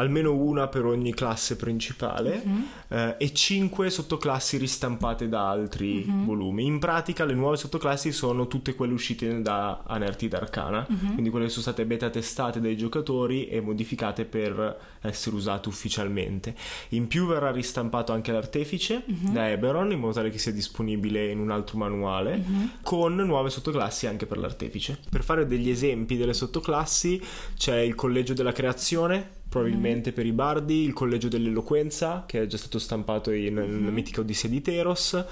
almeno 0.00 0.34
una 0.34 0.66
per 0.68 0.84
ogni 0.84 1.12
classe 1.14 1.56
principale, 1.56 2.42
Mhm. 2.44 2.64
eh, 2.88 3.14
e 3.18 3.32
5 3.34 3.90
sottoclassi 3.90 4.56
ristampate 4.56 5.28
da 5.28 5.48
altri 5.48 6.04
Mhm. 6.06 6.24
volumi. 6.24 6.64
In 6.64 6.78
pratica 6.78 7.24
le 7.24 7.34
nuove 7.34 7.56
sottoclassi 7.56 8.12
sono 8.12 8.46
tutte 8.46 8.74
quelle 8.74 8.92
uscite 8.94 9.42
da 9.42 9.82
Anertid 9.86 10.32
Arcana, 10.34 10.86
Mhm. 10.88 11.12
quindi 11.12 11.30
quelle 11.30 11.44
che 11.46 11.50
sono 11.50 11.62
state 11.62 11.84
beta 11.84 12.08
testate 12.10 12.60
dai 12.60 12.76
giocatori 12.76 13.46
e 13.48 13.60
modificate 13.60 14.24
per 14.24 14.78
essere 15.02 15.36
usate 15.36 15.68
ufficialmente. 15.68 16.54
In 16.90 17.06
più 17.06 17.26
verrà 17.26 17.50
ristampato 17.50 18.12
anche 18.12 18.32
l'artefice 18.32 19.02
Mhm. 19.06 19.32
da 19.32 19.50
Eberron 19.50 19.92
in 19.92 19.98
modo 20.00 20.14
tale 20.14 20.30
che 20.30 20.38
sia 20.38 20.52
disponibile 20.52 21.30
in 21.30 21.38
un 21.38 21.50
altro 21.50 21.78
manuale 21.78 22.36
Mhm. 22.36 22.70
con 22.82 23.14
nuove 23.16 23.50
sottoclassi 23.50 24.06
anche 24.06 24.26
per 24.26 24.38
l'artefice. 24.38 24.98
Per 25.10 25.22
fare 25.22 25.46
degli 25.46 25.68
esempi 25.68 26.16
delle 26.16 26.32
sottoclassi 26.34 27.20
c'è 27.56 27.78
il 27.80 27.94
collegio 27.94 28.32
della 28.34 28.52
creazione, 28.52 29.38
probabilmente 29.50 30.12
per 30.12 30.24
i 30.24 30.32
bardi, 30.32 30.84
il 30.84 30.94
collegio 30.94 31.28
dell'eloquenza, 31.28 32.22
che 32.26 32.42
è 32.42 32.46
già 32.46 32.56
stato 32.56 32.78
stampato 32.78 33.32
in, 33.32 33.54
nella 33.54 33.66
Mhm. 33.66 33.92
mitica 33.92 34.20
Odissea 34.20 34.48
di 34.48 34.62
Teros, 34.62 35.22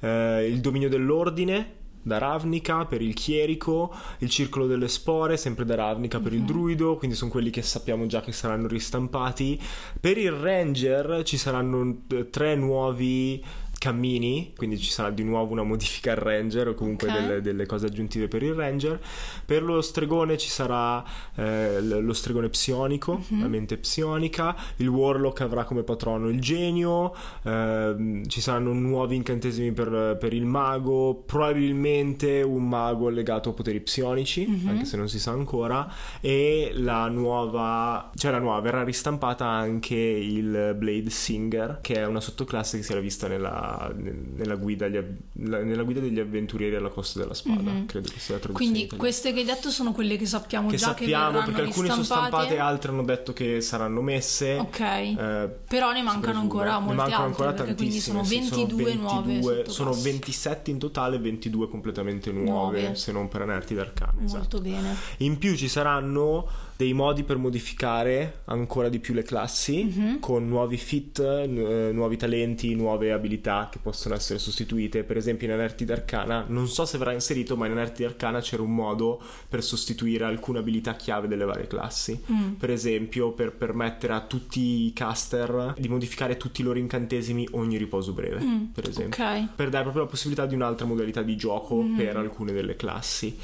eh, 0.00 0.48
il 0.50 0.60
dominio 0.60 0.88
dell'ordine 0.88 1.74
da 2.06 2.18
Ravnica 2.18 2.84
per 2.86 3.02
il 3.02 3.14
chierico, 3.14 3.92
il 4.18 4.30
circolo 4.30 4.66
delle 4.68 4.86
spore 4.86 5.36
sempre 5.36 5.64
da 5.64 5.74
Ravnica 5.74 6.20
per 6.20 6.32
il 6.32 6.40
Mhm. 6.40 6.46
druido, 6.46 6.96
quindi 6.96 7.16
sono 7.16 7.30
quelli 7.32 7.50
che 7.50 7.62
sappiamo 7.62 8.06
già 8.06 8.20
che 8.20 8.30
saranno 8.32 8.68
ristampati. 8.68 9.60
Per 10.00 10.16
il 10.16 10.30
ranger 10.30 11.22
ci 11.24 11.36
saranno 11.36 12.02
eh, 12.14 12.30
tre 12.30 12.54
nuovi 12.54 13.44
cammini, 13.86 14.52
quindi 14.56 14.78
ci 14.78 14.90
sarà 14.90 15.10
di 15.10 15.22
nuovo 15.22 15.52
una 15.52 15.62
modifica 15.62 16.10
al 16.10 16.16
ranger 16.16 16.68
o 16.68 16.74
comunque 16.74 17.08
Ok. 17.08 17.14
delle, 17.20 17.40
delle 17.40 17.66
cose 17.66 17.86
aggiuntive 17.86 18.26
per 18.26 18.42
il 18.42 18.52
ranger. 18.52 18.98
Per 19.44 19.62
lo 19.62 19.80
stregone 19.80 20.36
ci 20.36 20.48
sarà 20.48 21.04
eh, 21.36 21.80
lo 21.80 22.12
stregone 22.12 22.48
psionico, 22.48 23.22
Mhm. 23.30 23.40
la 23.42 23.48
mente 23.48 23.76
psionica, 23.76 24.56
il 24.76 24.88
warlock 24.88 25.40
avrà 25.42 25.64
come 25.64 25.82
patrono 25.84 26.28
il 26.28 26.40
genio, 26.40 27.14
ehm, 27.44 28.26
ci 28.26 28.40
saranno 28.40 28.72
nuovi 28.72 29.16
incantesimi 29.16 29.70
per, 29.72 30.16
per 30.18 30.32
il 30.32 30.44
mago, 30.46 31.22
probabilmente 31.24 32.42
un 32.42 32.68
mago 32.68 33.08
legato 33.08 33.50
a 33.50 33.52
poteri 33.52 33.80
psionici, 33.80 34.46
Mhm. 34.46 34.68
anche 34.68 34.84
se 34.84 34.96
non 34.96 35.08
si 35.08 35.18
sa 35.20 35.30
ancora, 35.32 35.88
e 36.20 36.72
la 36.74 37.08
nuova, 37.08 38.10
cioè 38.16 38.30
la 38.32 38.38
nuova, 38.38 38.60
verrà 38.60 38.82
ristampata 38.82 39.46
anche 39.46 39.94
il 39.96 40.74
Blade 40.76 41.10
Singer, 41.10 41.78
che 41.82 41.94
è 41.94 42.06
una 42.06 42.20
sottoclasse 42.20 42.78
che 42.78 42.82
si 42.82 42.92
era 42.92 43.00
vista 43.00 43.28
nella 43.28 43.75
nella, 43.96 44.12
nella, 44.36 44.54
guida, 44.56 44.88
gli, 44.88 44.98
nella, 45.32 45.82
guida, 45.82 46.00
degli 46.00 46.18
avventurieri 46.18 46.76
alla 46.76 46.88
costa 46.88 47.18
della 47.18 47.34
spada. 47.34 47.70
Mm-hmm. 47.70 47.86
Credo 47.86 48.08
che 48.08 48.18
sia 48.18 48.34
la 48.34 48.40
traduzione. 48.40 48.72
Quindi 48.72 48.96
queste 48.96 49.32
che 49.32 49.40
hai 49.40 49.44
detto 49.44 49.70
sono 49.70 49.92
quelle 49.92 50.16
che 50.16 50.26
sappiamo 50.26 50.68
che 50.68 50.76
già 50.76 50.88
sappiamo, 50.88 51.40
che 51.40 51.44
perché 51.46 51.60
alcune 51.62 51.88
sono 51.88 52.02
stampate, 52.02 52.58
altre 52.58 52.90
hanno 52.90 53.02
detto 53.02 53.32
che 53.32 53.60
saranno 53.60 54.02
messe. 54.02 54.56
Ok. 54.56 54.80
Eh, 54.80 55.50
Però 55.68 55.92
ne 55.92 56.02
mancano 56.02 56.40
ancora 56.40 56.78
molte 56.78 56.94
ne 56.94 57.00
mancano 57.00 57.24
ancora 57.24 57.48
altre, 57.50 57.74
quindi 57.74 58.00
sono 58.00 58.22
22 58.22 58.90
sì, 58.90 58.96
sono 58.98 59.22
22 59.22 59.40
nuove. 59.40 59.68
Sono 59.68 59.92
27 59.92 60.70
in 60.70 60.78
totale, 60.78 61.18
22 61.18 61.68
completamente 61.68 62.32
nuove, 62.32 62.80
nuove. 62.80 62.94
se 62.94 63.12
non 63.12 63.28
per 63.28 63.42
Anerti 63.42 63.74
d'Arcana. 63.74 64.12
Molto 64.16 64.36
esatto. 64.36 64.60
bene. 64.60 64.94
In 65.18 65.38
più 65.38 65.54
ci 65.56 65.68
saranno 65.68 66.64
dei 66.76 66.92
modi 66.92 67.24
per 67.24 67.38
modificare 67.38 68.42
ancora 68.46 68.90
di 68.90 68.98
più 68.98 69.14
le 69.14 69.22
classi 69.22 69.84
mm-hmm. 69.84 70.18
con 70.20 70.46
nuovi 70.46 70.76
fit, 70.76 71.20
nu- 71.46 71.92
nuovi 71.92 72.16
talenti, 72.16 72.74
nuove 72.74 73.12
abilità 73.12 73.55
che 73.70 73.78
possono 73.78 74.14
essere 74.14 74.38
sostituite. 74.38 75.04
Per 75.04 75.16
esempio 75.16 75.46
in 75.46 75.52
Anerti 75.52 75.84
d'Arcana, 75.84 76.44
non 76.48 76.68
so 76.68 76.84
se 76.84 76.98
verrà 76.98 77.12
inserito, 77.12 77.56
ma 77.56 77.66
in 77.66 77.72
Anerti 77.72 78.02
d'Arcana 78.02 78.40
c'era 78.40 78.62
un 78.62 78.74
modo 78.74 79.20
per 79.48 79.62
sostituire 79.62 80.24
alcune 80.24 80.58
abilità 80.58 80.94
chiave 80.94 81.28
delle 81.28 81.44
varie 81.44 81.66
classi. 81.66 82.20
Mm. 82.30 82.52
Per 82.52 82.70
esempio, 82.70 83.32
per 83.32 83.52
permettere 83.52 84.12
a 84.12 84.20
tutti 84.20 84.86
i 84.86 84.92
caster 84.92 85.74
di 85.78 85.88
modificare 85.88 86.36
tutti 86.36 86.60
i 86.60 86.64
loro 86.64 86.78
incantesimi 86.78 87.48
ogni 87.52 87.76
riposo 87.76 88.12
breve, 88.12 88.40
mm. 88.40 88.64
per 88.74 88.88
esempio. 88.88 89.24
Okay. 89.24 89.48
Per 89.54 89.68
dare 89.68 89.82
proprio 89.82 90.04
la 90.04 90.10
possibilità 90.10 90.46
di 90.46 90.54
un'altra 90.54 90.86
modalità 90.86 91.22
di 91.22 91.36
gioco 91.36 91.82
mm. 91.82 91.96
per 91.96 92.16
alcune 92.16 92.52
delle 92.52 92.76
classi. 92.76 93.36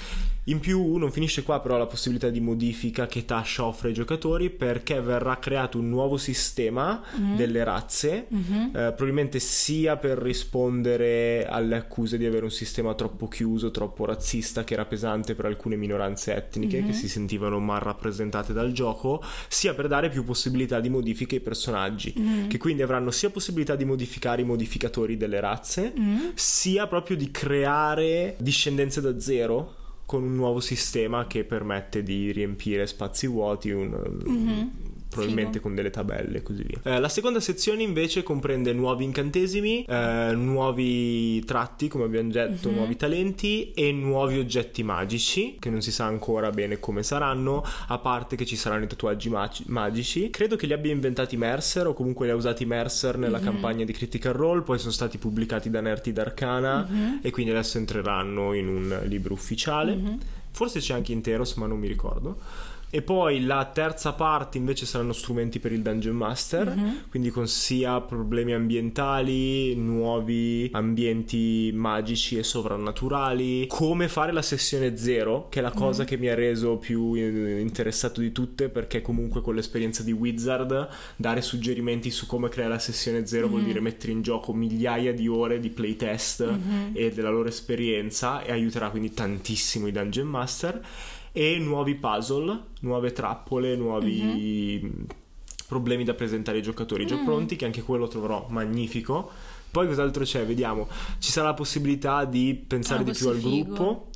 In 0.46 0.58
più 0.58 0.96
non 0.96 1.12
finisce 1.12 1.44
qua 1.44 1.60
però 1.60 1.78
la 1.78 1.86
possibilità 1.86 2.28
di 2.28 2.40
modifica 2.40 3.06
che 3.06 3.24
Tasha 3.24 3.64
offre 3.64 3.88
ai 3.88 3.94
giocatori 3.94 4.50
perché 4.50 5.00
verrà 5.00 5.38
creato 5.38 5.78
un 5.78 5.88
nuovo 5.88 6.16
sistema 6.16 7.00
mm-hmm. 7.00 7.36
delle 7.36 7.62
razze, 7.62 8.26
mm-hmm. 8.34 8.62
eh, 8.66 8.70
probabilmente 8.70 9.38
sia 9.38 9.96
per 9.96 10.18
rispondere 10.18 11.46
alle 11.46 11.76
accuse 11.76 12.18
di 12.18 12.26
avere 12.26 12.42
un 12.42 12.50
sistema 12.50 12.94
troppo 12.94 13.28
chiuso, 13.28 13.70
troppo 13.70 14.04
razzista 14.04 14.64
che 14.64 14.74
era 14.74 14.84
pesante 14.84 15.36
per 15.36 15.44
alcune 15.44 15.76
minoranze 15.76 16.34
etniche 16.34 16.78
mm-hmm. 16.78 16.86
che 16.88 16.92
si 16.92 17.08
sentivano 17.08 17.60
mal 17.60 17.78
rappresentate 17.78 18.52
dal 18.52 18.72
gioco, 18.72 19.22
sia 19.46 19.74
per 19.74 19.86
dare 19.86 20.08
più 20.08 20.24
possibilità 20.24 20.80
di 20.80 20.88
modifiche 20.88 21.36
ai 21.36 21.40
personaggi, 21.40 22.12
mm-hmm. 22.18 22.48
che 22.48 22.58
quindi 22.58 22.82
avranno 22.82 23.12
sia 23.12 23.30
possibilità 23.30 23.76
di 23.76 23.84
modificare 23.84 24.42
i 24.42 24.44
modificatori 24.44 25.16
delle 25.16 25.38
razze, 25.38 25.92
mm-hmm. 25.96 26.30
sia 26.34 26.88
proprio 26.88 27.16
di 27.16 27.30
creare 27.30 28.34
discendenze 28.40 29.00
da 29.00 29.20
zero 29.20 29.76
con 30.06 30.22
un 30.22 30.34
nuovo 30.34 30.60
sistema 30.60 31.26
che 31.26 31.44
permette 31.44 32.02
di 32.02 32.32
riempire 32.32 32.86
spazi 32.86 33.26
vuoti, 33.26 33.70
un, 33.70 33.88
mm-hmm 34.28 34.91
probabilmente 35.12 35.58
Figo. 35.58 35.64
con 35.64 35.74
delle 35.74 35.90
tabelle 35.90 36.38
e 36.38 36.42
così 36.42 36.62
via. 36.62 36.80
Eh, 36.82 36.98
la 36.98 37.10
seconda 37.10 37.38
sezione 37.38 37.82
invece 37.82 38.22
comprende 38.22 38.72
nuovi 38.72 39.04
incantesimi, 39.04 39.84
eh, 39.84 40.32
nuovi 40.34 41.44
tratti, 41.44 41.88
come 41.88 42.04
abbiamo 42.04 42.30
detto, 42.30 42.68
mm-hmm. 42.68 42.78
nuovi 42.78 42.96
talenti 42.96 43.72
e 43.72 43.92
nuovi 43.92 44.38
oggetti 44.38 44.82
magici, 44.82 45.56
che 45.58 45.68
non 45.68 45.82
si 45.82 45.92
sa 45.92 46.06
ancora 46.06 46.50
bene 46.50 46.80
come 46.80 47.02
saranno, 47.02 47.62
a 47.88 47.98
parte 47.98 48.36
che 48.36 48.46
ci 48.46 48.56
saranno 48.56 48.84
i 48.84 48.86
tatuaggi 48.86 49.28
mag- 49.28 49.66
magici. 49.66 50.30
Credo 50.30 50.56
che 50.56 50.66
li 50.66 50.72
abbia 50.72 50.92
inventati 50.92 51.36
Mercer 51.36 51.86
o 51.86 51.92
comunque 51.92 52.24
li 52.24 52.32
ha 52.32 52.34
usati 52.34 52.64
Mercer 52.64 53.18
nella 53.18 53.36
mm-hmm. 53.36 53.46
campagna 53.46 53.84
di 53.84 53.92
Critical 53.92 54.32
Role, 54.32 54.62
poi 54.62 54.78
sono 54.78 54.92
stati 54.92 55.18
pubblicati 55.18 55.68
da 55.68 55.82
Nerti 55.82 56.12
d'Arcana 56.12 56.88
mm-hmm. 56.90 57.16
e 57.20 57.30
quindi 57.30 57.52
adesso 57.52 57.76
entreranno 57.76 58.54
in 58.54 58.66
un 58.68 59.00
libro 59.04 59.34
ufficiale. 59.34 59.94
Mm-hmm. 59.94 60.16
Forse 60.52 60.80
c'è 60.80 60.94
anche 60.94 61.12
Interos, 61.12 61.54
ma 61.54 61.66
non 61.66 61.78
mi 61.78 61.88
ricordo. 61.88 62.38
E 62.94 63.00
poi 63.00 63.42
la 63.46 63.70
terza 63.72 64.12
parte 64.12 64.58
invece 64.58 64.84
saranno 64.84 65.14
strumenti 65.14 65.58
per 65.58 65.72
il 65.72 65.80
Dungeon 65.80 66.14
Master, 66.14 66.76
mm-hmm. 66.76 66.94
quindi 67.08 67.30
con 67.30 67.48
sia 67.48 67.98
problemi 68.02 68.52
ambientali, 68.52 69.74
nuovi 69.74 70.68
ambienti 70.72 71.70
magici 71.72 72.36
e 72.36 72.42
sovrannaturali, 72.42 73.64
come 73.66 74.08
fare 74.08 74.30
la 74.30 74.42
sessione 74.42 74.98
zero, 74.98 75.48
che 75.48 75.60
è 75.60 75.62
la 75.62 75.70
cosa 75.70 76.00
mm-hmm. 76.00 76.06
che 76.06 76.16
mi 76.18 76.28
ha 76.28 76.34
reso 76.34 76.76
più 76.76 77.14
interessato 77.14 78.20
di 78.20 78.30
tutte, 78.30 78.68
perché 78.68 79.00
comunque 79.00 79.40
con 79.40 79.54
l'esperienza 79.54 80.02
di 80.02 80.12
Wizard 80.12 80.86
dare 81.16 81.40
suggerimenti 81.40 82.10
su 82.10 82.26
come 82.26 82.50
creare 82.50 82.72
la 82.72 82.78
sessione 82.78 83.26
zero 83.26 83.44
mm-hmm. 83.46 83.54
vuol 83.54 83.64
dire 83.64 83.80
mettere 83.80 84.12
in 84.12 84.20
gioco 84.20 84.52
migliaia 84.52 85.14
di 85.14 85.28
ore 85.28 85.60
di 85.60 85.70
playtest 85.70 86.44
mm-hmm. 86.44 86.90
e 86.92 87.10
della 87.10 87.30
loro 87.30 87.48
esperienza 87.48 88.42
e 88.42 88.52
aiuterà 88.52 88.90
quindi 88.90 89.14
tantissimo 89.14 89.86
i 89.86 89.92
Dungeon 89.92 90.28
Master 90.28 90.80
e 91.32 91.58
nuovi 91.58 91.94
puzzle, 91.94 92.60
nuove 92.80 93.12
trappole, 93.12 93.74
nuovi 93.74 94.80
mm-hmm. 94.82 95.02
problemi 95.66 96.04
da 96.04 96.14
presentare 96.14 96.58
ai 96.58 96.62
giocatori 96.62 97.06
già 97.06 97.16
mm. 97.16 97.24
pronti, 97.24 97.56
che 97.56 97.64
anche 97.64 97.82
quello 97.82 98.06
troverò 98.06 98.46
magnifico. 98.50 99.30
Poi 99.70 99.86
cos'altro 99.86 100.24
c'è? 100.24 100.44
Vediamo. 100.44 100.86
Ci 101.18 101.30
sarà 101.30 101.48
la 101.48 101.54
possibilità 101.54 102.26
di 102.26 102.54
pensare 102.54 103.00
ah, 103.00 103.04
di 103.04 103.12
più 103.12 103.28
al 103.28 103.36
figo. 103.36 103.64
gruppo 103.64 104.10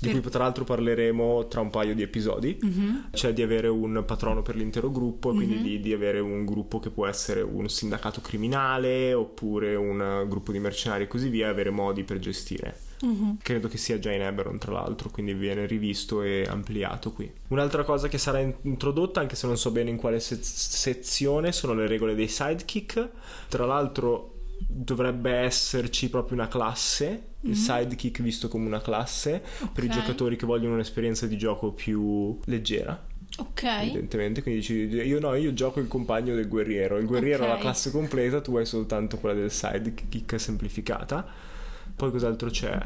di 0.00 0.18
cui 0.18 0.30
tra 0.30 0.44
l'altro 0.44 0.64
parleremo 0.64 1.46
tra 1.48 1.60
un 1.60 1.68
paio 1.68 1.94
di 1.94 2.02
episodi, 2.02 2.58
mm-hmm. 2.64 2.96
cioè 3.12 3.32
di 3.32 3.42
avere 3.42 3.68
un 3.68 4.02
patrono 4.06 4.40
per 4.40 4.56
l'intero 4.56 4.90
gruppo, 4.90 5.32
quindi 5.32 5.54
mm-hmm. 5.54 5.62
di, 5.62 5.80
di, 5.80 5.92
avere 5.92 6.20
un 6.20 6.46
gruppo 6.46 6.78
che 6.78 6.90
può 6.90 7.06
essere 7.06 7.42
un 7.42 7.68
sindacato 7.68 8.20
criminale 8.22 9.12
oppure 9.12 9.74
un 9.74 10.24
gruppo 10.26 10.52
di 10.52 10.58
mercenari 10.58 11.04
e 11.04 11.06
così 11.06 11.28
via, 11.28 11.50
avere 11.50 11.70
modi 11.70 12.04
per 12.04 12.18
gestire. 12.18 12.88
Mm-hmm. 13.04 13.30
Credo 13.42 13.68
che 13.68 13.78
sia 13.78 13.98
già 13.98 14.12
in 14.12 14.20
Eberron, 14.20 14.58
tra 14.58 14.72
l'altro, 14.72 15.08
quindi 15.10 15.32
viene 15.32 15.66
rivisto 15.66 16.22
e 16.22 16.44
ampliato 16.46 17.12
qui. 17.12 17.30
Un'altra 17.48 17.82
cosa 17.82 18.08
che 18.08 18.18
sarà 18.18 18.40
introdotta, 18.40 19.20
anche 19.20 19.36
se 19.36 19.46
non 19.46 19.56
so 19.56 19.70
bene 19.70 19.90
in 19.90 19.96
quale 19.96 20.20
se- 20.20 20.42
sezione, 20.42 21.52
sono 21.52 21.74
le 21.74 21.86
regole 21.86 22.14
dei 22.14 22.28
sidekick. 22.28 23.08
Tra 23.48 23.64
l'altro 23.64 24.34
dovrebbe 24.68 25.30
esserci 25.30 26.10
proprio 26.10 26.36
una 26.36 26.48
classe, 26.48 27.06
mm-hmm. 27.06 27.52
il 27.52 27.56
sidekick 27.56 28.20
visto 28.20 28.48
come 28.48 28.66
una 28.66 28.82
classe, 28.82 29.42
okay. 29.60 29.68
per 29.72 29.84
i 29.84 29.88
giocatori 29.88 30.36
che 30.36 30.44
vogliono 30.44 30.74
un'esperienza 30.74 31.26
di 31.26 31.38
gioco 31.38 31.72
più 31.72 32.38
leggera. 32.44 33.08
Ok. 33.38 33.62
Evidentemente, 33.62 34.42
quindi 34.42 34.60
dici, 34.60 34.74
io 34.74 35.20
no, 35.20 35.34
io 35.34 35.54
gioco 35.54 35.80
il 35.80 35.88
compagno 35.88 36.34
del 36.34 36.48
guerriero. 36.48 36.98
Il 36.98 37.06
guerriero 37.06 37.44
okay. 37.44 37.50
ha 37.50 37.56
la 37.56 37.60
classe 37.60 37.90
completa, 37.90 38.42
tu 38.42 38.56
hai 38.56 38.66
soltanto 38.66 39.16
quella 39.16 39.38
del 39.38 39.50
sidekick 39.50 40.38
semplificata. 40.38 41.48
Poi 41.94 42.10
cos'altro 42.10 42.50
c'è? 42.50 42.78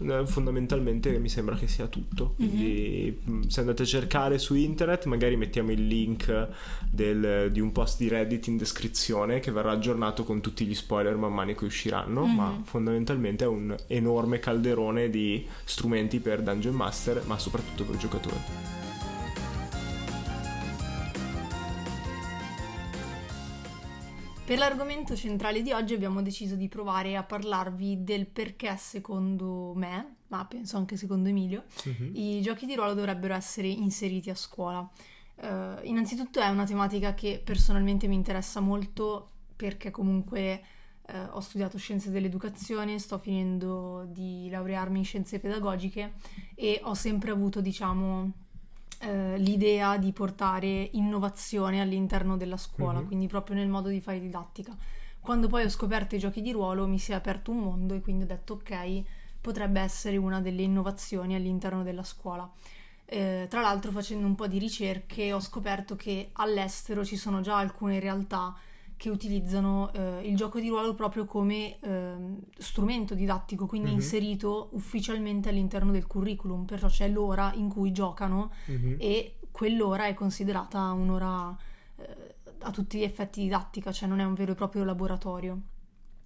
Eh, 0.00 0.26
fondamentalmente 0.26 1.18
mi 1.18 1.28
sembra 1.28 1.56
che 1.56 1.68
sia 1.68 1.86
tutto. 1.86 2.32
Quindi 2.36 3.20
mm-hmm. 3.28 3.42
se 3.48 3.60
andate 3.60 3.82
a 3.82 3.86
cercare 3.86 4.38
su 4.38 4.54
internet, 4.54 5.04
magari 5.04 5.36
mettiamo 5.36 5.70
il 5.70 5.86
link 5.86 6.48
del, 6.90 7.50
di 7.52 7.60
un 7.60 7.72
post 7.72 7.98
di 7.98 8.08
Reddit 8.08 8.46
in 8.46 8.56
descrizione 8.56 9.40
che 9.40 9.50
verrà 9.50 9.72
aggiornato 9.72 10.24
con 10.24 10.40
tutti 10.40 10.64
gli 10.64 10.74
spoiler 10.74 11.16
man 11.16 11.32
mano 11.32 11.54
che 11.54 11.64
usciranno. 11.64 12.24
Mm-hmm. 12.24 12.36
Ma 12.36 12.60
fondamentalmente 12.64 13.44
è 13.44 13.48
un 13.48 13.74
enorme 13.86 14.38
calderone 14.38 15.10
di 15.10 15.46
strumenti 15.64 16.20
per 16.20 16.42
Dungeon 16.42 16.74
Master, 16.74 17.22
ma 17.26 17.38
soprattutto 17.38 17.84
per 17.84 17.96
giocatori. 17.96 18.81
Per 24.52 24.60
l'argomento 24.60 25.16
centrale 25.16 25.62
di 25.62 25.72
oggi 25.72 25.94
abbiamo 25.94 26.20
deciso 26.20 26.56
di 26.56 26.68
provare 26.68 27.16
a 27.16 27.22
parlarvi 27.22 28.04
del 28.04 28.26
perché 28.26 28.76
secondo 28.76 29.72
me, 29.74 30.16
ma 30.26 30.44
penso 30.44 30.76
anche 30.76 30.98
secondo 30.98 31.30
Emilio, 31.30 31.64
uh-huh. 31.84 32.10
i 32.12 32.42
giochi 32.42 32.66
di 32.66 32.74
ruolo 32.74 32.92
dovrebbero 32.92 33.32
essere 33.32 33.68
inseriti 33.68 34.28
a 34.28 34.34
scuola. 34.34 34.86
Uh, 35.36 35.78
innanzitutto 35.84 36.38
è 36.38 36.48
una 36.50 36.66
tematica 36.66 37.14
che 37.14 37.40
personalmente 37.42 38.06
mi 38.08 38.14
interessa 38.14 38.60
molto 38.60 39.30
perché 39.56 39.90
comunque 39.90 40.62
uh, 41.00 41.14
ho 41.30 41.40
studiato 41.40 41.78
scienze 41.78 42.10
dell'educazione, 42.10 42.98
sto 42.98 43.16
finendo 43.16 44.04
di 44.04 44.50
laurearmi 44.50 44.98
in 44.98 45.04
scienze 45.06 45.40
pedagogiche 45.40 46.12
e 46.54 46.78
ho 46.84 46.92
sempre 46.92 47.30
avuto, 47.30 47.62
diciamo, 47.62 48.32
eh, 49.02 49.36
l'idea 49.36 49.96
di 49.96 50.12
portare 50.12 50.88
innovazione 50.92 51.80
all'interno 51.80 52.36
della 52.36 52.56
scuola, 52.56 52.98
mm-hmm. 52.98 53.06
quindi 53.06 53.26
proprio 53.26 53.56
nel 53.56 53.68
modo 53.68 53.88
di 53.88 54.00
fare 54.00 54.20
didattica. 54.20 54.76
Quando 55.20 55.48
poi 55.48 55.64
ho 55.64 55.68
scoperto 55.68 56.14
i 56.14 56.18
giochi 56.18 56.40
di 56.40 56.52
ruolo 56.52 56.86
mi 56.86 56.98
si 56.98 57.12
è 57.12 57.14
aperto 57.14 57.50
un 57.50 57.58
mondo 57.58 57.94
e 57.94 58.00
quindi 58.00 58.24
ho 58.24 58.26
detto 58.26 58.54
ok, 58.54 59.02
potrebbe 59.40 59.80
essere 59.80 60.16
una 60.16 60.40
delle 60.40 60.62
innovazioni 60.62 61.34
all'interno 61.34 61.82
della 61.82 62.04
scuola. 62.04 62.48
Eh, 63.04 63.46
tra 63.50 63.60
l'altro 63.60 63.90
facendo 63.90 64.26
un 64.26 64.34
po' 64.34 64.46
di 64.46 64.58
ricerche 64.58 65.32
ho 65.32 65.40
scoperto 65.40 65.96
che 65.96 66.30
all'estero 66.34 67.04
ci 67.04 67.16
sono 67.16 67.40
già 67.40 67.58
alcune 67.58 68.00
realtà 68.00 68.56
che 69.02 69.10
utilizzano 69.10 69.92
eh, 69.94 70.20
il 70.28 70.36
gioco 70.36 70.60
di 70.60 70.68
ruolo 70.68 70.94
proprio 70.94 71.24
come 71.24 71.76
eh, 71.80 72.14
strumento 72.56 73.16
didattico, 73.16 73.66
quindi 73.66 73.88
mm-hmm. 73.88 73.96
inserito 73.96 74.68
ufficialmente 74.74 75.48
all'interno 75.48 75.90
del 75.90 76.06
curriculum, 76.06 76.66
perciò 76.66 76.86
c'è 76.86 77.08
l'ora 77.08 77.52
in 77.54 77.68
cui 77.68 77.90
giocano 77.90 78.52
mm-hmm. 78.70 78.94
e 78.98 79.38
quell'ora 79.50 80.06
è 80.06 80.14
considerata 80.14 80.92
un'ora 80.92 81.56
eh, 81.96 82.34
a 82.60 82.70
tutti 82.70 82.98
gli 82.98 83.02
effetti 83.02 83.42
didattica, 83.42 83.90
cioè 83.90 84.08
non 84.08 84.20
è 84.20 84.24
un 84.24 84.34
vero 84.34 84.52
e 84.52 84.54
proprio 84.54 84.84
laboratorio. 84.84 85.60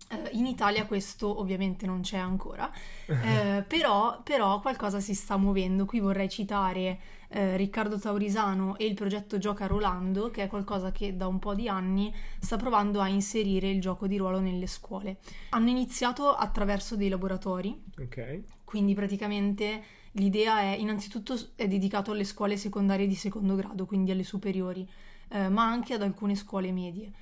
Eh, 0.09 0.31
in 0.33 0.47
Italia 0.47 0.87
questo 0.87 1.41
ovviamente 1.41 1.85
non 1.87 2.01
c'è 2.01 2.19
ancora, 2.19 2.71
eh, 3.07 3.65
però, 3.67 4.21
però, 4.23 4.61
qualcosa 4.61 5.01
si 5.01 5.15
sta 5.15 5.37
muovendo. 5.37 5.85
Qui 5.85 5.99
vorrei 5.99 6.29
citare 6.29 6.99
eh, 7.29 7.57
Riccardo 7.57 7.99
Taurisano 7.99 8.77
e 8.77 8.87
il 8.87 8.95
progetto 8.95 9.39
Gioca 9.39 9.67
Rolando, 9.67 10.31
che 10.31 10.45
è 10.45 10.47
qualcosa 10.47 10.93
che 10.93 11.17
da 11.17 11.27
un 11.27 11.39
po' 11.39 11.55
di 11.55 11.69
anni 11.69 12.15
sta 12.39 12.57
provando 12.57 13.01
a 13.01 13.09
inserire 13.09 13.69
il 13.69 13.81
gioco 13.81 14.07
di 14.07 14.17
ruolo 14.17 14.39
nelle 14.39 14.67
scuole. 14.67 15.19
Hanno 15.51 15.71
iniziato 15.71 16.35
attraverso 16.35 16.97
dei 16.97 17.09
laboratori, 17.09 17.83
Ok. 17.99 18.43
quindi 18.65 18.95
praticamente 18.95 19.83
l'idea 20.13 20.61
è 20.61 20.77
innanzitutto 20.77 21.37
è 21.57 21.67
dedicato 21.67 22.13
alle 22.13 22.25
scuole 22.25 22.57
secondarie 22.57 23.07
di 23.07 23.15
secondo 23.15 23.55
grado, 23.57 23.87
quindi 23.87 24.13
alle 24.13 24.25
superiori, 24.25 24.89
eh, 25.29 25.49
ma 25.49 25.65
anche 25.65 25.95
ad 25.95 26.03
alcune 26.03 26.37
scuole 26.37 26.71
medie. 26.71 27.13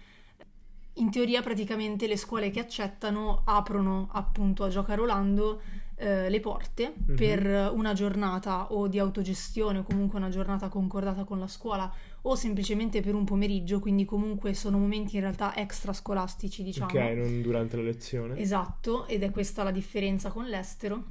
In 0.99 1.11
teoria 1.11 1.43
praticamente 1.43 2.07
le 2.07 2.17
scuole 2.17 2.51
che 2.51 2.61
accettano 2.61 3.43
aprono 3.45 4.09
appunto 4.13 4.63
a 4.65 4.69
Gioca 4.69 4.95
Rolando 4.95 5.61
eh, 5.97 6.29
le 6.29 6.41
porte 6.41 6.93
Mhm. 7.07 7.15
per 7.17 7.71
una 7.73 7.93
giornata 7.95 8.73
o 8.73 8.89
di 8.89 8.99
autogestione 8.99 9.79
o 9.79 9.83
comunque 9.85 10.19
una 10.19 10.29
giornata 10.29 10.69
concordata 10.69 11.25
con 11.25 11.39
la 11.39 11.47
scuola 11.47 11.93
o 12.23 12.35
semplicemente 12.37 13.01
per 13.01 13.15
un 13.15 13.25
pomeriggio, 13.25 13.79
quindi 13.81 14.05
comunque 14.05 14.55
sono 14.55 14.79
momenti 14.79 15.15
in 15.17 15.23
realtà 15.23 15.55
extrascolastici, 15.57 16.63
diciamo. 16.63 16.87
Ok, 16.91 16.95
non 17.17 17.43
durante 17.43 17.77
la 17.77 17.83
lezione. 17.83 18.37
Esatto, 18.39 19.07
ed 19.07 19.23
è 19.23 19.31
questa 19.31 19.63
la 19.63 19.71
differenza 19.71 20.31
con 20.31 20.47
l'estero, 20.47 21.05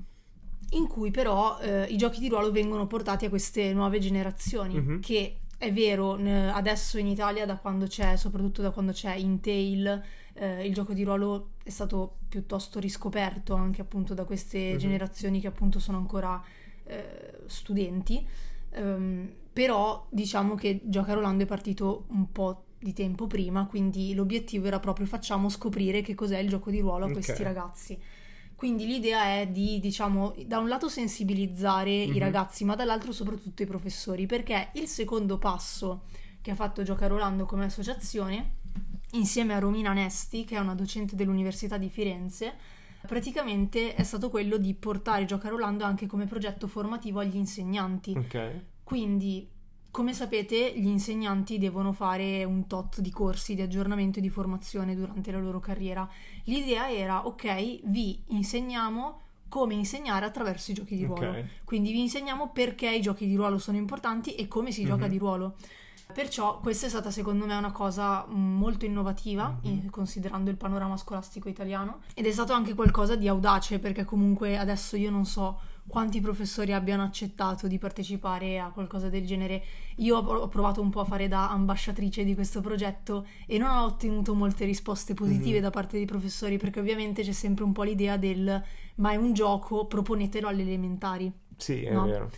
in 0.71 0.87
cui 0.87 1.11
però 1.11 1.59
eh, 1.59 1.83
i 1.85 1.97
giochi 1.97 2.19
di 2.19 2.27
ruolo 2.29 2.51
vengono 2.51 2.87
portati 2.87 3.25
a 3.25 3.29
queste 3.29 3.73
nuove 3.73 3.99
generazioni, 3.99 4.79
Mhm. 4.79 4.99
che 5.01 5.37
è 5.63 5.73
vero, 5.73 6.13
adesso 6.53 6.97
in 6.97 7.07
Italia 7.07 7.45
da 7.45 7.57
quando 7.57 7.85
c'è, 7.87 8.15
soprattutto 8.17 8.61
da 8.61 8.71
quando 8.71 8.91
c'è 8.91 9.15
Intel, 9.15 10.01
eh, 10.33 10.65
il 10.65 10.73
gioco 10.73 10.93
di 10.93 11.03
ruolo 11.03 11.51
è 11.63 11.69
stato 11.69 12.17
piuttosto 12.29 12.79
riscoperto 12.79 13.53
anche 13.55 13.81
appunto 13.81 14.13
da 14.13 14.25
queste 14.25 14.73
Mhm. 14.73 14.77
generazioni 14.77 15.39
che 15.39 15.47
appunto 15.47 15.79
sono 15.79 15.97
ancora 15.97 16.41
eh, 16.85 17.39
studenti, 17.47 18.27
Ehm, 18.75 19.31
però 19.53 20.07
diciamo 20.09 20.55
che 20.55 20.81
Gioca 20.83 21.13
Rolando 21.13 21.43
è 21.43 21.45
partito 21.45 22.05
un 22.09 22.31
po' 22.31 22.63
di 22.79 22.91
tempo 22.91 23.27
prima, 23.27 23.67
quindi 23.67 24.13
l'obiettivo 24.15 24.65
era 24.67 24.79
proprio 24.79 25.05
facciamo 25.05 25.47
scoprire 25.47 26.01
che 26.01 26.15
cos'è 26.15 26.39
il 26.39 26.49
gioco 26.49 26.71
di 26.71 26.79
ruolo 26.79 27.05
a 27.05 27.11
questi 27.11 27.43
ragazzi. 27.43 27.97
Quindi 28.63 28.85
l'idea 28.85 29.25
è 29.41 29.47
di, 29.47 29.77
diciamo, 29.81 30.33
da 30.45 30.57
un 30.57 30.69
lato 30.69 30.87
sensibilizzare 30.87 32.05
Mhm. 32.05 32.13
i 32.15 32.17
ragazzi, 32.17 32.63
ma 32.63 32.75
dall'altro 32.75 33.11
soprattutto 33.11 33.61
i 33.61 33.65
professori, 33.65 34.25
perché 34.25 34.69
il 34.75 34.87
secondo 34.87 35.37
passo 35.37 36.03
che 36.39 36.51
ha 36.51 36.55
fatto 36.55 36.81
Gioca 36.81 37.07
Rolando 37.07 37.43
come 37.45 37.65
associazione, 37.65 38.53
insieme 39.11 39.53
a 39.53 39.59
Romina 39.59 39.91
Nesti, 39.91 40.45
che 40.45 40.55
è 40.55 40.59
una 40.59 40.75
docente 40.75 41.17
dell'Università 41.17 41.77
di 41.77 41.89
Firenze, 41.89 42.53
praticamente 43.05 43.95
è 43.95 44.03
stato 44.03 44.29
quello 44.29 44.55
di 44.55 44.73
portare 44.73 45.25
Gioca 45.25 45.49
Rolando 45.49 45.83
anche 45.83 46.07
come 46.07 46.25
progetto 46.25 46.67
formativo 46.67 47.19
agli 47.19 47.35
insegnanti. 47.35 48.13
Ok. 48.17 48.61
Quindi, 48.81 49.45
come 49.93 50.11
sapete, 50.15 50.73
gli 50.75 50.87
insegnanti 50.87 51.59
devono 51.59 51.93
fare 51.93 52.43
un 52.45 52.65
tot 52.65 52.99
di 52.99 53.11
corsi 53.11 53.53
di 53.53 53.61
aggiornamento 53.61 54.17
e 54.17 54.23
di 54.23 54.29
formazione 54.29 54.95
durante 54.95 55.31
la 55.31 55.37
loro 55.37 55.59
carriera. 55.59 56.09
L'idea 56.45 56.91
era, 56.91 57.27
ok, 57.27 57.81
vi 57.83 58.19
insegniamo 58.29 59.19
come 59.49 59.75
insegnare 59.75 60.25
attraverso 60.25 60.71
i 60.71 60.73
giochi 60.73 60.95
di 60.95 61.05
ruolo. 61.05 61.29
Ok. 61.29 61.45
Quindi 61.63 61.91
vi 61.91 61.99
insegniamo 61.99 62.49
perché 62.49 62.89
i 62.89 63.01
giochi 63.01 63.27
di 63.27 63.35
ruolo 63.35 63.59
sono 63.59 63.77
importanti 63.77 64.33
e 64.33 64.47
come 64.47 64.71
si 64.71 64.83
gioca 64.83 65.05
Mhm. 65.05 65.11
di 65.11 65.17
ruolo. 65.19 65.55
Perciò 66.11 66.59
questa 66.59 66.87
è 66.87 66.89
stata 66.89 67.11
secondo 67.11 67.45
me 67.45 67.55
una 67.55 67.71
cosa 67.71 68.25
molto 68.27 68.85
innovativa, 68.85 69.59
Mhm. 69.61 69.81
eh, 69.85 69.89
considerando 69.91 70.49
il 70.49 70.57
panorama 70.57 70.97
scolastico 70.97 71.49
italiano, 71.49 71.99
ed 72.15 72.25
è 72.25 72.31
stato 72.31 72.53
anche 72.53 72.73
qualcosa 72.73 73.15
di 73.15 73.27
audace, 73.27 73.77
perché 73.77 74.05
comunque 74.05 74.57
adesso 74.57 74.97
io 74.97 75.11
non 75.11 75.25
so 75.25 75.59
quanti 75.87 76.21
professori 76.21 76.73
abbiano 76.73 77.03
accettato 77.03 77.67
di 77.67 77.77
partecipare 77.77 78.57
a 78.59 78.69
qualcosa 78.71 79.09
del 79.09 79.25
genere. 79.25 79.63
Io 79.97 80.17
ho 80.17 80.47
provato 80.47 80.81
un 80.81 80.89
po' 80.89 81.01
a 81.01 81.05
fare 81.05 81.27
da 81.27 81.49
ambasciatrice 81.51 82.23
di 82.23 82.33
questo 82.35 82.61
progetto 82.61 83.25
e 83.45 83.57
non 83.57 83.69
ho 83.69 83.83
ottenuto 83.85 84.33
molte 84.33 84.65
risposte 84.65 85.13
positive 85.13 85.57
Mhm. 85.57 85.61
da 85.63 85.69
parte 85.69 85.97
dei 85.97 86.05
professori, 86.05 86.57
perché 86.57 86.79
ovviamente 86.79 87.21
c'è 87.23 87.31
sempre 87.33 87.63
un 87.63 87.73
po' 87.73 87.83
l'idea 87.83 88.17
del 88.17 88.63
ma 88.95 89.11
è 89.11 89.15
un 89.15 89.33
gioco, 89.33 89.85
proponetelo 89.85 90.47
alle 90.47 90.61
elementari. 90.61 91.31
Sì, 91.57 91.83
è 91.83 91.91
No. 91.91 92.05
vero. 92.05 92.29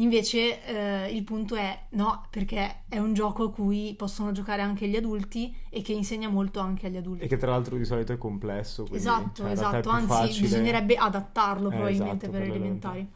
Invece 0.00 0.64
eh, 0.64 1.14
il 1.14 1.22
punto 1.24 1.56
è 1.56 1.78
no, 1.90 2.24
perché 2.30 2.84
è 2.88 2.98
un 2.98 3.12
gioco 3.12 3.44
a 3.44 3.52
cui 3.52 3.94
possono 3.96 4.32
giocare 4.32 4.62
anche 4.62 4.88
gli 4.88 4.96
adulti 4.96 5.54
e 5.68 5.82
che 5.82 5.92
insegna 5.92 6.28
molto 6.28 6.58
anche 6.58 6.86
agli 6.86 6.96
adulti. 6.96 7.24
E 7.24 7.28
che 7.28 7.36
tra 7.36 7.50
l'altro 7.50 7.76
di 7.76 7.84
solito 7.84 8.12
è 8.12 8.18
complesso. 8.18 8.82
quindi, 8.84 8.98
Esatto, 8.98 9.42
cioè, 9.42 9.50
esatto, 9.50 9.88
anzi 9.90 10.06
facile- 10.06 10.40
bisognerebbe 10.40 10.96
adattarlo 10.96 11.68
Eh, 11.68 11.74
probabilmente 11.74 12.26
esatto, 12.26 12.30
per 12.30 12.40
le 12.40 12.46
per 12.46 12.48
le 12.48 12.56
elementari. 12.56 13.08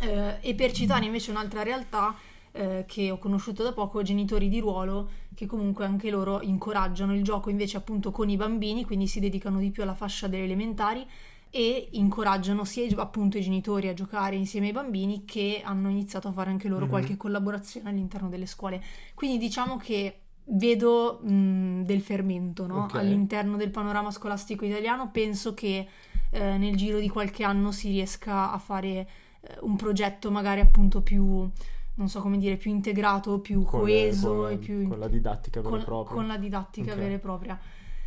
Eh, 0.00 0.36
e 0.40 0.54
per 0.54 0.72
citare 0.72 1.04
invece 1.04 1.30
un'altra 1.30 1.62
realtà 1.62 2.14
eh, 2.50 2.84
che 2.88 3.10
ho 3.12 3.18
conosciuto 3.18 3.62
da 3.62 3.72
poco, 3.72 4.02
genitori 4.02 4.48
di 4.48 4.58
ruolo, 4.58 5.08
che 5.34 5.46
comunque 5.46 5.84
anche 5.84 6.10
loro 6.10 6.42
incoraggiano 6.42 7.14
il 7.14 7.22
gioco 7.22 7.48
invece 7.48 7.76
appunto 7.76 8.10
con 8.10 8.28
i 8.28 8.36
bambini, 8.36 8.84
quindi 8.84 9.06
si 9.06 9.20
dedicano 9.20 9.60
di 9.60 9.70
più 9.70 9.84
alla 9.84 9.94
fascia 9.94 10.26
delle 10.26 10.44
elementari 10.44 11.06
e 11.50 11.88
incoraggiano 11.92 12.64
sia 12.64 12.84
i- 12.84 12.94
appunto 12.96 13.38
i 13.38 13.42
genitori 13.42 13.88
a 13.88 13.94
giocare 13.94 14.36
insieme 14.36 14.66
ai 14.66 14.72
bambini 14.72 15.24
che 15.24 15.62
hanno 15.64 15.88
iniziato 15.88 16.28
a 16.28 16.32
fare 16.32 16.50
anche 16.50 16.68
loro 16.68 16.84
Mhm. 16.84 16.90
qualche 16.90 17.16
collaborazione 17.16 17.88
all'interno 17.88 18.28
delle 18.28 18.46
scuole. 18.46 18.82
Quindi 19.14 19.38
diciamo 19.38 19.76
che 19.76 20.20
vedo 20.50 21.20
mh, 21.22 21.82
del 21.84 22.00
fermento 22.00 22.66
no? 22.66 22.84
Ok. 22.84 22.94
all'interno 22.96 23.56
del 23.56 23.70
panorama 23.70 24.10
scolastico 24.10 24.64
italiano. 24.64 25.10
Penso 25.10 25.54
che 25.54 25.86
eh, 26.30 26.56
nel 26.58 26.76
giro 26.76 26.98
di 26.98 27.08
qualche 27.08 27.42
anno 27.44 27.72
si 27.72 27.88
riesca 27.90 28.52
a 28.52 28.58
fare 28.58 29.08
eh, 29.40 29.56
un 29.60 29.76
progetto 29.76 30.30
magari 30.30 30.60
appunto 30.60 31.00
più, 31.00 31.48
non 31.94 32.08
so 32.08 32.20
come 32.20 32.36
dire, 32.38 32.56
più 32.56 32.70
integrato, 32.70 33.38
più 33.40 33.62
con- 33.62 33.80
coeso 33.80 34.34
con, 34.42 34.50
e 34.52 34.56
più 34.58 34.88
con 34.88 34.98
la 34.98 35.08
didattica 35.08 35.60
vera 35.62 35.76
e 35.80 35.84
propria. 35.84 36.14
con 36.16 36.26
la 36.26 36.36
didattica 36.36 36.92
Ok. 36.92 36.98
vera 36.98 37.14
e 37.14 37.18
propria. 37.18 37.58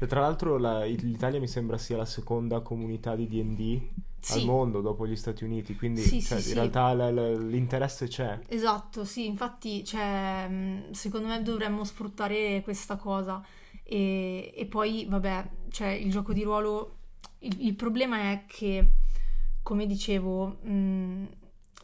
E 0.04 0.08
tra 0.08 0.20
l'altro 0.20 0.58
la- 0.58 0.84
l'Italia 0.84 1.40
mi 1.40 1.48
sembra 1.48 1.78
sia 1.78 1.96
la 1.96 2.06
seconda 2.06 2.62
comunità 2.62 3.16
di 3.16 3.28
D&D 3.28 3.80
al 4.32 4.40
Sì. 4.40 4.46
mondo 4.46 4.82
dopo 4.82 5.06
gli 5.06 5.16
Stati 5.16 5.44
Uniti, 5.44 5.76
quindi 5.76 6.02
Sì, 6.02 6.20
cioè, 6.24 6.40
sì, 6.40 6.50
in 6.50 6.56
realtà 6.56 6.92
la- 6.94 7.12
la- 7.12 7.30
l'interesse 7.38 8.08
c'è. 8.08 8.40
Esatto, 8.48 9.06
sì, 9.06 9.28
infatti, 9.28 9.84
cioè, 9.86 10.48
mh, 10.48 10.92
secondo 10.92 11.28
me 11.28 11.44
dovremmo 11.44 11.84
sfruttare 11.84 12.62
questa 12.64 12.96
cosa 12.96 13.44
e, 13.84 14.52
e 14.56 14.66
poi, 14.66 15.06
vabbè, 15.08 15.50
cioè, 15.70 15.90
il 15.90 16.10
gioco 16.10 16.34
di 16.34 16.42
ruolo, 16.42 16.96
il, 17.40 17.58
il 17.68 17.76
problema 17.76 18.32
è 18.32 18.46
che, 18.48 18.92
come 19.62 19.86
dicevo, 19.86 20.58
mh, 20.64 21.28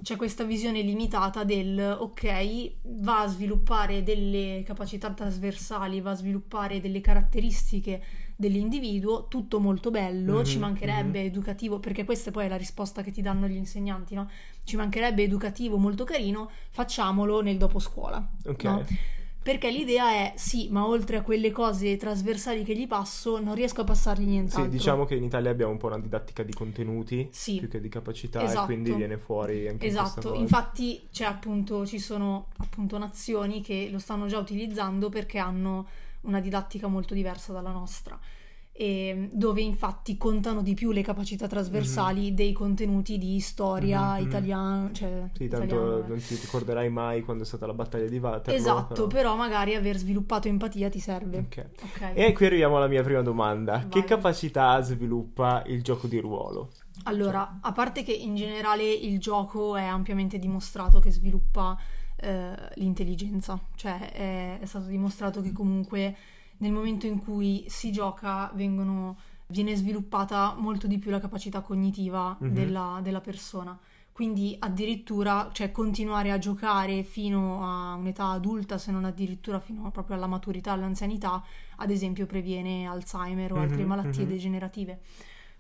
c'è 0.01 0.15
questa 0.15 0.43
visione 0.43 0.81
limitata 0.81 1.43
del, 1.43 1.97
ok, 1.99 2.71
va 3.01 3.21
a 3.21 3.27
sviluppare 3.27 4.03
delle 4.03 4.63
capacità 4.65 5.11
trasversali, 5.11 6.01
va 6.01 6.11
a 6.11 6.15
sviluppare 6.15 6.79
delle 6.79 7.01
caratteristiche 7.01 8.03
dell'individuo, 8.35 9.27
tutto 9.27 9.59
molto 9.59 9.89
bello, 9.89 10.37
Mhm, 10.37 10.43
ci 10.43 10.59
mancherebbe 10.59 11.21
educativo, 11.23 11.79
perché 11.79 12.05
questa 12.05 12.29
poi 12.31 12.45
è 12.45 12.47
la 12.47 12.57
risposta 12.57 13.01
che 13.01 13.11
ti 13.11 13.21
danno 13.21 13.47
gli 13.47 13.55
insegnanti, 13.55 14.13
no? 14.13 14.29
Ci 14.63 14.75
mancherebbe 14.75 15.23
educativo 15.23 15.77
molto 15.77 16.03
carino, 16.03 16.51
facciamolo 16.69 17.41
nel 17.41 17.57
dopo 17.57 17.79
scuola. 17.79 18.25
Ok. 18.45 18.63
no? 18.63 18.85
Perché 19.47 19.71
l'idea 19.71 20.09
è 20.09 20.33
sì, 20.35 20.67
ma 20.71 20.85
oltre 20.85 21.15
a 21.15 21.21
quelle 21.21 21.51
cose 21.51 21.95
trasversali 21.95 22.65
che 22.65 22.75
gli 22.75 22.85
passo, 22.85 23.39
non 23.39 23.55
riesco 23.55 23.79
a 23.79 23.83
passargli 23.85 24.25
nient'altro. 24.25 24.63
Sì, 24.65 24.69
diciamo 24.69 25.05
che 25.05 25.15
in 25.15 25.23
Italia 25.23 25.49
abbiamo 25.49 25.71
un 25.71 25.77
po' 25.77 25.87
una 25.87 25.99
didattica 25.99 26.43
di 26.43 26.51
contenuti 26.51 27.29
Sì. 27.31 27.55
più 27.57 27.69
che 27.69 27.79
di 27.79 27.87
capacità 27.87 28.43
Esatto. 28.43 28.63
e 28.63 28.65
quindi 28.65 28.91
viene 28.91 29.17
fuori 29.17 29.69
anche 29.69 29.87
Esatto, 29.87 30.31
cosa. 30.31 30.35
infatti 30.41 31.07
c'è 31.13 31.23
appunto, 31.23 31.85
ci 31.85 31.97
sono 31.97 32.47
appunto 32.57 32.97
nazioni 32.97 33.61
che 33.61 33.87
lo 33.89 33.99
stanno 33.99 34.27
già 34.27 34.37
utilizzando 34.37 35.07
perché 35.07 35.37
hanno 35.37 35.87
una 36.23 36.41
didattica 36.41 36.87
molto 36.87 37.13
diversa 37.13 37.53
dalla 37.53 37.71
nostra. 37.71 38.19
E 38.79 39.29
dove 39.33 39.61
infatti 39.61 40.17
contano 40.17 40.61
di 40.61 40.75
più 40.75 40.91
le 40.91 41.01
capacità 41.01 41.47
trasversali 41.47 42.35
dei 42.35 42.53
contenuti 42.53 43.17
di 43.17 43.39
storia 43.39 44.13
Mhm, 44.13 44.19
mhm. 44.21 44.27
italiana, 44.27 44.89
cioè 44.93 45.23
Sì, 45.33 45.47
tanto 45.47 45.65
italiano, 45.65 46.03
eh. 46.03 46.07
non 46.07 46.17
ti 46.19 46.35
ricorderai 46.35 46.87
mai 46.89 47.23
quando 47.23 47.41
è 47.41 47.45
stata 47.47 47.65
la 47.65 47.73
battaglia 47.73 48.07
di 48.07 48.19
Waterloo. 48.19 48.55
Esatto, 48.55 49.07
però- 49.07 49.07
però 49.07 49.35
magari 49.35 49.73
aver 49.73 49.97
sviluppato 49.97 50.47
empatia 50.47 50.89
ti 50.89 50.99
serve. 50.99 51.37
Ok. 51.39 51.69
Ok. 51.81 52.11
E 52.13 52.33
qui 52.33 52.45
arriviamo 52.45 52.77
alla 52.77 52.87
mia 52.87 53.01
prima 53.01 53.23
domanda. 53.23 53.77
Vai. 53.79 53.89
Che 53.89 54.03
capacità 54.03 54.79
sviluppa 54.81 55.63
il 55.65 55.81
gioco 55.81 56.05
di 56.05 56.19
ruolo? 56.19 56.69
Allora, 57.05 57.57
a 57.61 57.71
parte 57.71 58.03
che 58.03 58.11
in 58.13 58.35
generale 58.35 58.83
il 58.93 59.17
gioco 59.19 59.75
è 59.75 59.85
ampiamente 59.85 60.37
dimostrato 60.37 60.99
che 60.99 61.09
sviluppa 61.09 61.75
eh, 62.15 62.53
l'intelligenza, 62.75 63.59
cioè 63.75 64.11
è, 64.11 64.59
è 64.59 64.65
stato 64.65 64.85
dimostrato 64.85 65.41
che 65.41 65.51
comunque 65.51 66.15
nel 66.57 66.71
momento 66.71 67.05
in 67.05 67.19
cui 67.19 67.65
si 67.67 67.91
gioca 67.91 68.51
vengono- 68.53 69.17
viene 69.47 69.75
sviluppata 69.75 70.55
molto 70.57 70.87
di 70.87 70.97
più 70.97 71.11
la 71.11 71.19
capacità 71.19 71.61
cognitiva 71.61 72.35
Mhm. 72.39 72.49
della, 72.53 72.99
della 73.01 73.21
persona. 73.21 73.77
quindi 74.17 74.55
addirittura 74.57 75.51
cioè, 75.53 75.71
continuare 75.71 76.31
a 76.31 76.39
giocare 76.39 77.03
fino 77.03 77.63
a 77.63 77.93
un'età 77.93 78.29
adulta, 78.29 78.79
se 78.79 78.89
non 78.91 79.05
addirittura 79.05 79.59
fino 79.59 79.91
proprio 79.91 80.15
alla 80.15 80.25
maturità, 80.25 80.71
all'anzianità, 80.71 81.43
ad 81.75 81.91
esempio 81.91 82.25
previene 82.25 82.87
Alzheimer 82.87 83.53
o 83.53 83.57
altre 83.59 83.83
Mhm, 83.83 83.87
malattie 83.87 84.23
mhm. 84.23 84.29
degenerative. 84.29 85.01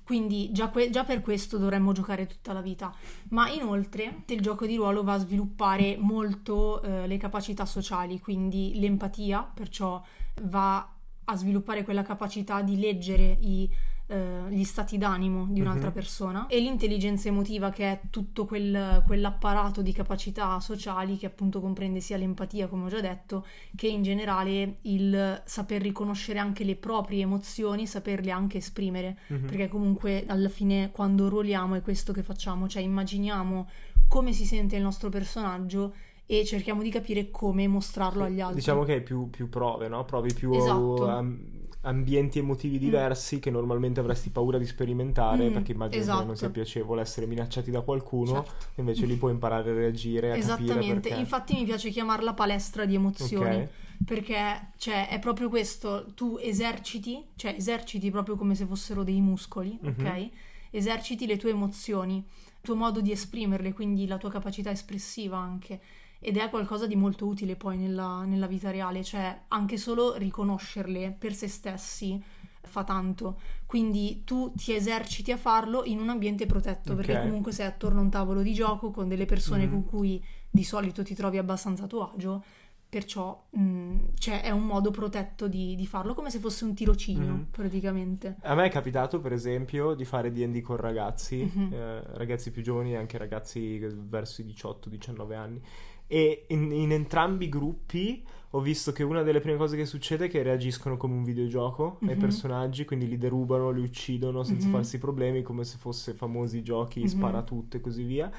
Quindi 0.03 0.51
già, 0.53 0.69
que- 0.69 0.89
già 0.89 1.03
per 1.03 1.21
questo 1.21 1.59
dovremmo 1.59 1.91
giocare 1.91 2.25
tutta 2.25 2.51
la 2.51 2.61
vita. 2.61 2.91
Ma 3.29 3.47
inoltre 3.51 4.23
il 4.25 4.41
gioco 4.41 4.65
di 4.65 4.75
ruolo 4.77 5.03
va 5.03 5.13
a 5.13 5.19
sviluppare 5.19 5.95
molto 5.99 6.81
eh, 6.81 7.05
le 7.05 7.17
capacità 7.17 7.63
sociali, 7.63 8.19
quindi 8.19 8.79
l'empatia, 8.79 9.43
perciò 9.53 10.01
va 10.43 10.91
a 11.29 11.35
sviluppare 11.35 11.83
quella 11.83 12.03
capacità 12.03 12.61
di 12.61 12.79
leggere 12.79 13.37
i, 13.41 13.69
eh, 14.09 14.43
gli 14.49 14.63
stati 14.63 14.97
d'animo 14.97 15.47
di 15.49 15.59
un'altra 15.59 15.87
Mhm. 15.89 15.93
persona 15.93 16.47
e 16.47 16.59
l'intelligenza 16.59 17.27
emotiva 17.27 17.69
che 17.69 17.83
è 17.91 17.99
tutto 18.09 18.45
quel- 18.45 19.03
quell'apparato 19.05 19.81
di 19.81 19.91
capacità 19.91 20.57
sociali 20.61 21.17
che 21.17 21.25
appunto 21.25 21.59
comprende 21.59 21.99
sia 21.99 22.15
l'empatia, 22.15 22.67
come 22.67 22.85
ho 22.85 22.87
già 22.87 23.01
detto, 23.01 23.45
che 23.75 23.87
in 23.87 24.03
generale 24.03 24.77
il 24.83 25.41
saper 25.43 25.81
riconoscere 25.81 26.39
anche 26.39 26.63
le 26.63 26.77
proprie 26.77 27.23
emozioni, 27.23 27.85
saperle 27.85 28.31
anche 28.31 28.59
esprimere 28.59 29.17
Mhm. 29.27 29.45
perché 29.47 29.67
comunque 29.67 30.23
alla 30.27 30.47
fine 30.49 30.91
quando 30.91 31.27
ruoliamo 31.27 31.75
è 31.75 31.81
questo 31.81 32.13
che 32.13 32.23
facciamo, 32.23 32.69
cioè 32.69 32.81
immaginiamo 32.81 33.67
come 34.07 34.31
si 34.31 34.45
sente 34.45 34.77
il 34.77 34.81
nostro 34.81 35.09
personaggio 35.09 35.93
e 36.29 36.43
cerchiamo 36.45 36.81
di 36.83 36.89
capire 36.89 37.31
come 37.31 37.67
mostrarlo 37.67 38.23
agli 38.23 38.41
altri. 38.41 38.57
Diciamo 38.57 38.83
che 38.83 38.93
hai 38.93 39.01
più, 39.01 39.29
più 39.29 39.47
prove, 39.49 39.87
no? 39.87 40.03
Provi 40.05 40.33
più 40.33 40.51
Esatto. 40.53 41.07
am- 41.07 41.55
ambienti 41.81 42.39
emotivi 42.39 42.77
diversi 42.79 43.39
che 43.39 43.49
normalmente 43.49 44.01
avresti 44.01 44.29
paura 44.29 44.57
di 44.57 44.65
sperimentare 44.65 45.49
Mm, 45.49 45.53
perché 45.53 45.71
immagino 45.71 46.01
che 46.03 46.07
non 46.09 46.19
esatto. 46.19 46.35
sia 46.35 46.49
piacevole 46.49 47.01
essere 47.01 47.27
minacciati 47.27 47.71
da 47.71 47.79
qualcuno, 47.81 48.43
Certo. 48.43 48.65
invece 48.75 49.05
lì 49.05 49.15
puoi 49.15 49.31
imparare 49.31 49.71
a 49.71 49.73
reagire, 49.73 50.31
a 50.31 50.35
Esattamente, 50.35 51.07
infatti 51.09 51.53
mi 51.53 51.63
piace 51.63 51.89
chiamarla 51.89 52.33
palestra 52.33 52.85
di 52.85 52.95
emozioni. 52.95 53.55
Ok. 53.55 53.67
Perché 54.05 54.71
cioè, 54.77 55.07
è 55.07 55.19
proprio 55.19 55.47
questo, 55.49 56.11
tu 56.13 56.37
eserciti, 56.41 57.23
cioè 57.35 57.53
eserciti 57.57 58.11
proprio 58.11 58.35
come 58.35 58.53
se 58.53 58.65
fossero 58.65 59.03
dei 59.03 59.21
muscoli, 59.21 59.77
Mhm. 59.81 59.89
ok? 59.97 60.29
Eserciti 60.71 61.25
le 61.25 61.37
tue 61.37 61.51
emozioni, 61.51 62.17
il 62.17 62.23
tuo 62.61 62.75
modo 62.75 62.99
di 63.01 63.11
esprimerle, 63.11 63.71
quindi 63.73 64.05
la 64.07 64.17
tua 64.17 64.29
capacità 64.29 64.71
espressiva 64.71 65.37
anche. 65.37 65.79
Ed 66.19 66.37
è 66.37 66.49
qualcosa 66.49 66.87
di 66.87 66.95
molto 66.95 67.25
utile 67.25 67.55
poi 67.55 67.77
nella, 67.77 68.23
nella 68.23 68.47
vita 68.47 68.71
reale, 68.71 69.03
cioè 69.03 69.43
anche 69.49 69.77
solo 69.77 70.15
riconoscerle 70.15 71.15
per 71.17 71.33
se 71.33 71.47
stessi 71.47 72.21
fa 72.61 72.83
tanto. 72.83 73.39
Quindi 73.65 74.23
tu 74.25 74.51
ti 74.55 74.73
eserciti 74.73 75.31
a 75.31 75.37
farlo 75.37 75.83
in 75.85 75.99
un 75.99 76.09
ambiente 76.09 76.45
protetto, 76.45 76.95
perché 76.95 77.13
Ok. 77.13 77.21
comunque 77.21 77.51
sei 77.51 77.65
attorno 77.67 77.99
a 77.99 78.03
un 78.03 78.09
tavolo 78.09 78.41
di 78.41 78.53
gioco 78.53 78.91
con 78.91 79.07
delle 79.07 79.25
persone 79.25 79.65
Mhm. 79.65 79.71
con 79.71 79.85
cui 79.85 80.23
di 80.49 80.63
solito 80.63 81.03
ti 81.03 81.13
trovi 81.15 81.37
abbastanza 81.37 81.83
a 81.85 81.87
tuo 81.87 82.11
agio, 82.11 82.43
perciò 82.89 83.45
mh, 83.51 83.95
cioè, 84.17 84.41
è 84.41 84.49
un 84.49 84.65
modo 84.65 84.91
protetto 84.91 85.47
di, 85.47 85.75
di 85.75 85.85
farlo, 85.85 86.13
come 86.13 86.29
se 86.29 86.39
fosse 86.39 86.63
un 86.65 86.73
tirocinio 86.73 87.33
Mhm. 87.33 87.47
praticamente. 87.51 88.37
A 88.41 88.55
me 88.55 88.65
è 88.65 88.69
capitato, 88.69 89.19
per 89.19 89.33
esempio, 89.33 89.93
di 89.93 90.05
fare 90.05 90.31
D&D 90.31 90.61
con 90.61 90.77
ragazzi, 90.77 91.49
Mhm. 91.53 91.73
eh, 91.73 92.03
ragazzi 92.15 92.49
più 92.51 92.61
giovani 92.63 92.93
e 92.93 92.97
anche 92.97 93.17
ragazzi 93.17 93.77
verso 93.79 94.41
i 94.41 94.45
18-19 94.45 95.35
anni. 95.35 95.61
E 96.07 96.45
in, 96.49 96.71
in 96.71 96.91
entrambi 96.91 97.45
i 97.45 97.49
gruppi 97.49 98.23
ho 98.51 98.61
visto 98.61 98.93
che 98.93 99.03
una 99.03 99.23
delle 99.23 99.41
prime 99.41 99.57
cose 99.57 99.75
che 99.75 99.85
succede 99.85 100.25
è 100.25 100.29
che 100.29 100.41
reagiscono 100.41 100.95
come 100.95 101.13
un 101.15 101.23
videogioco 101.23 101.99
ai 102.03 102.13
Mhm. 102.13 102.17
personaggi, 102.19 102.85
quindi 102.85 103.07
li 103.07 103.17
derubano, 103.17 103.71
li 103.71 103.81
uccidono 103.81 104.43
senza 104.43 104.67
Mhm. 104.67 104.73
farsi 104.73 104.97
problemi, 104.99 105.41
come 105.43 105.65
se 105.65 105.77
fosse 105.77 106.13
famosi 106.13 106.63
giochi, 106.63 107.01
Mhm. 107.01 107.07
spara 107.07 107.41
tutto 107.43 107.77
e 107.77 107.81
così 107.81 108.03
via. 108.03 108.31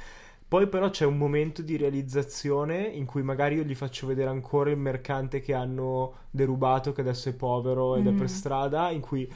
Poi 0.48 0.66
però 0.66 0.88
c'è 0.88 1.04
un 1.04 1.18
momento 1.18 1.61
di 1.61 1.76
realizzazione 1.76 2.82
in 2.87 3.04
cui 3.04 3.22
magari 3.22 3.56
io 3.56 3.64
gli 3.64 3.74
faccio 3.74 4.06
vedere 4.06 4.30
ancora 4.30 4.70
il 4.70 4.78
mercante 4.78 5.40
che 5.40 5.52
hanno 5.52 6.14
derubato, 6.30 6.92
che 6.92 7.02
adesso 7.02 7.28
è 7.28 7.34
povero 7.34 7.96
ed 7.96 8.06
è 8.06 8.11
Mhm. 8.12 8.16
per 8.16 8.30
strada, 8.30 8.88
in 8.90 9.02
cui 9.02 9.30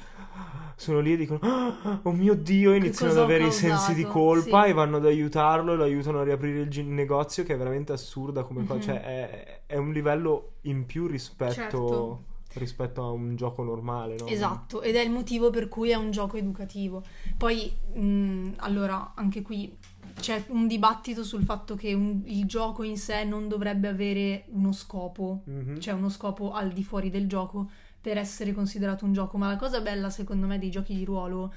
sono 0.74 1.00
lì 1.00 1.12
e 1.12 1.16
dicono 1.18 1.40
"Ah, 1.42 2.00
oh 2.04 2.12
mio 2.12 2.34
dio, 2.34 2.72
iniziano 2.72 3.12
ad 3.12 3.18
cosa 3.18 3.24
avere 3.30 3.46
i 3.48 3.52
sensi 3.52 3.92
di 3.94 4.02
causato?" 4.04 4.18
colpa 4.18 4.64
Sì. 4.64 4.70
e 4.70 4.72
vanno 4.72 4.96
ad 4.96 5.04
aiutarlo, 5.04 5.74
lo 5.74 5.82
aiutano 5.84 6.20
a 6.20 6.24
riaprire 6.24 6.60
il 6.60 6.68
gi- 6.70 6.82
negozio 6.82 7.44
che 7.44 7.52
è 7.52 7.56
veramente 7.58 7.92
assurda 7.92 8.42
come 8.44 8.64
cosa, 8.64 8.76
Mhm. 8.76 8.82
cioè 8.82 9.02
è, 9.02 9.60
è 9.66 9.76
un 9.76 9.92
livello 9.92 10.52
in 10.62 10.86
più 10.86 11.06
rispetto, 11.06 11.52
Certo. 11.54 12.22
rispetto 12.54 13.02
a 13.02 13.10
un 13.10 13.36
gioco 13.36 13.62
normale, 13.62 14.16
no? 14.18 14.26
Esatto, 14.26 14.80
ed 14.80 14.94
è 14.96 15.00
il 15.00 15.10
motivo 15.10 15.50
per 15.50 15.68
cui 15.68 15.90
è 15.90 15.94
un 15.94 16.10
gioco 16.10 16.36
educativo. 16.38 17.02
Poi, 17.36 17.70
mh, 17.94 18.52
allora, 18.58 19.12
anche 19.14 19.42
qui 19.42 19.74
c'è 20.18 20.44
un 20.48 20.66
dibattito 20.66 21.24
sul 21.24 21.44
fatto 21.44 21.74
che 21.74 21.92
un- 21.94 22.22
il 22.26 22.44
gioco 22.46 22.82
in 22.82 22.96
sé 22.96 23.24
non 23.24 23.48
dovrebbe 23.48 23.88
avere 23.88 24.44
uno 24.48 24.72
scopo, 24.72 25.42
Mhm. 25.44 25.80
cioè 25.80 25.94
uno 25.94 26.08
scopo 26.08 26.52
al 26.52 26.72
di 26.72 26.84
fuori 26.84 27.10
del 27.10 27.26
gioco 27.26 27.70
per 28.00 28.18
essere 28.18 28.52
considerato 28.52 29.04
un 29.04 29.12
gioco. 29.12 29.38
Ma 29.38 29.48
la 29.48 29.56
cosa 29.56 29.80
bella, 29.80 30.10
secondo 30.10 30.46
me, 30.46 30.58
dei 30.58 30.70
giochi 30.70 30.94
di 30.94 31.04
ruolo 31.04 31.52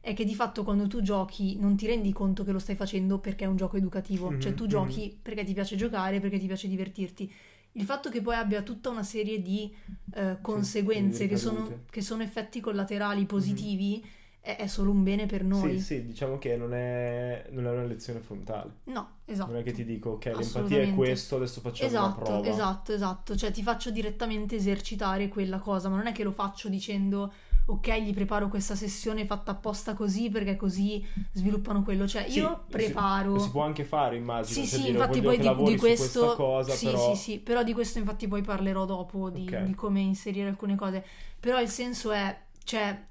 è 0.00 0.14
che 0.14 0.24
di 0.24 0.34
fatto 0.34 0.64
quando 0.64 0.86
tu 0.86 1.02
giochi 1.02 1.58
non 1.58 1.76
ti 1.76 1.86
rendi 1.86 2.10
conto 2.12 2.42
che 2.42 2.52
lo 2.52 2.58
stai 2.58 2.74
facendo 2.74 3.18
perché 3.18 3.44
è 3.44 3.48
un 3.48 3.56
gioco 3.56 3.76
educativo, 3.76 4.30
Mhm, 4.30 4.40
cioè 4.40 4.54
tu 4.54 4.62
mhm. 4.64 4.68
giochi 4.70 5.18
perché 5.20 5.44
ti 5.44 5.52
piace 5.52 5.76
giocare, 5.76 6.20
perché 6.20 6.38
ti 6.38 6.46
piace 6.46 6.68
divertirti. 6.68 7.30
Il 7.72 7.84
fatto 7.84 8.08
che 8.10 8.20
poi 8.22 8.34
abbia 8.34 8.62
tutta 8.62 8.88
una 8.88 9.02
serie 9.04 9.40
di 9.42 9.72
eh, 10.14 10.38
conseguenze 10.40 11.24
di 11.24 11.28
che, 11.28 11.36
sono, 11.36 11.82
che 11.88 12.00
sono 12.00 12.22
effetti 12.24 12.58
collaterali 12.60 13.26
positivi 13.26 14.04
è, 14.40 14.56
è 14.56 14.66
solo 14.66 14.90
un 14.90 15.02
bene 15.02 15.26
per 15.26 15.44
noi. 15.44 15.78
Sì, 15.78 15.80
sì, 15.80 16.06
diciamo 16.06 16.38
che 16.38 16.56
non 16.56 16.72
è, 16.74 17.46
non 17.50 17.66
è 17.66 17.70
una 17.70 17.84
lezione 17.84 18.20
frontale. 18.20 18.70
No, 18.84 19.18
esatto. 19.26 19.50
Non 19.50 19.60
è 19.60 19.62
che 19.62 19.72
ti 19.72 19.84
dico, 19.84 20.10
ok, 20.10 20.24
l'empatia 20.26 20.82
è 20.82 20.94
questo, 20.94 21.36
adesso 21.36 21.60
facciamo 21.60 21.90
una 21.90 22.00
Esatto, 22.00 22.24
prova. 22.24 22.48
esatto, 22.48 22.92
esatto. 22.92 23.36
Cioè 23.36 23.50
ti 23.50 23.62
faccio 23.62 23.90
direttamente 23.90 24.56
esercitare 24.56 25.28
quella 25.28 25.58
cosa, 25.58 25.88
ma 25.88 25.96
non 25.96 26.06
è 26.06 26.12
che 26.12 26.24
lo 26.24 26.32
faccio 26.32 26.68
dicendo 26.68 27.32
ok, 27.66 27.88
gli 28.00 28.12
preparo 28.12 28.48
questa 28.48 28.74
sessione 28.74 29.24
fatta 29.26 29.52
apposta 29.52 29.94
così 29.94 30.28
perché 30.28 30.56
così 30.56 31.06
sviluppano 31.32 31.82
quello. 31.84 32.06
Cioè 32.08 32.28
Sì, 32.28 32.38
io 32.40 32.64
si- 32.66 32.72
preparo... 32.72 33.38
Si, 33.38 33.50
può 33.50 33.62
anche 33.62 33.84
fare, 33.84 34.16
immagino. 34.16 34.60
Sì, 34.60 34.66
sì, 34.66 34.78
dire, 34.78 34.90
infatti 34.90 35.20
poi 35.20 35.38
di, 35.38 35.64
di 35.64 35.76
questo 35.76 36.34
cosa, 36.34 36.72
sì, 36.72 36.86
però... 36.86 37.14
sì, 37.14 37.20
sì, 37.20 37.38
però 37.38 37.62
di 37.62 37.72
questo 37.72 37.98
infatti 37.98 38.26
poi 38.26 38.42
parlerò 38.42 38.84
dopo 38.86 39.30
di, 39.30 39.42
Ok. 39.42 39.62
di 39.62 39.74
come 39.74 40.00
inserire 40.00 40.48
alcune 40.48 40.74
cose. 40.74 41.04
Però 41.38 41.60
il 41.60 41.68
senso 41.68 42.10
è, 42.10 42.36
cioè, 42.64 43.06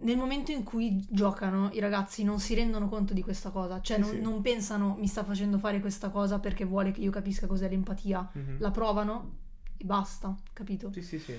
nel 0.00 0.16
momento 0.16 0.52
in 0.52 0.62
cui 0.62 1.04
giocano 1.08 1.70
i 1.72 1.80
ragazzi 1.80 2.22
non 2.22 2.38
si 2.38 2.54
rendono 2.54 2.88
conto 2.88 3.14
di 3.14 3.22
questa 3.22 3.50
cosa, 3.50 3.80
cioè 3.80 3.98
non, 3.98 4.10
sì. 4.10 4.20
non 4.20 4.40
pensano 4.42 4.96
mi 4.98 5.06
sta 5.06 5.24
facendo 5.24 5.58
fare 5.58 5.80
questa 5.80 6.08
cosa 6.10 6.38
perché 6.38 6.64
vuole 6.64 6.92
che 6.92 7.00
io 7.00 7.10
capisca 7.10 7.46
cos'è 7.46 7.68
l'empatia, 7.68 8.28
Mhm. 8.32 8.56
la 8.60 8.70
provano 8.70 9.32
e 9.76 9.84
basta, 9.84 10.34
capito? 10.52 10.92
Sì, 10.92 11.02
sì, 11.02 11.18
sì. 11.18 11.36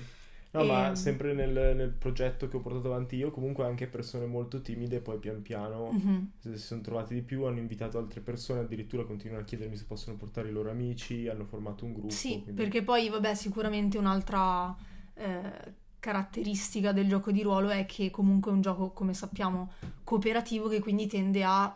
No, 0.52 0.62
E- 0.62 0.66
ma 0.66 0.94
sempre 0.96 1.32
nel, 1.32 1.76
nel 1.76 1.90
progetto 1.90 2.48
che 2.48 2.56
ho 2.56 2.60
portato 2.60 2.88
avanti 2.88 3.14
io, 3.14 3.30
comunque 3.30 3.64
anche 3.64 3.86
persone 3.86 4.26
molto 4.26 4.60
timide, 4.60 5.00
poi 5.00 5.18
pian 5.18 5.42
piano 5.42 5.92
Mhm. 5.92 6.30
se 6.40 6.56
si 6.56 6.66
sono 6.66 6.80
trovati 6.80 7.14
di 7.14 7.22
più, 7.22 7.44
hanno 7.44 7.60
invitato 7.60 7.98
altre 7.98 8.20
persone, 8.20 8.60
addirittura 8.60 9.04
continuano 9.04 9.42
a 9.42 9.44
chiedermi 9.46 9.76
se 9.76 9.84
possono 9.86 10.16
portare 10.16 10.48
i 10.48 10.52
loro 10.52 10.70
amici, 10.70 11.28
hanno 11.28 11.44
formato 11.44 11.84
un 11.84 11.92
gruppo. 11.92 12.10
Sì, 12.10 12.42
quindi- 12.42 12.52
perché 12.60 12.82
poi, 12.82 13.08
vabbè, 13.08 13.34
sicuramente 13.34 13.96
un'altra 13.96 14.74
eh, 15.14 15.74
caratteristica 16.00 16.92
del 16.92 17.08
gioco 17.08 17.30
di 17.30 17.42
ruolo 17.42 17.68
è 17.70 17.86
che 17.86 18.10
comunque 18.10 18.50
è 18.50 18.54
un 18.54 18.60
gioco, 18.62 18.90
come 18.92 19.14
sappiamo, 19.14 19.70
cooperativo 20.04 20.68
che 20.68 20.80
quindi 20.80 21.06
tende 21.06 21.44
a 21.44 21.74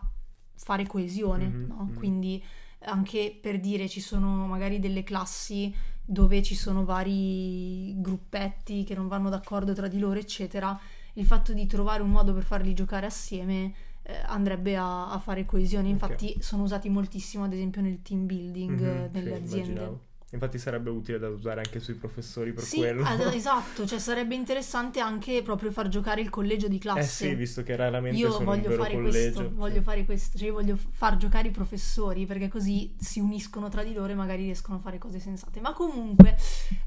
fare 0.56 0.86
coesione, 0.86 1.44
Mhm, 1.46 1.66
no? 1.68 1.90
mhm. 1.90 1.94
Quindi 1.94 2.42
anche 2.86 3.36
per 3.40 3.60
dire 3.60 3.88
ci 3.88 4.00
sono 4.00 4.46
magari 4.46 4.78
delle 4.78 5.02
classi 5.04 5.74
dove 6.06 6.42
ci 6.42 6.54
sono 6.54 6.84
vari 6.84 7.98
gruppetti 8.00 8.84
che 8.84 8.94
non 8.94 9.08
vanno 9.08 9.30
d'accordo 9.30 9.72
tra 9.72 9.88
di 9.88 9.98
loro, 9.98 10.18
eccetera, 10.18 10.78
il 11.14 11.24
fatto 11.26 11.52
di 11.52 11.66
trovare 11.66 12.02
un 12.02 12.10
modo 12.10 12.34
per 12.34 12.42
farli 12.44 12.74
giocare 12.74 13.06
assieme 13.06 13.74
eh, 14.02 14.16
andrebbe 14.26 14.76
a, 14.76 15.10
a 15.10 15.18
fare 15.18 15.46
coesione. 15.46 15.88
Infatti 15.88 16.36
sono 16.40 16.62
usati 16.64 16.88
moltissimo, 16.90 17.44
ad 17.44 17.52
esempio, 17.52 17.80
nel 17.80 18.02
team 18.02 18.26
building 18.26 18.80
Mhm, 18.80 19.10
nelle 19.12 19.34
sì, 19.36 19.42
aziende. 19.42 19.46
immaginavo. 19.46 20.00
Infatti 20.34 20.58
sarebbe 20.58 20.90
utile 20.90 21.20
da 21.20 21.28
usare 21.28 21.60
anche 21.60 21.78
sui 21.78 21.94
professori 21.94 22.52
per 22.52 22.64
Sì, 22.64 22.78
quello. 22.78 23.04
ad- 23.04 23.20
esatto, 23.32 23.86
cioè 23.86 24.00
sarebbe 24.00 24.34
interessante 24.34 24.98
anche 24.98 25.42
proprio 25.42 25.70
far 25.70 25.88
giocare 25.88 26.20
il 26.20 26.28
collegio 26.28 26.66
di 26.66 26.78
classe. 26.78 27.00
Eh 27.00 27.28
sì, 27.30 27.34
visto 27.36 27.62
che 27.62 27.76
raramente 27.76 28.18
Io 28.18 28.32
sono 28.32 28.46
voglio 28.46 28.70
fare 28.72 28.94
collegio. 28.94 29.32
questo, 29.38 29.54
voglio 29.54 29.82
fare 29.82 30.04
questo, 30.04 30.36
cioè 30.36 30.48
io 30.48 30.54
voglio 30.54 30.76
far 30.90 31.16
giocare 31.16 31.48
i 31.48 31.50
professori 31.52 32.26
perché 32.26 32.48
così 32.48 32.92
si 32.98 33.20
uniscono 33.20 33.68
tra 33.68 33.84
di 33.84 33.92
loro 33.94 34.10
e 34.10 34.16
magari 34.16 34.42
riescono 34.42 34.78
a 34.78 34.80
fare 34.80 34.98
cose 34.98 35.20
sensate. 35.20 35.60
Ma 35.60 35.72
comunque 35.72 36.36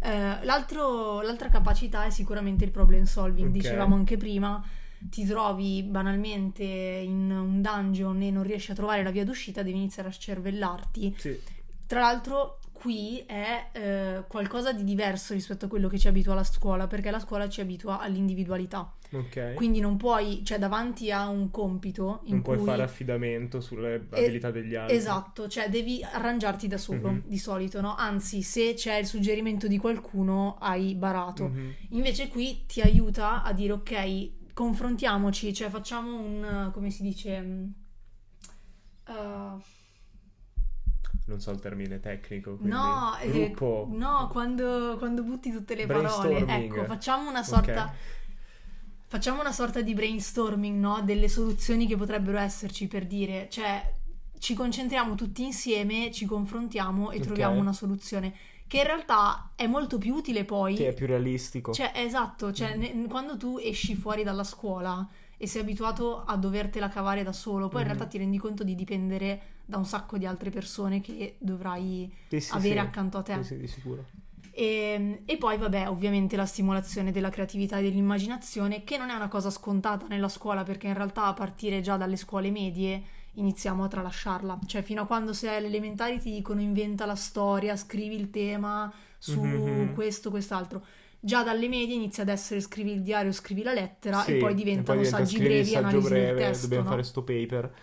eh, 0.01 0.43
l'altra 0.43 1.49
capacità 1.49 2.03
è 2.03 2.09
sicuramente 2.09 2.65
il 2.65 2.71
problem 2.71 3.05
solving, 3.05 3.47
Ok. 3.47 3.53
dicevamo 3.53 3.95
anche 3.95 4.17
prima. 4.17 4.61
Ti 4.99 5.25
trovi 5.25 5.83
banalmente 5.83 6.63
in 6.63 7.31
un 7.31 7.61
dungeon 7.61 8.21
e 8.23 8.31
non 8.31 8.43
riesci 8.43 8.71
a 8.71 8.75
trovare 8.75 9.03
la 9.03 9.11
via 9.11 9.23
d'uscita, 9.23 9.61
devi 9.61 9.77
iniziare 9.77 10.09
a 10.09 10.11
cervellarti 10.11 11.15
Sì, 11.17 11.39
tra 11.85 12.01
l'altro, 12.01 12.59
qui 12.77 13.23
è 13.25 13.69
eh, 13.71 14.23
qualcosa 14.27 14.71
di 14.71 14.83
diverso 14.83 15.33
rispetto 15.33 15.65
a 15.65 15.67
quello 15.67 15.87
che 15.87 15.97
ci 15.97 16.07
abitua 16.07 16.35
la 16.35 16.43
scuola, 16.43 16.85
perché 16.87 17.09
la 17.11 17.19
scuola 17.19 17.49
ci 17.49 17.59
abitua 17.61 17.99
all'individualità. 17.99 18.93
Ok. 19.11 19.53
Quindi 19.55 19.79
non 19.79 19.97
puoi, 19.97 20.43
cioè 20.43 20.59
davanti 20.59 21.11
a 21.11 21.27
un 21.27 21.49
compito 21.49 22.21
in 22.25 22.33
non 22.35 22.41
cui... 22.43 22.55
puoi 22.55 22.65
fare 22.67 22.83
affidamento 22.83 23.61
sulle 23.61 24.07
Eh, 24.11 24.23
abilità 24.23 24.51
degli 24.51 24.75
altri. 24.75 24.95
Esatto, 24.95 25.47
cioè 25.47 25.69
devi 25.69 26.03
arrangiarti 26.03 26.67
da 26.67 26.77
solo 26.77 27.09
Mhm. 27.11 27.21
di 27.25 27.37
solito, 27.37 27.81
no? 27.81 27.95
Anzi, 27.95 28.41
se 28.43 28.73
c'è 28.75 28.95
il 28.97 29.05
suggerimento 29.05 29.67
di 29.67 29.77
qualcuno 29.77 30.57
hai 30.59 30.93
barato. 30.95 31.47
Mhm. 31.47 31.73
Invece 31.91 32.27
qui 32.27 32.65
ti 32.67 32.81
aiuta 32.81 33.43
a 33.43 33.53
dire 33.53 33.73
ok, 33.73 34.53
confrontiamoci, 34.53 35.53
cioè 35.53 35.69
facciamo 35.69 36.19
un, 36.19 36.69
come 36.73 36.89
si 36.91 37.01
dice... 37.03 37.69
uh, 39.07 39.61
Non 41.27 41.39
so 41.41 41.51
il 41.51 41.59
termine 41.59 41.99
tecnico. 41.99 42.57
No, 42.61 43.17
eh, 43.19 43.29
Gruppo. 43.29 43.87
no, 43.91 44.29
quando, 44.31 44.95
quando 44.97 45.23
butti 45.23 45.51
tutte 45.51 45.75
le 45.75 45.85
parole. 45.85 46.45
Ecco, 46.45 46.85
facciamo 46.85 47.29
una 47.29 47.43
sorta... 47.43 47.83
Ok. 47.85 47.91
Facciamo 49.09 49.39
una 49.39 49.53
sorta 49.53 49.81
di 49.81 49.93
brainstorming, 49.93 50.77
no? 50.79 51.01
Delle 51.01 51.29
soluzioni 51.29 51.87
che 51.87 51.95
potrebbero 51.95 52.39
esserci 52.39 52.87
per 52.87 53.05
dire, 53.05 53.47
cioè 53.49 53.93
ci 54.37 54.53
concentriamo 54.53 55.15
tutti 55.15 55.43
insieme, 55.43 56.11
ci 56.11 56.25
confrontiamo 56.25 57.11
e 57.11 57.17
Ok. 57.17 57.23
troviamo 57.23 57.57
una 57.57 57.71
soluzione. 57.71 58.33
Che 58.67 58.77
in 58.77 58.83
realtà 58.83 59.51
è 59.55 59.65
molto 59.65 59.97
più 59.97 60.13
utile 60.13 60.43
poi. 60.43 60.75
Sì, 60.75 60.83
è 60.83 60.93
più 60.93 61.07
realistico. 61.07 61.71
Cioè, 61.71 61.93
esatto, 61.95 62.51
cioè, 62.51 62.75
ne- 62.75 63.05
quando 63.07 63.37
tu 63.37 63.57
esci 63.61 63.95
fuori 63.95 64.23
dalla 64.23 64.43
scuola 64.43 65.07
e 65.37 65.47
sei 65.47 65.61
abituato 65.61 66.23
a 66.23 66.35
dovertela 66.35 66.89
cavare 66.89 67.23
da 67.23 67.31
solo, 67.31 67.67
poi 67.67 67.81
in 67.81 67.87
Mhm. 67.87 67.93
realtà 67.93 68.09
ti 68.09 68.17
rendi 68.17 68.37
conto 68.37 68.63
di 68.63 68.75
dipendere 68.75 69.41
da 69.65 69.77
un 69.77 69.85
sacco 69.85 70.17
di 70.17 70.25
altre 70.25 70.49
persone 70.49 71.01
che 71.01 71.35
dovrai 71.39 72.11
Sì, 72.29 72.39
sì, 72.39 72.53
avere 72.53 72.75
sì. 72.75 72.79
accanto 72.79 73.17
a 73.17 73.21
te. 73.21 73.43
Sì, 73.43 73.57
di 73.57 73.67
sicuro. 73.67 74.05
E, 74.51 75.21
e 75.25 75.37
poi, 75.37 75.57
vabbè, 75.57 75.87
ovviamente 75.87 76.35
la 76.35 76.45
stimolazione 76.47 77.11
della 77.11 77.29
creatività 77.29 77.77
e 77.77 77.83
dell'immaginazione, 77.83 78.83
che 78.83 78.97
non 78.97 79.09
è 79.11 79.13
una 79.13 79.27
cosa 79.27 79.51
scontata 79.51 80.07
nella 80.07 80.29
scuola, 80.29 80.63
perché 80.63 80.87
in 80.87 80.95
realtà 80.95 81.25
a 81.25 81.33
partire 81.33 81.81
già 81.81 81.95
dalle 81.97 82.15
scuole 82.15 82.49
medie 82.49 83.03
iniziamo 83.33 83.83
a 83.83 83.87
tralasciarla. 83.87 84.59
Cioè, 84.65 84.81
fino 84.81 85.03
a 85.03 85.05
quando 85.05 85.33
sei 85.33 85.57
alle 85.57 85.67
elementari 85.67 86.19
ti 86.19 86.31
dicono 86.31 86.59
inventa 86.61 87.05
la 87.05 87.15
storia, 87.15 87.75
scrivi 87.75 88.15
il 88.15 88.31
tema 88.31 88.91
su 89.19 89.39
Mhm. 89.41 89.93
questo, 89.93 90.31
quest'altro. 90.31 90.83
Già 91.19 91.43
dalle 91.43 91.67
medie 91.67 91.95
inizia 91.95 92.23
ad 92.23 92.29
essere 92.29 92.59
scrivi 92.61 92.91
il 92.91 93.01
diario, 93.01 93.31
scrivi 93.31 93.63
la 93.63 93.73
lettera 93.73 94.21
Sì, 94.21 94.35
e 94.35 94.37
poi 94.37 94.53
diventano 94.53 94.99
diventa 94.99 95.17
saggi 95.17 95.35
scrivi 95.37 95.45
il 95.45 95.49
brevi, 95.61 95.69
saggio 95.71 95.85
analisi 95.87 96.09
del 96.09 96.21
breve, 96.23 96.39
testo. 96.41 96.61
dobbiamo 96.63 96.83
no? 96.83 96.89
fare 96.89 97.03
sto 97.03 97.23
paper. 97.23 97.73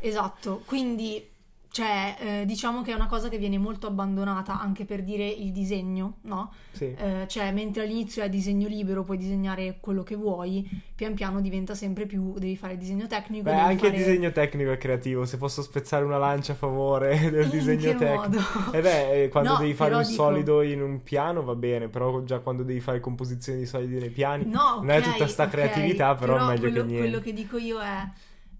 Esatto, 0.00 0.62
quindi 0.66 1.28
cioè, 1.76 2.16
eh, 2.18 2.44
diciamo 2.46 2.80
che 2.80 2.92
è 2.92 2.94
una 2.94 3.06
cosa 3.06 3.28
che 3.28 3.36
viene 3.36 3.58
molto 3.58 3.86
abbandonata 3.86 4.58
anche 4.58 4.86
per 4.86 5.02
dire 5.02 5.26
il 5.28 5.52
disegno, 5.52 6.14
no? 6.22 6.50
Sì. 6.72 6.94
Eh, 6.96 7.26
cioè, 7.28 7.52
mentre 7.52 7.82
all'inizio 7.82 8.22
è 8.22 8.30
disegno 8.30 8.66
libero, 8.66 9.02
puoi 9.04 9.18
disegnare 9.18 9.76
quello 9.78 10.02
che 10.02 10.14
vuoi, 10.16 10.66
pian 10.94 11.12
piano 11.12 11.42
diventa 11.42 11.74
sempre 11.74 12.06
più, 12.06 12.32
devi 12.38 12.56
fare 12.56 12.78
disegno 12.78 13.06
tecnico. 13.06 13.44
Beh, 13.44 13.56
anche 13.56 13.88
fare... 13.88 13.90
il 13.90 14.04
disegno 14.04 14.32
tecnico 14.32 14.70
è 14.72 14.78
creativo, 14.78 15.26
se 15.26 15.36
posso 15.36 15.60
spezzare 15.60 16.02
una 16.02 16.16
lancia 16.16 16.52
a 16.52 16.56
favore 16.56 17.28
del 17.30 17.44
In 17.44 17.50
disegno 17.50 17.94
tecnico. 17.94 18.20
modo? 18.20 18.38
Eh 18.72 18.80
beh, 18.80 19.22
eh, 19.24 19.28
quando 19.28 19.52
No, 19.52 19.58
devi 19.58 19.74
fare 19.74 19.90
però 19.90 20.00
un 20.02 20.08
dico- 20.08 20.22
solido 20.22 20.62
in 20.62 20.80
un 20.80 21.02
piano 21.02 21.42
va 21.42 21.54
bene, 21.54 21.88
però 21.88 22.22
già 22.22 22.38
quando 22.38 22.62
devi 22.62 22.80
fare 22.80 23.00
composizioni 23.00 23.58
di 23.58 23.66
solidi 23.66 23.98
nei 23.98 24.08
piani 24.08 24.46
No, 24.46 24.76
non 24.80 24.88
è 24.90 25.02
tutta 25.02 25.26
sta 25.26 25.44
ok, 25.44 25.50
creatività, 25.50 26.14
però, 26.14 26.46
meglio 26.46 26.60
quello, 26.60 26.80
che 26.80 26.86
niente. 26.86 26.98
quello 27.08 27.20
che 27.20 27.32
dico 27.34 27.58
io 27.58 27.80
è 27.80 28.08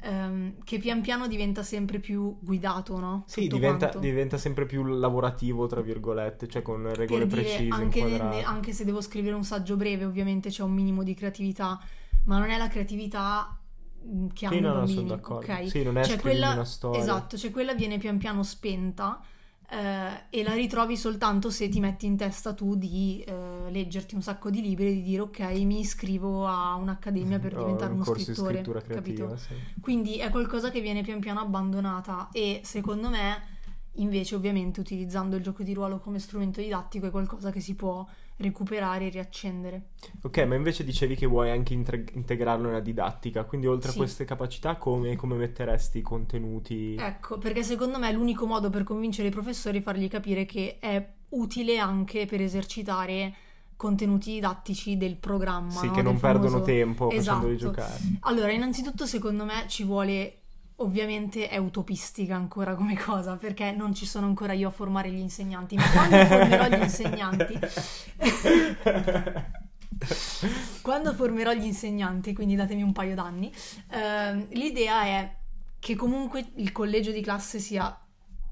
ehm, 0.07 0.63
che 0.65 0.79
pian 0.79 1.01
piano 1.03 1.27
diventa 1.29 1.63
sempre 1.63 1.99
più 2.01 2.39
guidato, 2.41 2.99
no? 2.99 3.25
Sì, 3.29 3.49
diventa, 3.49 3.91
diventa 3.99 4.39
sempre 4.39 4.67
più 4.67 4.85
lavorativo, 4.85 5.67
tra 5.67 5.81
virgolette, 5.81 6.47
cioè 6.49 6.63
con 6.63 6.95
regole 6.95 7.27
per 7.27 7.29
dire, 7.29 7.67
precise, 7.67 7.69
anche, 7.71 8.03
ne- 8.21 8.43
anche 8.43 8.73
se 8.73 8.85
devo 8.85 9.01
scrivere 9.01 9.35
un 9.35 9.45
saggio 9.45 9.77
breve, 9.77 10.05
ovviamente 10.05 10.49
c'è 10.49 10.63
un 10.63 10.73
minimo 10.73 11.03
di 11.03 11.15
creatività, 11.15 11.79
ma 12.25 12.39
non 12.39 12.51
è 12.51 12.57
la 12.57 12.69
creatività 12.69 13.59
mh, 14.03 14.29
che 14.29 14.47
hanno 14.47 14.57
Sì, 14.57 14.61
no, 14.61 14.73
no, 14.73 14.87
sono 14.87 15.09
d'accordo. 15.09 15.51
ok? 15.53 15.67
Sì, 15.69 15.83
non 15.83 15.99
è 15.99 16.03
Cioè, 16.05 16.21
quella- 16.21 16.53
una 16.53 16.65
storia. 16.65 17.03
Esatto, 17.03 17.37
cioè 17.37 17.51
quella 17.51 17.75
viene 17.75 17.99
pian 17.99 18.17
piano 18.19 18.43
spenta 18.45 19.21
eh, 19.69 20.25
e 20.31 20.43
la 20.43 20.55
ritrovi 20.55 20.97
soltanto 20.97 21.51
se 21.51 21.69
ti 21.69 21.81
metti 21.81 22.07
in 22.07 22.17
testa 22.17 22.55
tu 22.55 22.77
di 22.77 23.25
eh, 23.27 23.71
leggerti 23.71 24.15
un 24.15 24.23
sacco 24.23 24.51
di 24.51 24.63
libri 24.63 24.89
e 24.89 24.93
di 24.95 25.03
dire 25.03 25.23
ok, 25.23 25.41
mi 25.63 25.81
iscrivo 25.81 26.47
a 26.47 26.75
un'accademia 26.75 27.39
per 27.39 27.57
O 27.59 27.61
diventare 27.61 27.93
un 27.93 28.01
uno 28.01 28.15
di 28.15 28.23
scrittore, 28.23 28.55
scrittura 28.55 28.81
creativa, 28.81 29.29
capito? 29.29 29.37
sì. 29.37 29.81
Quindi 29.81 30.19
è 30.19 30.31
qualcosa 30.31 30.71
che 30.71 30.81
viene 30.81 31.03
pian 31.03 31.21
piano 31.21 31.41
abbandonata 31.41 32.29
e 32.33 32.61
secondo 32.65 33.09
me 33.09 33.55
invece 33.97 34.35
ovviamente 34.35 34.81
utilizzando 34.81 35.37
il 35.37 35.43
gioco 35.43 35.63
di 35.63 35.73
ruolo 35.75 35.99
come 35.99 36.19
strumento 36.19 36.61
didattico 36.61 37.07
è 37.07 37.11
qualcosa 37.11 37.51
che 37.51 37.61
si 37.61 37.75
può 37.75 38.07
recuperare 38.39 39.07
e 39.07 39.09
riaccendere. 39.09 39.83
Ok, 40.23 40.39
ma 40.47 40.55
invece 40.55 40.85
dicevi 40.85 41.15
che 41.17 41.27
vuoi 41.27 41.51
anche 41.51 41.73
intre- 41.73 42.05
integrarlo 42.13 42.67
nella 42.67 42.81
didattica, 42.81 43.45
quindi 43.45 43.67
oltre 43.67 43.91
Sì. 43.91 43.97
a 43.97 44.01
queste 44.01 44.25
capacità 44.25 44.77
come, 44.77 45.17
come 45.17 45.37
metteresti 45.37 45.99
i 45.99 46.03
contenuti? 46.03 46.97
Ecco, 46.99 47.39
perché 47.39 47.63
secondo 47.63 47.99
me 47.99 48.13
l'unico 48.13 48.47
modo 48.47 48.69
per 48.71 48.83
convincere 48.85 49.29
i 49.29 49.31
professori 49.31 49.79
è 49.79 49.83
fargli 49.83 50.09
capire 50.09 50.45
che 50.45 50.77
è 50.79 51.07
utile 51.31 51.79
anche 51.79 52.27
per 52.27 52.41
esercitare 52.43 53.35
contenuti 53.77 54.33
didattici 54.33 54.97
del 54.97 55.17
programma. 55.17 55.71
sì, 55.71 55.87
no? 55.87 55.93
che 55.93 56.03
non 56.03 56.13
Del 56.13 56.21
perdono 56.21 56.49
famoso- 56.51 56.65
tempo 56.65 57.11
facendoli 57.11 57.55
Esatto. 57.55 57.73
giocare. 57.75 57.99
Allora, 58.21 58.53
innanzitutto 58.53 59.07
secondo 59.07 59.45
me 59.45 59.65
ci 59.69 59.85
vuole, 59.85 60.37
ovviamente 60.77 61.49
è 61.49 61.57
utopistica 61.57 62.35
ancora 62.35 62.75
come 62.75 62.97
cosa, 62.97 63.37
perché 63.37 63.73
non 63.73 63.95
ci 63.95 64.07
sono 64.07 64.27
ancora 64.27 64.53
io 64.53 64.69
a 64.69 64.73
formare 64.73 65.11
gli 65.11 65.19
insegnanti, 65.19 65.77
ma 65.77 65.91
quando 65.91 66.25
formerò 66.27 66.69
gli 66.69 66.83
insegnanti, 66.83 67.59
quando 70.83 71.15
formerò 71.15 71.53
gli 71.53 71.65
insegnanti, 71.65 72.35
quindi 72.35 72.57
datemi 72.57 72.83
un 72.83 72.93
paio 72.93 73.15
d'anni, 73.15 73.51
ehm, 73.91 74.49
l'idea 74.51 75.05
è 75.05 75.35
che 75.79 75.95
comunque 75.95 76.51
il 76.57 76.73
collegio 76.73 77.13
di 77.13 77.23
classe 77.23 77.59
sia 77.59 77.99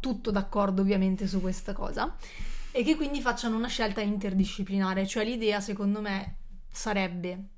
tutto 0.01 0.31
d'accordo 0.31 0.83
ovviamente 0.83 1.27
su 1.27 1.41
questa 1.41 1.73
cosa 1.73 2.15
e 2.71 2.83
che 2.83 2.97
quindi 2.97 3.21
facciano 3.21 3.57
una 3.57 3.69
scelta 3.69 4.01
interdisciplinare, 4.01 5.07
cioè 5.07 5.25
l'idea 5.25 5.61
secondo 5.61 6.01
me 6.01 6.37
sarebbe 6.71 7.49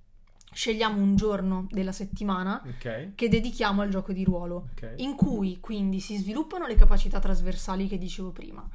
scegliamo 0.56 1.02
un 1.02 1.16
giorno 1.16 1.66
della 1.70 1.92
settimana 1.92 2.62
ok, 2.66 3.12
che 3.14 3.28
dedichiamo 3.28 3.82
al 3.82 3.90
gioco 3.90 4.14
di 4.14 4.24
ruolo, 4.24 4.70
ok. 4.72 4.94
in 4.96 5.14
cui 5.14 5.58
quindi 5.60 6.00
si 6.00 6.16
sviluppano 6.16 6.66
le 6.66 6.74
capacità 6.74 7.18
trasversali 7.18 7.86
che 7.86 7.98
dicevo 7.98 8.30
prima, 8.30 8.66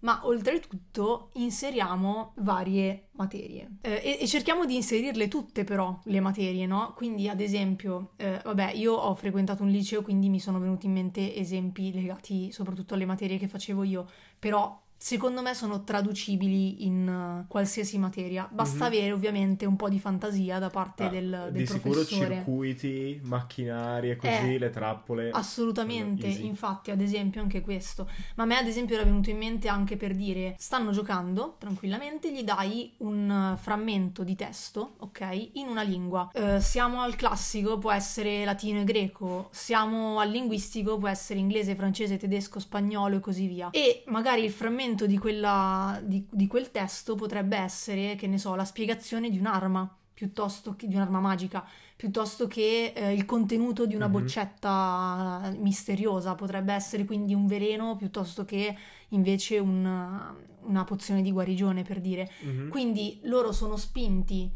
ma 0.00 0.20
oltretutto 0.24 1.30
inseriamo 1.34 2.32
varie 2.38 3.10
materie 3.12 3.68
Eh, 3.80 4.00
e, 4.02 4.18
e 4.20 4.26
cerchiamo 4.26 4.64
di 4.64 4.74
inserirle 4.74 5.28
tutte 5.28 5.62
però 5.62 6.00
le 6.04 6.20
materie, 6.20 6.66
no? 6.66 6.92
Quindi 6.96 7.28
ad 7.28 7.40
esempio, 7.40 8.14
eh, 8.16 8.40
vabbè, 8.42 8.72
io 8.72 8.94
ho 8.94 9.14
frequentato 9.14 9.62
un 9.62 9.70
liceo, 9.70 10.02
quindi 10.02 10.28
mi 10.28 10.40
sono 10.40 10.58
venuti 10.58 10.86
in 10.86 10.92
mente 10.92 11.36
esempi 11.36 11.92
legati 11.92 12.50
soprattutto 12.50 12.94
alle 12.94 13.06
materie 13.06 13.38
che 13.38 13.46
facevo 13.46 13.84
io, 13.84 14.08
però 14.40 14.76
secondo 15.00 15.40
me 15.42 15.54
sono 15.54 15.84
traducibili 15.84 16.84
in 16.84 17.08
eh, 17.08 17.44
qualsiasi 17.48 17.98
materia. 17.98 18.48
Basta 18.50 18.76
Mhm. 18.76 18.82
avere 18.82 19.12
ovviamente 19.12 19.64
un 19.64 19.76
po' 19.76 19.88
di 19.88 19.98
fantasia 20.00 20.58
da 20.58 20.68
parte 20.68 21.04
Ah, 21.04 21.08
del, 21.08 21.30
del 21.30 21.52
di 21.52 21.66
sicuro 21.66 21.94
professore. 21.94 22.34
circuiti, 22.34 23.20
macchinari 23.22 24.10
e 24.10 24.16
così, 24.16 24.54
Eh, 24.54 24.58
le 24.58 24.70
trappole. 24.70 25.30
Assolutamente, 25.30 26.26
infatti, 26.26 26.90
ad 26.90 27.00
esempio 27.00 27.40
anche 27.40 27.60
questo. 27.60 28.08
Ma 28.34 28.42
a 28.42 28.46
me, 28.46 28.56
ad 28.56 28.66
esempio, 28.66 28.96
era 28.96 29.04
venuto 29.04 29.30
in 29.30 29.36
mente 29.38 29.68
anche 29.68 29.96
per 29.96 30.14
dire: 30.14 30.56
stanno 30.58 30.90
giocando 30.90 31.54
tranquillamente, 31.58 32.32
gli 32.32 32.42
dai 32.42 32.92
un 32.98 33.54
eh, 33.54 33.56
frammento 33.56 34.24
di 34.24 34.34
testo, 34.34 34.94
ok, 34.98 35.50
in 35.54 35.68
una 35.68 35.82
lingua. 35.82 36.28
Eh, 36.32 36.60
siamo 36.60 37.02
al 37.02 37.14
classico, 37.14 37.78
può 37.78 37.92
essere 37.92 38.44
latino 38.44 38.80
e 38.80 38.84
greco, 38.84 39.48
siamo 39.52 40.18
al 40.18 40.30
linguistico, 40.30 40.98
può 40.98 41.08
essere 41.08 41.38
inglese, 41.38 41.76
francese, 41.76 42.16
tedesco, 42.16 42.58
spagnolo 42.58 43.16
e 43.16 43.20
così 43.20 43.46
via. 43.46 43.70
E 43.70 44.02
magari 44.08 44.42
il 44.44 44.50
frammento 44.50 44.86
di, 45.06 45.18
quella, 45.18 46.00
di, 46.04 46.26
di 46.30 46.46
quel 46.46 46.70
testo 46.70 47.14
potrebbe 47.14 47.56
essere, 47.56 48.14
che 48.16 48.26
ne 48.26 48.38
so, 48.38 48.54
la 48.54 48.64
spiegazione 48.64 49.30
di 49.30 49.38
un'arma 49.38 49.92
piuttosto 50.14 50.74
che 50.74 50.88
di 50.88 50.96
un'arma 50.96 51.20
magica 51.20 51.64
piuttosto 51.94 52.46
che 52.46 52.92
eh, 52.94 53.12
il 53.12 53.24
contenuto 53.24 53.84
di 53.84 53.94
una 53.96 54.06
Mhm. 54.06 54.12
boccetta 54.12 55.52
misteriosa, 55.58 56.34
potrebbe 56.36 56.72
essere 56.72 57.04
quindi 57.04 57.34
un 57.34 57.46
veleno 57.48 57.96
piuttosto 57.96 58.44
che 58.44 58.76
invece 59.08 59.58
un- 59.58 60.34
una 60.62 60.84
pozione 60.84 61.22
di 61.22 61.32
guarigione, 61.32 61.82
per 61.82 62.00
dire. 62.00 62.30
Mhm. 62.42 62.68
Quindi 62.68 63.18
loro 63.24 63.50
sono 63.52 63.76
spinti 63.76 64.48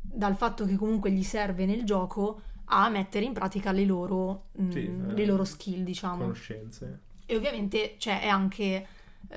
dal 0.00 0.36
fatto 0.36 0.64
che 0.64 0.76
comunque 0.76 1.10
gli 1.10 1.22
serve 1.22 1.66
nel 1.66 1.84
gioco 1.84 2.40
a 2.66 2.88
mettere 2.88 3.24
in 3.26 3.32
pratica 3.32 3.70
le 3.72 3.84
loro, 3.84 4.46
mm, 4.60 4.70
Sì, 4.70 4.78
eh, 4.86 5.12
le 5.14 5.26
loro 5.26 5.44
skill, 5.44 5.82
diciamo. 5.84 6.22
Conoscenze. 6.22 7.00
E 7.26 7.36
ovviamente 7.36 7.96
cioè, 7.98 8.20
è 8.22 8.28
anche 8.28 8.64
eh, 8.64 8.86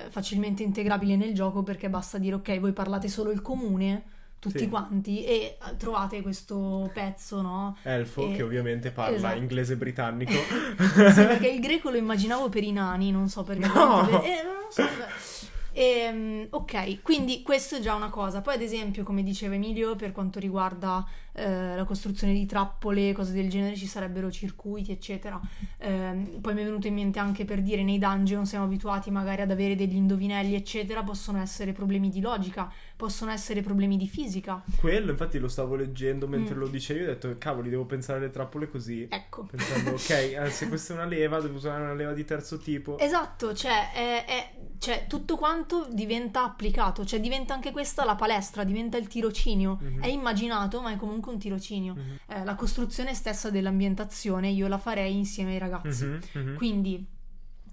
facilmente 0.10 0.64
integrabile 0.64 1.16
nel 1.16 1.34
gioco 1.34 1.64
perché 1.64 1.90
basta 1.90 2.18
dire 2.18 2.36
ok, 2.36 2.60
voi 2.60 2.74
parlate 2.74 3.08
solo 3.08 3.32
il 3.32 3.42
comune, 3.42 4.04
tutti 4.40 4.60
Sì. 4.60 4.70
quanti, 4.70 5.24
e 5.26 5.58
eh, 5.62 5.76
trovate 5.78 6.22
questo 6.22 6.90
pezzo, 6.94 7.42
no? 7.42 7.76
Elfo 7.84 8.28
E- 8.30 8.36
che 8.36 8.42
ovviamente 8.44 8.92
parla 8.92 9.16
esatto. 9.18 9.38
inglese 9.38 9.76
britannico. 9.76 10.32
Sì, 11.12 11.26
perché 11.26 11.50
il 11.52 11.60
greco 11.60 11.90
lo 11.90 11.98
immaginavo 11.98 12.48
per 12.50 12.64
i 12.64 12.72
nani, 12.72 13.12
non 13.12 13.28
so 13.30 13.44
perché. 13.44 13.68
No! 13.68 14.22
Eh, 14.24 14.42
non 14.44 14.70
so, 14.70 14.84
Ehm, 15.72 16.48
ok, 16.50 17.02
quindi 17.04 17.42
questo 17.42 17.76
è 17.76 17.80
già 17.80 17.94
una 17.94 18.10
cosa. 18.10 18.42
Poi, 18.42 18.56
ad 18.56 18.62
esempio, 18.62 19.04
come 19.04 19.24
diceva 19.24 19.54
Emilio, 19.56 19.96
per 19.96 20.12
quanto 20.12 20.40
riguarda 20.40 21.06
eh, 21.34 21.76
la 21.76 21.84
costruzione 21.86 22.34
di 22.34 22.46
trappole, 22.46 23.14
cose 23.14 23.34
del 23.34 23.50
genere, 23.50 23.76
ci 23.76 23.86
sarebbero 23.88 24.32
circuiti, 24.32 24.92
eccetera. 24.92 25.40
Ehm, 25.78 26.40
poi 26.42 26.54
mi 26.54 26.62
è 26.62 26.66
venuto 26.66 26.88
in 26.88 26.94
mente 26.94 27.20
anche 27.20 27.46
per 27.46 27.62
dire 27.62 27.84
nei 27.84 27.98
dungeon 28.00 28.46
siamo 28.46 28.66
abituati 28.66 29.12
magari 29.12 29.42
ad 29.42 29.52
avere 29.52 29.76
degli 29.76 29.96
indovinelli, 29.96 30.56
eccetera. 30.56 31.04
Possono 31.04 31.40
essere 31.42 31.72
problemi 31.72 32.10
di 32.10 32.22
logica, 32.22 32.72
possono 32.96 33.32
essere 33.32 33.62
problemi 33.62 33.98
di 33.98 34.08
fisica. 34.08 34.62
Quello, 34.78 35.12
infatti, 35.12 35.38
lo 35.40 35.48
stavo 35.48 35.76
leggendo 35.76 36.28
mentre 36.28 36.56
Mm. 36.56 36.60
lo 36.60 36.68
dicevi. 36.68 37.04
Ho 37.04 37.08
detto, 37.08 37.36
cavoli, 37.38 37.70
devo 37.70 37.86
pensare 37.86 38.20
alle 38.20 38.30
trappole 38.32 38.70
così. 38.70 39.08
Ecco. 39.10 39.44
Pensando, 39.50 39.92
ok, 39.92 40.10
eh, 40.46 40.50
se 40.50 40.68
questa 40.68 40.94
è 40.94 40.98
una 40.98 41.06
leva, 41.06 41.40
devo 41.40 41.56
usare 41.56 41.82
una 41.82 41.94
leva 41.94 42.14
di 42.14 42.26
terzo 42.26 42.58
tipo. 42.58 42.98
Esatto, 42.98 43.54
cioè, 43.54 43.92
è- 43.94 44.26
è- 44.26 44.52
cioè, 44.80 45.06
tutto 45.08 45.36
quanto 45.36 45.88
diventa 45.92 46.44
applicato, 46.46 47.06
cioè 47.06 47.20
diventa 47.20 47.54
anche 47.54 47.72
questa 47.72 48.06
la 48.06 48.16
palestra, 48.16 48.64
diventa 48.64 48.98
il 48.98 49.08
tirocinio. 49.08 49.78
Mhm. 49.82 50.02
È 50.02 50.08
immaginato, 50.08 50.82
ma 50.82 50.92
è 50.92 50.96
comunque 50.96 51.19
un 51.28 51.38
tirocinio. 51.38 51.96
Mhm. 51.96 52.20
Eh, 52.28 52.44
la 52.46 52.56
costruzione 52.56 53.14
stessa 53.14 53.50
dell'ambientazione 53.50 54.50
io 54.50 54.68
la 54.68 54.78
farei 54.78 55.16
insieme 55.16 55.52
ai 55.54 55.60
ragazzi. 55.60 56.06
Mhm, 56.06 56.20
mhm. 56.34 56.56
Quindi 56.56 57.06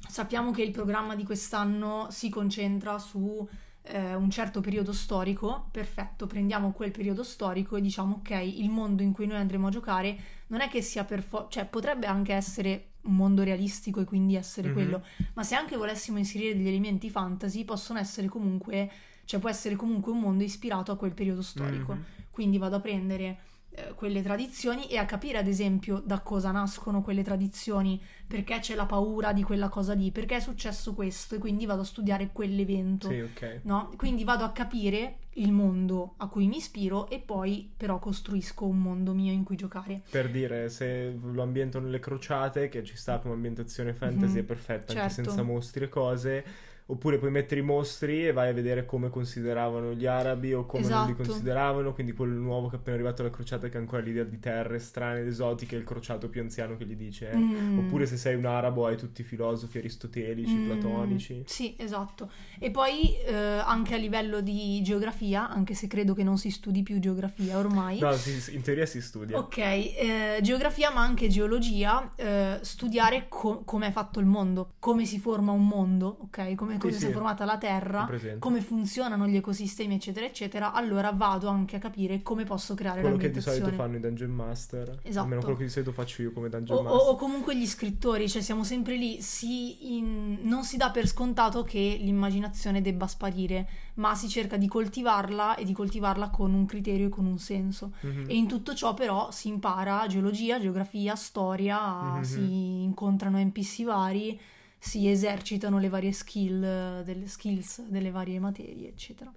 sappiamo 0.09 0.51
che 0.51 0.63
il 0.63 0.71
programma 0.71 1.15
di 1.15 1.25
quest'anno 1.25 2.09
si 2.11 2.29
concentra 2.29 2.99
su 2.99 3.47
eh, 3.89 4.15
un 4.17 4.31
certo 4.31 4.61
periodo 4.61 4.93
storico, 4.93 5.69
perfetto, 5.71 6.27
prendiamo 6.27 6.73
quel 6.73 6.91
periodo 6.91 7.23
storico 7.23 7.77
e 7.77 7.81
diciamo 7.81 8.17
ok, 8.17 8.31
il 8.31 8.69
mondo 8.69 9.03
in 9.03 9.13
cui 9.13 9.27
noi 9.27 9.37
andremo 9.39 9.69
a 9.69 9.71
giocare 9.71 10.19
non 10.49 10.61
è 10.61 10.69
che 10.69 10.83
sia 10.83 11.05
per 11.05 11.23
forza, 11.23 11.49
cioè 11.51 11.67
potrebbe 11.67 12.07
anche 12.07 12.33
essere 12.33 12.89
un 13.03 13.15
mondo 13.15 13.45
realistico 13.45 14.01
e 14.01 14.05
quindi 14.05 14.35
essere 14.35 14.69
Mhm. 14.69 14.75
quello, 14.75 15.05
ma 15.35 15.45
se 15.45 15.55
anche 15.55 15.77
volessimo 15.77 16.19
inserire 16.19 16.57
degli 16.57 16.67
elementi 16.67 17.11
fantasy 17.11 17.65
possono 17.65 18.01
essere 18.01 18.27
comunque, 18.27 18.91
cioè 19.25 19.39
può 19.39 19.49
essere 19.49 19.77
comunque 19.77 20.11
un 20.11 20.19
mondo 20.19 20.43
ispirato 20.43 20.91
a 20.91 20.97
quel 20.97 21.13
periodo 21.15 21.43
storico. 21.43 21.95
Mhm. 21.95 22.05
Quindi 22.37 22.59
vado 22.59 22.77
a 22.77 22.81
prendere 22.81 23.39
eh, 23.71 23.95
quelle 23.95 24.21
tradizioni 24.21 24.89
e 24.89 24.99
a 24.99 25.07
capire 25.07 25.39
ad 25.39 25.47
esempio 25.47 26.03
da 26.05 26.21
cosa 26.21 26.51
nascono 26.51 27.01
quelle 27.01 27.23
tradizioni, 27.23 27.99
perché 28.27 28.59
c'è 28.59 28.75
la 28.75 28.85
paura 28.85 29.33
di 29.33 29.43
quella 29.43 29.71
cosa 29.71 29.95
lì, 29.95 30.11
perché 30.11 30.37
è 30.37 30.41
successo 30.41 30.93
questo 30.93 31.35
e 31.35 31.39
quindi 31.39 31.65
vado 31.65 31.81
a 31.81 31.85
studiare 31.85 32.29
quell'evento. 32.35 33.09
Sì, 33.09 33.21
ok. 33.21 33.61
No? 33.63 33.91
Quindi 33.97 34.23
vado 34.25 34.45
a 34.45 34.51
capire 34.53 35.17
il 35.37 35.51
mondo 35.51 36.13
a 36.19 36.29
cui 36.29 36.47
mi 36.47 36.59
ispiro 36.59 37.09
e 37.09 37.21
poi 37.21 37.73
però 37.75 37.99
costruisco 37.99 38.67
un 38.67 38.81
mondo 38.81 39.15
mio 39.15 39.33
in 39.33 39.43
cui 39.43 39.57
giocare. 39.57 40.03
Per 40.11 40.31
dire, 40.31 40.69
se 40.69 41.19
lo 41.19 41.43
ambiento 41.43 41.81
nelle 41.81 42.01
crociate, 42.01 42.69
che 42.69 42.85
ci 42.85 42.97
sta 42.99 43.19
come 43.19 43.33
ambientazione 43.33 43.95
fantasy, 43.95 44.35
Mhm. 44.35 44.41
è 44.41 44.43
perfetta, 44.43 44.93
anche 44.93 45.09
Certo. 45.09 45.15
senza 45.15 45.43
mostri 45.43 45.85
e 45.85 45.89
cose. 45.89 46.45
Oppure 46.89 47.19
puoi 47.19 47.33
mettere 47.33 47.61
i 47.61 47.65
mostri 47.65 48.29
e 48.29 48.33
vai 48.33 48.49
a 48.51 48.53
vedere 48.53 48.85
come 48.87 49.11
consideravano 49.11 49.93
gli 49.95 50.07
arabi 50.07 50.53
o 50.55 50.67
come 50.67 50.83
non 50.83 51.05
li 51.05 51.11
Esatto. 51.11 51.23
consideravano. 51.25 51.93
Quindi 51.93 52.13
quello 52.13 52.39
nuovo 52.39 52.69
che 52.69 52.77
è 52.77 52.79
appena 52.79 52.95
arrivato 52.95 53.23
alla 53.23 53.31
crociata 53.33 53.69
che 53.69 53.77
ha 53.77 53.81
ancora 53.81 54.03
l'idea 54.03 54.23
di 54.23 54.39
terre 54.39 54.79
strane 54.79 55.21
ed 55.21 55.27
esotiche, 55.27 55.75
il 55.75 55.83
crociato 55.83 56.29
più 56.29 56.41
anziano 56.43 56.77
che 56.77 56.87
gli 56.87 56.95
dice. 56.95 57.31
eh. 57.31 57.37
Mm. 57.37 57.79
Oppure 57.79 58.07
se 58.07 58.17
sei 58.17 58.37
un 58.37 58.45
arabo 58.47 58.87
hai 58.87 58.97
tutti 58.97 59.23
i 59.23 59.25
filosofi 59.25 59.79
aristotelici, 59.79 60.59
Mm, 60.59 60.65
platonici. 60.65 61.43
Sì, 61.47 61.75
esatto. 61.77 62.31
E 62.61 62.71
poi 62.71 63.17
eh, 63.19 63.35
anche 63.35 63.95
a 63.95 63.99
livello 63.99 64.41
di 64.41 64.81
geografia, 64.83 65.49
anche 65.49 65.75
se 65.75 65.89
credo 65.89 66.15
che 66.15 66.23
non 66.23 66.39
si 66.39 66.51
studi 66.51 66.85
più 66.85 67.01
geografia 67.01 67.59
ormai. 67.59 67.99
No, 67.99 68.13
sì, 68.13 68.55
in 68.55 68.63
teoria 68.63 68.87
si 68.87 69.03
studia. 69.03 69.37
Ok, 69.37 69.59
eh, 69.59 70.39
geografia 70.41 70.93
ma 70.93 71.01
anche 71.01 71.27
geologia, 71.27 72.13
eh, 72.15 72.59
studiare 72.63 73.27
co- 73.29 73.63
come 73.65 73.89
è 73.89 73.91
fatto 73.91 74.21
il 74.21 74.27
mondo, 74.27 74.75
come 74.79 75.05
si 75.05 75.19
forma 75.19 75.51
un 75.51 75.67
mondo, 75.67 76.19
ok? 76.23 76.55
Come, 76.55 76.76
come 76.79 76.93
Sì, 76.93 76.99
si 76.99 77.05
è 77.05 77.09
sì. 77.09 77.13
formata 77.15 77.45
la 77.45 77.59
Terra, 77.59 78.09
come 78.39 78.61
funzionano 78.61 79.27
gli 79.27 79.37
ecosistemi, 79.37 79.95
eccetera, 79.95 80.27
eccetera. 80.27 80.73
Allora 80.73 81.11
vado 81.13 81.49
anche 81.49 81.77
a 81.77 81.79
capire 81.79 82.23
come 82.23 82.45
posso 82.45 82.75
creare 82.75 83.01
Quello 83.01 83.17
che 83.17 83.31
di 83.31 83.41
solito 83.41 83.71
fanno 83.73 83.97
i 83.97 84.01
dungeon 84.01 84.31
master. 84.31 84.99
Esatto. 85.03 85.23
Almeno 85.25 85.41
quello 85.43 85.57
che 85.57 85.65
di 85.65 85.71
solito 85.71 85.93
faccio 85.93 86.23
io 86.23 86.33
come 86.33 86.49
dungeon 86.49 86.79
O, 86.79 86.81
o- 86.81 86.85
master. 86.85 87.09
o 87.11 87.17
comunque 87.17 87.57
gli 87.57 87.67
scrittori, 87.67 88.29
cioè 88.29 88.43
siamo 88.43 88.65
sempre 88.65 88.97
lì, 88.97 89.21
si 89.23 89.97
in- 89.97 90.39
non 90.43 90.65
si 90.65 90.77
dà 90.77 90.91
per 90.91 91.07
scontato 91.07 91.63
che 91.63 91.99
l'immaginazione 92.01 92.81
debba 92.83 93.07
sparire, 93.07 93.69
ma 93.95 94.15
si 94.15 94.29
cerca 94.29 94.57
di 94.57 94.69
coltivarla 94.69 95.55
e 95.57 95.65
di 95.65 95.73
coltivarla 95.73 96.31
con 96.31 96.53
un 96.55 96.67
criterio 96.67 97.07
e 97.07 97.11
con 97.11 97.27
un 97.27 97.39
senso. 97.39 97.93
Mhm. 98.01 98.25
E 98.29 98.35
in 98.37 98.47
tutto 98.47 98.75
ciò 98.75 98.95
però 98.95 99.31
si 99.31 99.49
impara 99.49 100.07
geologia, 100.07 100.61
geografia, 100.61 101.15
storia, 101.15 102.15
Mhm. 102.17 102.23
si 102.23 102.83
incontrano 102.83 103.39
NPC 103.39 103.85
vari, 103.85 104.39
si 104.87 105.09
esercitano 105.09 105.81
le 105.81 105.89
varie 105.89 106.13
skill, 106.13 106.63
eh, 106.63 107.03
delle 107.05 107.27
skills 107.27 107.83
delle 107.89 108.13
varie 108.13 108.39
materie, 108.39 108.89
eccetera. 108.89 109.33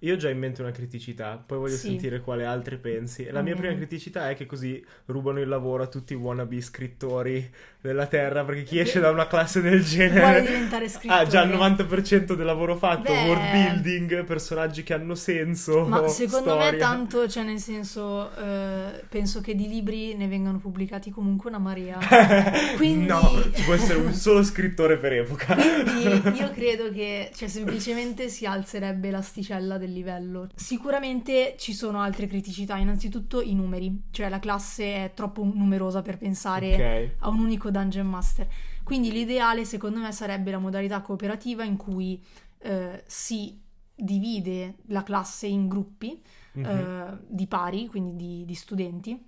Io 0.00 0.12
ho 0.12 0.16
già 0.18 0.28
in 0.28 0.38
mente 0.38 0.60
una 0.60 0.72
criticità, 0.72 1.42
poi 1.44 1.56
voglio 1.58 1.74
Sì. 1.76 1.88
sentire 1.88 2.20
quale 2.20 2.44
altre 2.44 2.76
pensi. 2.76 3.26
La 3.30 3.40
mia 3.40 3.54
prima 3.56 3.74
criticità 3.74 4.28
è 4.28 4.36
che 4.36 4.44
così 4.44 4.84
rubano 5.06 5.40
il 5.40 5.48
lavoro 5.48 5.82
a 5.84 5.86
tutti 5.86 6.12
i 6.12 6.16
wannabe 6.16 6.60
scrittori 6.60 7.50
della 7.80 8.06
Terra, 8.06 8.44
perché 8.44 8.64
chi 8.64 8.78
esce 8.78 9.00
da 9.00 9.10
una 9.10 9.26
classe 9.26 9.62
del 9.62 9.82
genere 9.82 10.20
Vuole 10.20 10.40
diventare 10.42 10.88
scrittore. 10.90 11.20
ha 11.22 11.26
già 11.26 11.42
il 11.44 11.50
90% 11.50 12.34
del 12.34 12.44
lavoro 12.44 12.76
fatto, 12.76 13.10
Beh. 13.10 13.26
world 13.26 13.50
building, 13.52 14.24
personaggi 14.24 14.82
che 14.82 14.92
hanno 14.92 15.14
senso, 15.14 15.86
Ma 15.86 16.06
secondo 16.08 16.56
me 16.56 16.62
storia. 16.64 16.78
tanto, 16.78 17.26
cioè 17.28 17.44
nel 17.44 17.58
senso, 17.60 18.30
eh, 18.36 19.02
penso 19.08 19.40
che 19.40 19.54
di 19.54 19.66
libri 19.66 20.14
ne 20.14 20.28
vengano 20.28 20.58
pubblicati 20.58 21.10
comunque 21.10 21.48
una 21.48 21.58
marea. 21.58 21.98
Quindi- 22.76 23.06
No, 23.06 23.20
ci 23.54 23.62
può 23.62 23.72
essere 23.74 23.98
un 24.00 24.12
solo 24.12 24.42
scrittore 24.42 24.98
per 24.98 25.12
epoca. 25.12 25.54
Quindi 25.54 26.38
io 26.38 26.50
credo 26.54 26.90
che 26.92 27.30
cioè, 27.34 27.48
semplicemente 27.48 28.28
si 28.28 28.44
alzerebbe 28.44 29.10
l'asticella 29.10 29.78
del 29.78 29.85
livello. 29.88 30.48
Sicuramente 30.54 31.54
ci 31.58 31.72
sono 31.72 32.00
altre 32.00 32.26
criticità, 32.26 32.76
innanzitutto 32.76 33.40
i 33.40 33.54
numeri, 33.54 34.02
cioè 34.10 34.28
la 34.28 34.38
classe 34.38 35.04
è 35.04 35.12
troppo 35.14 35.42
numerosa 35.44 36.02
per 36.02 36.18
pensare 36.18 36.74
Ok. 36.74 37.22
a 37.24 37.28
un 37.28 37.40
unico 37.40 37.70
dungeon 37.70 38.06
master. 38.06 38.46
Quindi 38.84 39.10
l'ideale 39.10 39.64
secondo 39.64 39.98
me 40.00 40.12
sarebbe 40.12 40.50
la 40.50 40.58
modalità 40.58 41.00
cooperativa 41.00 41.64
in 41.64 41.76
cui 41.76 42.22
eh, 42.58 43.02
si 43.06 43.60
divide 43.94 44.76
la 44.88 45.02
classe 45.02 45.46
in 45.46 45.68
gruppi 45.68 46.20
Mhm. 46.52 46.64
eh, 46.64 47.18
di 47.28 47.46
pari, 47.46 47.86
quindi 47.86 48.16
di, 48.16 48.44
di 48.46 48.54
studenti, 48.54 49.22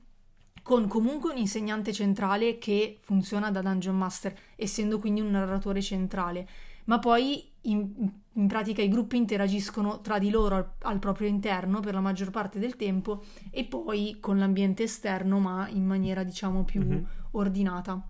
con 0.62 0.86
comunque 0.86 1.30
un 1.30 1.36
insegnante 1.38 1.92
centrale 1.92 2.58
che 2.58 2.98
funziona 3.00 3.50
da 3.50 3.60
Dungeon 3.62 3.96
Master, 3.96 4.34
essendo 4.56 4.98
quindi 4.98 5.20
un 5.20 5.30
narratore 5.30 5.80
centrale. 5.82 6.48
Ma 6.84 6.98
poi 6.98 7.47
in, 7.62 8.10
in 8.32 8.46
pratica 8.46 8.82
i 8.82 8.88
gruppi 8.88 9.16
interagiscono 9.16 10.00
tra 10.00 10.18
di 10.18 10.30
loro 10.30 10.54
al, 10.56 10.70
al 10.82 10.98
proprio 10.98 11.28
interno 11.28 11.80
per 11.80 11.94
la 11.94 12.00
maggior 12.00 12.30
parte 12.30 12.58
del 12.58 12.76
tempo 12.76 13.24
e 13.50 13.64
poi 13.64 14.18
con 14.20 14.38
l'ambiente 14.38 14.84
esterno, 14.84 15.38
ma 15.38 15.68
in 15.68 15.84
maniera 15.86 16.22
diciamo 16.22 16.64
più 16.64 16.82
Mhm. 16.82 17.06
ordinata. 17.32 18.00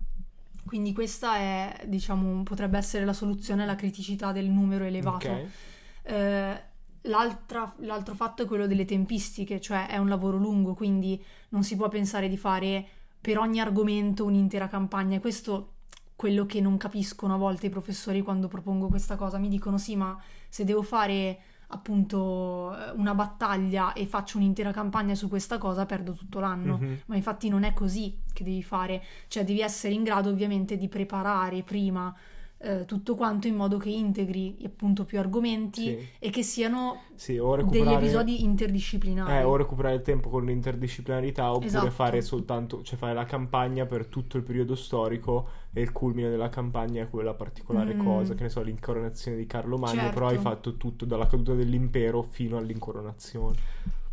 Quindi 0.65 0.93
questa 0.93 1.37
è, 1.37 1.85
diciamo, 1.87 2.43
potrebbe 2.43 2.77
essere 2.77 3.03
la 3.03 3.13
soluzione 3.13 3.63
alla 3.63 3.75
criticità 3.75 4.31
del 4.31 4.49
numero 4.49 4.83
elevato. 4.83 5.27
Ok. 5.29 5.45
Eh, 6.03 6.61
l'altro 7.03 8.13
fatto 8.13 8.43
è 8.43 8.45
quello 8.45 8.67
delle 8.67 8.85
tempistiche, 8.85 9.59
cioè 9.59 9.87
è 9.87 9.97
un 9.97 10.07
lavoro 10.09 10.37
lungo, 10.37 10.75
quindi 10.75 11.21
non 11.49 11.63
si 11.63 11.75
può 11.75 11.87
pensare 11.87 12.29
di 12.29 12.37
fare 12.37 12.85
per 13.19 13.39
ogni 13.39 13.59
argomento 13.59 14.25
un'intera 14.25 14.67
campagna. 14.67 15.19
Questo 15.19 15.73
quello 16.19 16.45
che 16.45 16.59
non 16.59 16.75
capiscono 16.75 17.35
a 17.35 17.37
volte 17.37 17.67
i 17.67 17.69
professori 17.69 18.21
quando 18.21 18.49
propongo 18.49 18.89
questa 18.89 19.15
cosa. 19.15 19.37
Mi 19.37 19.47
dicono 19.47 19.77
sì, 19.77 19.95
ma 19.95 20.21
se 20.49 20.65
devo 20.65 20.81
fare 20.81 21.39
appunto 21.67 22.75
eh, 22.75 22.91
una 22.97 23.15
battaglia 23.15 23.93
e 23.93 24.05
faccio 24.05 24.35
un'intera 24.35 24.73
campagna 24.73 25.15
su 25.15 25.29
questa 25.29 25.57
cosa, 25.57 25.85
perdo 25.85 26.11
tutto 26.11 26.41
l'anno. 26.41 26.77
Mhm. 26.77 26.99
Ma 27.05 27.15
infatti 27.15 27.47
non 27.47 27.63
è 27.63 27.71
così 27.71 28.19
che 28.33 28.43
devi 28.43 28.61
fare, 28.61 29.01
cioè 29.29 29.45
devi 29.45 29.61
essere 29.61 29.93
in 29.93 30.03
grado 30.03 30.29
ovviamente 30.29 30.75
di 30.75 30.89
preparare 30.89 31.63
prima 31.63 32.13
eh, 32.61 32.83
tutto 32.85 33.15
quanto 33.15 33.47
in 33.47 33.55
modo 33.55 33.77
che 33.77 33.89
integri 33.89 34.57
appunto 34.65 35.05
più 35.05 35.17
argomenti 35.17 35.81
Sì. 35.83 36.07
e 36.19 36.29
che 36.29 36.43
siano 36.43 37.03
Sì, 37.15 37.39
degli 37.69 37.87
episodi 37.91 38.43
interdisciplinari. 38.43 39.31
Eh, 39.31 39.43
o 39.43 39.55
recuperare 39.55 39.95
il 39.95 40.01
tempo 40.01 40.29
con 40.29 40.43
l'interdisciplinarità 40.45 41.49
oppure 41.51 41.67
Esatto. 41.67 41.89
fare 41.91 42.21
soltanto, 42.21 42.81
cioè 42.83 42.97
fare 42.97 43.13
la 43.13 43.23
campagna 43.25 43.85
per 43.85 44.07
tutto 44.07 44.35
il 44.37 44.43
periodo 44.43 44.75
storico 44.75 45.47
e 45.71 45.81
il 45.81 45.91
culmine 45.93 46.29
della 46.29 46.49
campagna 46.49 47.03
è 47.03 47.09
quella 47.09 47.33
particolare 47.33 47.93
Mm. 47.93 48.03
cosa, 48.03 48.33
che 48.35 48.43
ne 48.43 48.49
so, 48.49 48.61
l'incoronazione 48.61 49.37
di 49.37 49.45
Carlo 49.45 49.77
Magno, 49.77 50.01
Certo. 50.01 50.13
però 50.13 50.27
hai 50.27 50.37
fatto 50.37 50.75
tutto 50.75 51.05
dalla 51.05 51.27
caduta 51.27 51.53
dell'impero 51.53 52.21
fino 52.23 52.57
all'incoronazione. 52.57 53.55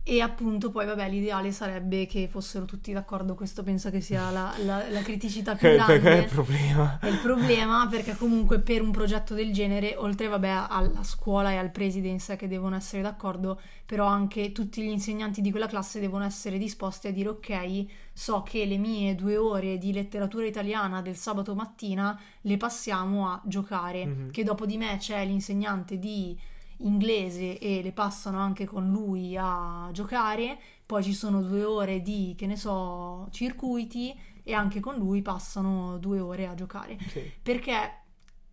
E 0.09 0.21
appunto 0.21 0.71
poi 0.71 0.87
vabbè 0.87 1.09
l'ideale 1.09 1.51
sarebbe 1.51 2.07
che 2.07 2.29
fossero 2.29 2.65
tutti 2.65 2.93
d'accordo, 2.93 3.35
questo 3.35 3.65
penso 3.65 3.91
che 3.91 4.01
sia 4.01 4.31
la, 4.31 4.55
la, 4.59 4.89
la 4.89 5.03
criticità 5.03 5.57
più 5.57 5.69
grande. 5.75 5.99
Perché 5.99 6.19
è 6.19 6.23
il 6.23 6.29
problema? 6.31 6.99
È 7.01 7.09
il 7.09 7.19
problema 7.19 7.89
perché 7.91 8.15
comunque 8.17 8.61
per 8.61 8.83
un 8.83 8.93
progetto 8.93 9.35
del 9.35 9.53
genere, 9.53 9.97
oltre 9.97 10.29
vabbè 10.29 10.67
alla 10.69 11.03
scuola 11.03 11.51
e 11.51 11.57
al 11.57 11.73
preside 11.73 12.07
in 12.07 12.21
sé 12.21 12.37
che 12.37 12.47
devono 12.47 12.77
essere 12.77 13.03
d'accordo, 13.03 13.61
però 13.85 14.07
anche 14.07 14.53
tutti 14.53 14.81
gli 14.81 14.91
insegnanti 14.91 15.41
di 15.41 15.51
quella 15.51 15.67
classe 15.67 15.99
devono 15.99 16.23
essere 16.25 16.57
disposti 16.57 17.09
a 17.09 17.13
dire 17.13 17.31
ok, 17.31 17.87
so 18.13 18.45
che 18.45 18.65
le 18.65 18.79
mie 18.79 19.17
due 19.17 19.37
ore 19.37 19.77
di 19.77 19.93
letteratura 19.93 20.47
italiana 20.47 21.03
del 21.03 21.17
sabato 21.17 21.57
mattina 21.57 22.17
le 22.43 22.57
passiamo 22.57 23.29
a 23.29 23.41
giocare, 23.45 24.05
Mhm. 24.07 24.31
che 24.31 24.45
dopo 24.45 24.67
di 24.67 24.77
me 24.77 24.99
c'è 24.99 25.25
l'insegnante 25.27 25.99
di 25.99 26.39
inglese 26.79 27.59
e 27.59 27.83
le 27.83 27.93
passano 27.93 28.39
anche 28.39 28.67
con 28.67 28.91
lui 28.91 29.37
a 29.39 29.89
giocare, 29.93 30.59
poi 30.85 31.03
ci 31.03 31.13
sono 31.13 31.43
due 31.43 31.65
ore 31.65 32.03
di, 32.03 32.35
che 32.37 32.47
ne 32.47 32.57
so, 32.57 33.29
circuiti 33.31 34.15
e 34.43 34.53
anche 34.53 34.81
con 34.81 34.97
lui 34.97 35.23
passano 35.23 35.99
due 35.99 36.21
ore 36.21 36.47
a 36.47 36.55
giocare. 36.55 36.99
Sì. 37.09 37.23
Perché 37.43 38.03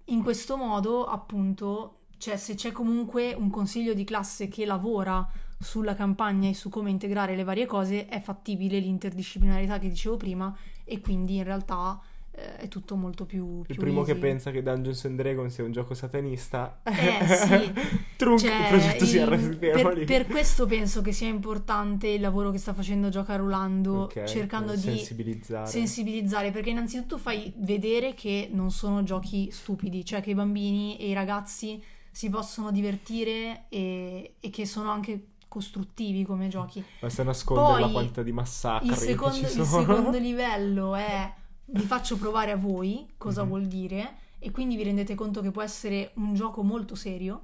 in 0.05 0.23
questo 0.23 0.57
modo, 0.57 1.05
appunto, 1.05 1.99
cioè 2.17 2.37
se 2.37 2.55
c'è 2.55 2.71
comunque 2.71 3.33
un 3.33 3.49
consiglio 3.49 3.93
di 3.93 4.03
classe 4.03 4.47
che 4.47 4.65
lavora 4.65 5.29
sulla 5.59 5.95
campagna 5.95 6.49
e 6.49 6.53
su 6.53 6.69
come 6.69 6.89
integrare 6.89 7.35
le 7.35 7.43
varie 7.43 7.65
cose, 7.65 8.07
è 8.07 8.19
fattibile 8.19 8.79
l'interdisciplinarità 8.79 9.79
che 9.79 9.89
dicevo 9.89 10.17
prima 10.17 10.55
e 10.83 10.99
quindi 10.99 11.35
in 11.37 11.43
realtà 11.43 11.99
è 12.63 12.67
tutto 12.67 12.95
molto 12.95 13.25
più... 13.25 13.59
Il 13.61 13.65
più 13.67 13.75
primo 13.75 14.03
che 14.03 14.11
easy. 14.11 14.21
pensa 14.21 14.51
che 14.51 14.61
Dungeons 14.63 15.05
and 15.05 15.17
Dragons 15.17 15.53
sia 15.53 15.63
un 15.63 15.71
gioco 15.71 15.93
satanista. 15.93 16.81
Eh, 16.83 17.25
sì. 17.27 17.73
Trunk, 18.15 18.39
Cioè, 18.39 18.55
il 18.61 18.67
progetto 18.67 19.05
si 19.05 19.15
il- 19.15 19.21
arresta 19.21 19.55
per, 19.57 20.03
per 20.05 20.25
questo 20.27 20.65
penso 20.65 21.01
che 21.01 21.11
sia 21.11 21.27
importante 21.27 22.07
il 22.07 22.21
lavoro 22.21 22.51
che 22.51 22.57
sta 22.57 22.73
facendo 22.73 23.09
Gioca 23.09 23.35
Rolando, 23.35 24.03
Ok, 24.03 24.23
cercando 24.23 24.71
per 24.71 24.79
di 24.79 24.95
sensibilizzare. 24.97 25.67
sensibilizzare, 25.67 26.51
perché 26.51 26.69
innanzitutto 26.71 27.17
fai 27.17 27.51
vedere 27.57 28.13
che 28.13 28.49
non 28.51 28.71
sono 28.71 29.03
giochi 29.03 29.49
stupidi, 29.51 30.03
cioè 30.05 30.21
che 30.21 30.31
i 30.31 30.35
bambini 30.35 30.97
e 30.97 31.09
i 31.09 31.13
ragazzi 31.13 31.81
si 32.11 32.29
possono 32.29 32.71
divertire 32.71 33.65
e, 33.69 34.35
e 34.39 34.49
che 34.49 34.65
sono 34.65 34.89
anche 34.91 35.27
costruttivi 35.47 36.23
come 36.25 36.47
giochi. 36.47 36.83
Basta 36.99 37.21
nascondere 37.23 37.73
la 37.79 37.83
Poi, 37.85 37.91
quantità 37.91 38.23
di 38.23 38.31
massacri 38.31 38.87
Il 38.87 38.93
che 38.93 38.99
secondo, 38.99 39.37
il 39.37 39.47
secondo 39.65 40.17
livello 40.17 40.95
è 40.95 41.31
vi 41.65 41.81
faccio 41.83 42.17
provare 42.17 42.51
a 42.51 42.55
voi 42.55 43.07
cosa 43.17 43.41
Mhm. 43.43 43.47
vuol 43.47 43.65
dire 43.65 44.15
e 44.39 44.51
quindi 44.51 44.75
vi 44.75 44.83
rendete 44.83 45.15
conto 45.15 45.41
che 45.41 45.51
può 45.51 45.61
essere 45.61 46.11
un 46.15 46.33
gioco 46.35 46.63
molto 46.63 46.95
serio 46.95 47.41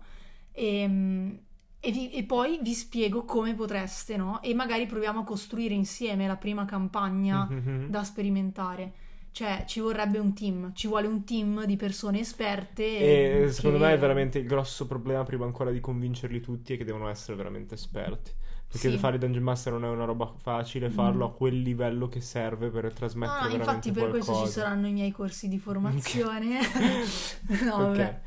e, 0.51 1.39
e 1.79 1.91
vi- 1.91 2.11
e 2.11 2.23
poi 2.23 2.59
vi 2.61 2.73
spiego 2.73 3.23
come 3.23 3.53
potreste, 3.55 4.17
no? 4.17 4.41
E 4.41 4.53
magari 4.53 4.85
proviamo 4.85 5.21
a 5.21 5.23
costruire 5.23 5.73
insieme 5.73 6.27
la 6.27 6.35
prima 6.35 6.65
campagna 6.65 7.47
Mhm. 7.49 7.87
da 7.89 8.03
sperimentare. 8.03 8.93
Cioè, 9.31 9.63
ci 9.67 9.79
vorrebbe 9.79 10.17
un 10.17 10.33
team, 10.33 10.73
ci 10.73 10.87
vuole 10.87 11.07
un 11.07 11.23
team 11.23 11.63
di 11.65 11.77
persone 11.77 12.19
esperte. 12.19 12.83
E 12.83 13.39
che- 13.45 13.51
secondo 13.51 13.77
me 13.77 13.93
è 13.93 13.97
veramente 13.97 14.39
il 14.39 14.45
grosso 14.47 14.85
problema 14.87 15.23
prima 15.23 15.45
ancora 15.45 15.71
di 15.71 15.79
convincerli 15.79 16.41
tutti 16.41 16.73
è 16.73 16.77
che 16.77 16.83
devono 16.83 17.07
essere 17.07 17.37
veramente 17.37 17.75
esperti. 17.75 18.31
Perché 18.71 18.91
Sì. 18.91 18.97
fare 18.97 19.17
Dungeon 19.17 19.43
Master 19.43 19.73
non 19.73 19.83
è 19.85 19.87
una 19.89 20.05
roba 20.05 20.31
facile, 20.37 20.89
farlo 20.91 21.25
Mm. 21.25 21.29
a 21.29 21.31
quel 21.33 21.61
livello 21.61 22.07
che 22.07 22.21
serve 22.21 22.69
per 22.69 22.93
trasmettere 22.93 23.49
veramente 23.49 23.57
infatti 23.57 23.91
per 23.91 24.09
questo 24.09 24.31
ci 24.31 24.37
qualcosa. 24.37 24.61
saranno 24.61 24.87
i 24.87 24.91
miei 24.93 25.11
corsi 25.11 25.47
di 25.47 25.57
formazione. 25.57 26.59
no, 27.65 27.73
Ok. 27.73 27.79
vabbè. 27.97 28.21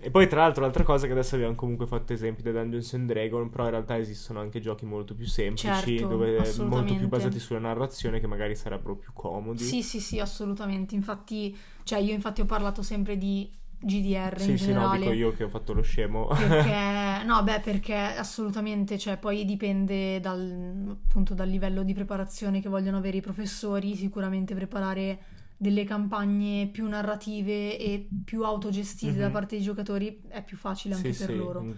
E 0.00 0.10
poi 0.10 0.26
tra 0.26 0.40
l'altro 0.40 0.62
l'altra 0.62 0.84
cosa 0.84 1.06
che 1.06 1.12
adesso 1.12 1.34
abbiamo 1.36 1.54
comunque 1.54 1.86
fatto 1.86 2.12
esempi 2.12 2.42
da 2.42 2.50
Dungeons 2.50 2.94
and 2.94 3.06
Dragons, 3.06 3.50
però 3.50 3.64
in 3.64 3.70
realtà 3.70 3.98
esistono 3.98 4.40
anche 4.40 4.58
giochi 4.60 4.84
molto 4.86 5.14
più 5.14 5.26
semplici, 5.26 5.66
Certo, 5.68 6.06
dove 6.06 6.38
molto 6.64 6.94
più 6.94 7.08
basati 7.08 7.38
sulla 7.38 7.58
narrazione 7.60 8.18
che 8.20 8.26
magari 8.26 8.54
sarebbero 8.56 8.96
più 8.96 9.12
comodi. 9.12 9.62
Sì, 9.62 9.82
sì, 9.82 10.00
sì, 10.00 10.18
assolutamente. 10.18 10.94
Infatti, 10.94 11.56
cioè 11.84 11.98
io 11.98 12.12
infatti 12.14 12.40
ho 12.40 12.46
parlato 12.46 12.82
sempre 12.82 13.16
di 13.18 13.50
GDR 13.82 14.40
sì, 14.40 14.50
in 14.50 14.56
sì, 14.56 14.72
no, 14.72 14.88
generale. 14.88 14.98
dico 14.98 15.12
io 15.12 15.32
che 15.32 15.44
ho 15.44 15.48
fatto 15.48 15.72
lo 15.72 15.82
scemo. 15.82 16.28
Perché, 16.28 17.24
no, 17.26 17.42
beh, 17.42 17.60
perché 17.60 17.94
assolutamente, 17.94 18.98
cioè, 18.98 19.16
poi 19.16 19.44
dipende 19.44 20.20
dal, 20.20 20.96
appunto, 21.06 21.34
dal 21.34 21.48
livello 21.48 21.82
di 21.82 21.92
preparazione 21.94 22.60
che 22.60 22.68
vogliono 22.68 22.98
avere 22.98 23.18
i 23.18 23.20
professori. 23.20 23.94
Sicuramente 23.96 24.54
preparare 24.54 25.18
delle 25.56 25.84
campagne 25.84 26.66
più 26.68 26.86
narrative 26.88 27.78
e 27.78 28.08
più 28.24 28.44
autogestite 28.44 29.18
da 29.18 29.26
Mhm. 29.26 29.32
parte 29.32 29.56
dei 29.56 29.64
giocatori 29.64 30.20
è 30.28 30.42
più 30.42 30.56
facile 30.56 30.94
anche 30.94 31.12
Sì, 31.12 31.18
per 31.18 31.28
sì, 31.30 31.36
loro. 31.36 31.62
mm, 31.62 31.72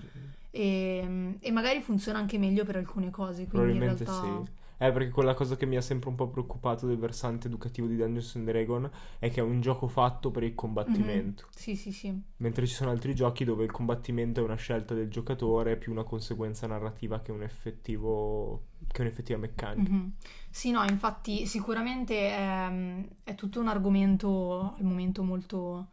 E, 0.51 1.37
e 1.41 1.51
magari 1.51 1.81
funziona 1.83 2.19
anche 2.19 2.39
meglio 2.39 2.65
per 2.65 2.77
alcune 2.77 3.11
cose. 3.11 3.47
Quindi 3.47 3.73
in 3.75 3.81
realtà. 3.81 4.43
sì. 4.45 4.63
Eh, 4.77 4.91
perché 4.93 5.11
quella 5.11 5.35
cosa 5.35 5.57
che 5.57 5.67
mi 5.67 5.77
ha 5.77 5.81
sempre 5.81 6.09
un 6.09 6.17
po' 6.17 6.29
preoccupato 6.29 6.87
del 6.87 6.99
versante 6.99 7.47
educativo 7.47 7.87
di 7.87 7.97
Dungeons 7.97 8.37
and 8.37 8.47
Dragons 8.47 8.91
è 9.19 9.31
che 9.31 9.41
è 9.41 9.43
un 9.43 9.61
gioco 9.61 9.87
fatto 9.87 10.31
per 10.31 10.43
il 10.43 10.55
combattimento. 10.55 11.45
Mhm. 11.47 11.53
Sì, 11.55 11.77
sì, 11.77 11.93
sì. 11.93 12.23
Mentre 12.39 12.67
ci 12.67 12.75
sono 12.75 12.91
altri 12.91 13.15
giochi 13.15 13.45
dove 13.45 13.65
il 13.65 13.71
combattimento 13.71 14.41
è 14.41 14.45
una 14.45 14.57
scelta 14.57 14.95
del 14.95 15.09
giocatore 15.09 15.77
più 15.77 15.93
una 15.93 16.03
conseguenza 16.03 16.67
narrativa 16.67 17.21
che 17.21 17.31
un 17.33 17.43
effettivo 17.43 18.73
che 18.87 19.01
un'effettiva 19.01 19.39
meccanica. 19.39 19.91
Mhm. 19.91 20.13
Sì, 20.51 20.71
no, 20.71 20.85
infatti 20.85 21.47
sicuramente 21.47 22.31
è, 22.31 23.05
è 23.25 23.35
tutto 23.35 23.61
un 23.61 23.69
argomento 23.69 24.75
al 24.77 24.85
momento 24.85 25.23
molto 25.23 25.89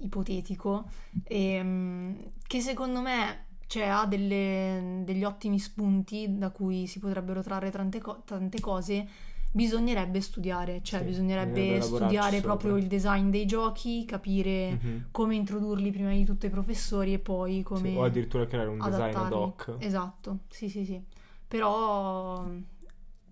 ipotetico 0.00 0.88
ehm, 1.24 2.30
che 2.46 2.60
secondo 2.60 3.00
me 3.00 3.46
cioè, 3.68 3.86
ha 3.86 4.06
delle- 4.06 5.02
degli 5.04 5.22
ottimi 5.24 5.60
spunti 5.60 6.36
da 6.36 6.50
cui 6.50 6.86
si 6.88 6.98
potrebbero 6.98 7.42
trarre 7.42 7.70
tante, 7.70 8.00
co- 8.00 8.22
tante 8.24 8.60
cose. 8.60 9.08
Bisognerebbe 9.50 10.20
studiare, 10.20 10.80
cioè 10.82 11.00
Sì, 11.00 11.06
bisognerebbe 11.06 11.80
studiare 11.80 12.36
sopra. 12.36 12.48
proprio 12.54 12.76
il 12.76 12.86
design 12.86 13.30
dei 13.30 13.46
giochi, 13.46 14.04
capire 14.04 14.72
Mhm. 14.72 15.04
come 15.10 15.36
introdurli 15.36 15.90
prima 15.90 16.10
di 16.12 16.24
tutto 16.24 16.46
ai 16.46 16.52
professori 16.52 17.14
e 17.14 17.18
poi 17.20 17.56
Sì, 17.56 17.62
come 17.62 17.96
o 17.96 18.02
addirittura 18.04 18.46
creare 18.46 18.68
un 18.68 18.78
design 18.78 18.92
ad 18.92 19.16
adattarli. 19.16 19.42
hoc. 19.42 19.74
Esatto, 19.78 20.38
sì, 20.50 20.68
sì, 20.68 20.84
sì. 20.84 21.02
Però, 21.48 22.44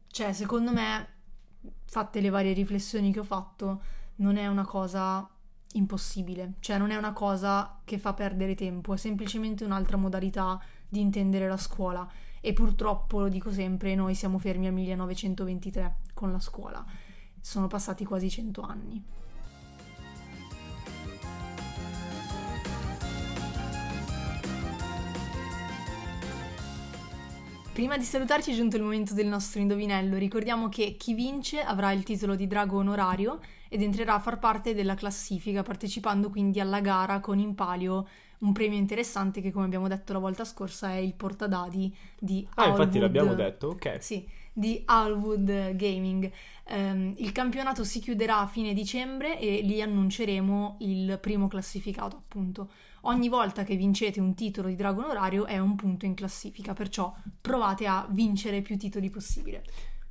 cioè, 0.09 0.33
secondo 0.33 0.73
me, 0.73 1.09
fatte 1.85 2.21
le 2.21 2.31
varie 2.31 2.53
riflessioni 2.55 3.13
che 3.13 3.21
ho 3.21 3.25
fatto, 3.25 3.83
non 4.17 4.37
è 4.39 4.47
una 4.47 4.65
cosa 4.65 5.29
impossibile, 5.77 6.55
cioè 6.61 6.79
non 6.79 6.91
è 6.91 6.97
una 6.97 7.13
cosa 7.13 7.81
che 7.85 7.99
fa 7.99 8.13
perdere 8.13 8.55
tempo, 8.55 8.95
è 8.95 8.97
semplicemente 8.97 9.65
un'altra 9.65 9.97
modalità 9.97 10.61
di 10.89 11.01
intendere 11.01 11.49
la 11.49 11.57
scuola. 11.57 12.09
E 12.41 12.53
purtroppo, 12.53 13.21
lo 13.21 13.29
dico 13.29 13.51
sempre, 13.51 13.95
noi 13.95 14.15
siamo 14.15 14.39
fermi 14.39 14.67
al 14.67 14.73
1923 14.73 15.97
con 16.15 16.31
la 16.33 16.41
scuola. 16.41 16.85
Sono 17.41 17.67
passati 17.67 18.05
quasi 18.05 18.31
100 18.31 18.61
anni. 18.63 19.05
Prima 27.73 27.99
di 27.99 28.05
salutarci 28.05 28.53
è 28.53 28.55
giunto 28.55 28.77
il 28.77 28.83
momento 28.83 29.13
del 29.13 29.27
nostro 29.27 29.61
indovinello. 29.61 30.17
Ricordiamo 30.17 30.71
che 30.71 30.97
chi 30.97 31.13
vince 31.13 31.61
avrà 31.61 31.93
il 31.93 32.05
titolo 32.05 32.35
di 32.35 32.47
drago 32.47 32.79
onorario 32.79 33.39
ed 33.77 33.83
entrerà 33.83 34.15
a 34.15 34.19
far 34.19 34.39
parte 34.39 34.75
della 34.75 34.95
classifica, 34.95 35.63
partecipando 35.63 36.31
quindi 36.31 36.61
alla 36.61 36.81
gara 36.81 37.21
con 37.21 37.39
in 37.39 37.55
palio 37.55 38.09
un 38.39 38.53
premio 38.53 38.79
interessante 38.79 39.41
che, 39.41 39.51
come 39.53 39.67
abbiamo 39.67 39.87
detto 39.87 40.15
la 40.15 40.19
volta 40.19 40.45
scorsa, 40.45 40.91
è 40.91 40.97
il 40.97 41.15
portadadi 41.15 41.95
di 42.19 42.47
Ah, 42.55 42.69
infatti 42.69 42.99
l'abbiamo 42.99 43.35
detto, 43.35 43.69
ok. 43.69 44.03
Sì, 44.03 44.27
di 44.53 44.83
Owlwood 44.87 45.77
Gaming. 45.77 46.31
Ehm, 46.69 47.15
il 47.19 47.33
campionato 47.33 47.85
si 47.85 48.01
chiuderà 48.01 48.39
a 48.39 48.47
fine 48.47 48.73
dicembre 48.73 49.39
e 49.39 49.61
lì 49.61 49.81
annunceremo 49.83 50.77
il 50.81 51.19
primo 51.21 51.47
classificato, 51.47 52.17
appunto. 52.17 52.71
Ogni 53.03 53.29
volta 53.29 53.63
che 53.63 53.77
vincete 53.77 54.21
un 54.21 54.35
titolo 54.35 54.69
di 54.69 54.75
drago 54.75 55.05
onorario 55.05 55.45
è 55.45 55.59
un 55.59 55.77
punto 55.77 56.07
in 56.07 56.15
classifica, 56.15 56.73
perciò 56.73 57.15
provate 57.41 57.87
a 57.87 58.07
vincere 58.11 58.63
più 58.63 58.77
titoli 58.79 59.11
possibile. 59.11 59.63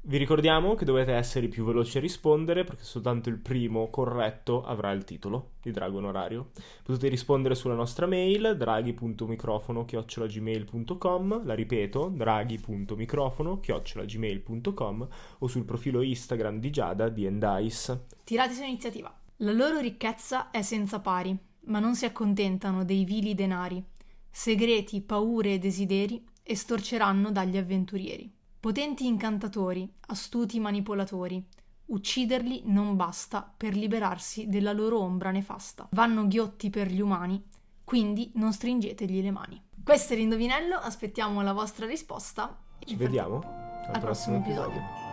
Vi 0.08 0.18
ricordiamo 0.18 0.76
che 0.76 0.86
dovete 0.86 1.14
essere 1.14 1.48
i 1.48 1.50
più 1.50 1.66
veloci 1.66 1.98
a 1.98 2.00
rispondere 2.00 2.64
perché 2.64 2.84
soltanto 2.84 3.30
il 3.30 3.40
primo 3.40 3.90
corretto 3.90 4.64
avrà 4.64 4.92
il 4.92 5.04
titolo 5.04 5.54
di 5.64 5.72
Dragon 5.72 6.06
Orario. 6.06 6.52
Potete 6.84 7.08
rispondere 7.08 7.56
sulla 7.56 7.74
nostra 7.74 8.06
mail 8.06 8.56
draghi.microfono-gmail.com 8.56 11.44
la 11.44 11.56
ripeto 11.56 12.10
draghi.microfono-gmail.com 12.10 15.08
o 15.40 15.48
sul 15.48 15.66
profilo 15.66 16.04
Instagram 16.04 16.60
di 16.60 16.70
Giada 16.70 17.10
di 17.10 17.26
Endice. 17.26 18.06
Tirate 18.24 18.54
su 18.54 18.62
iniziativa. 18.62 19.12
La 19.38 19.54
loro 19.54 19.80
ricchezza 19.80 20.52
è 20.52 20.62
senza 20.62 21.00
pari, 21.00 21.36
ma 21.62 21.80
non 21.80 21.96
si 21.96 22.06
accontentano 22.06 22.86
dei 22.86 23.06
vili 23.06 23.34
denari. 23.34 23.84
Segreti, 24.30 25.02
paure 25.02 25.54
e 25.54 25.58
desideri 25.58 26.24
estorceranno 26.44 27.32
dagli 27.32 27.58
avventurieri. 27.58 28.35
Potenti 28.66 29.06
incantatori, 29.06 29.88
astuti 30.08 30.60
manipolatori. 30.60 31.46
Ucciderli 31.86 32.64
non 32.66 32.96
basta 32.96 33.48
per 33.56 33.76
liberarsi 33.76 34.48
della 34.48 34.74
loro 34.74 35.02
ombra 35.02 35.30
nefasta. 35.30 35.88
Vanno 35.92 36.26
ghiotti 36.26 36.72
per 36.72 36.88
gli 36.88 37.00
umani, 37.00 37.44
quindi 37.84 38.32
non 38.34 38.54
stringetegli 38.54 39.22
le 39.22 39.30
mani. 39.30 39.62
Questo 39.84 40.14
è 40.14 40.16
l'indovinello, 40.16 40.78
aspettiamo 40.78 41.44
la 41.44 41.54
vostra 41.54 41.86
risposta 41.86 42.58
Ci 42.80 42.96
vediamo 42.96 43.44
al 43.44 44.00
prossimo 44.00 44.38
episodio. 44.38 45.05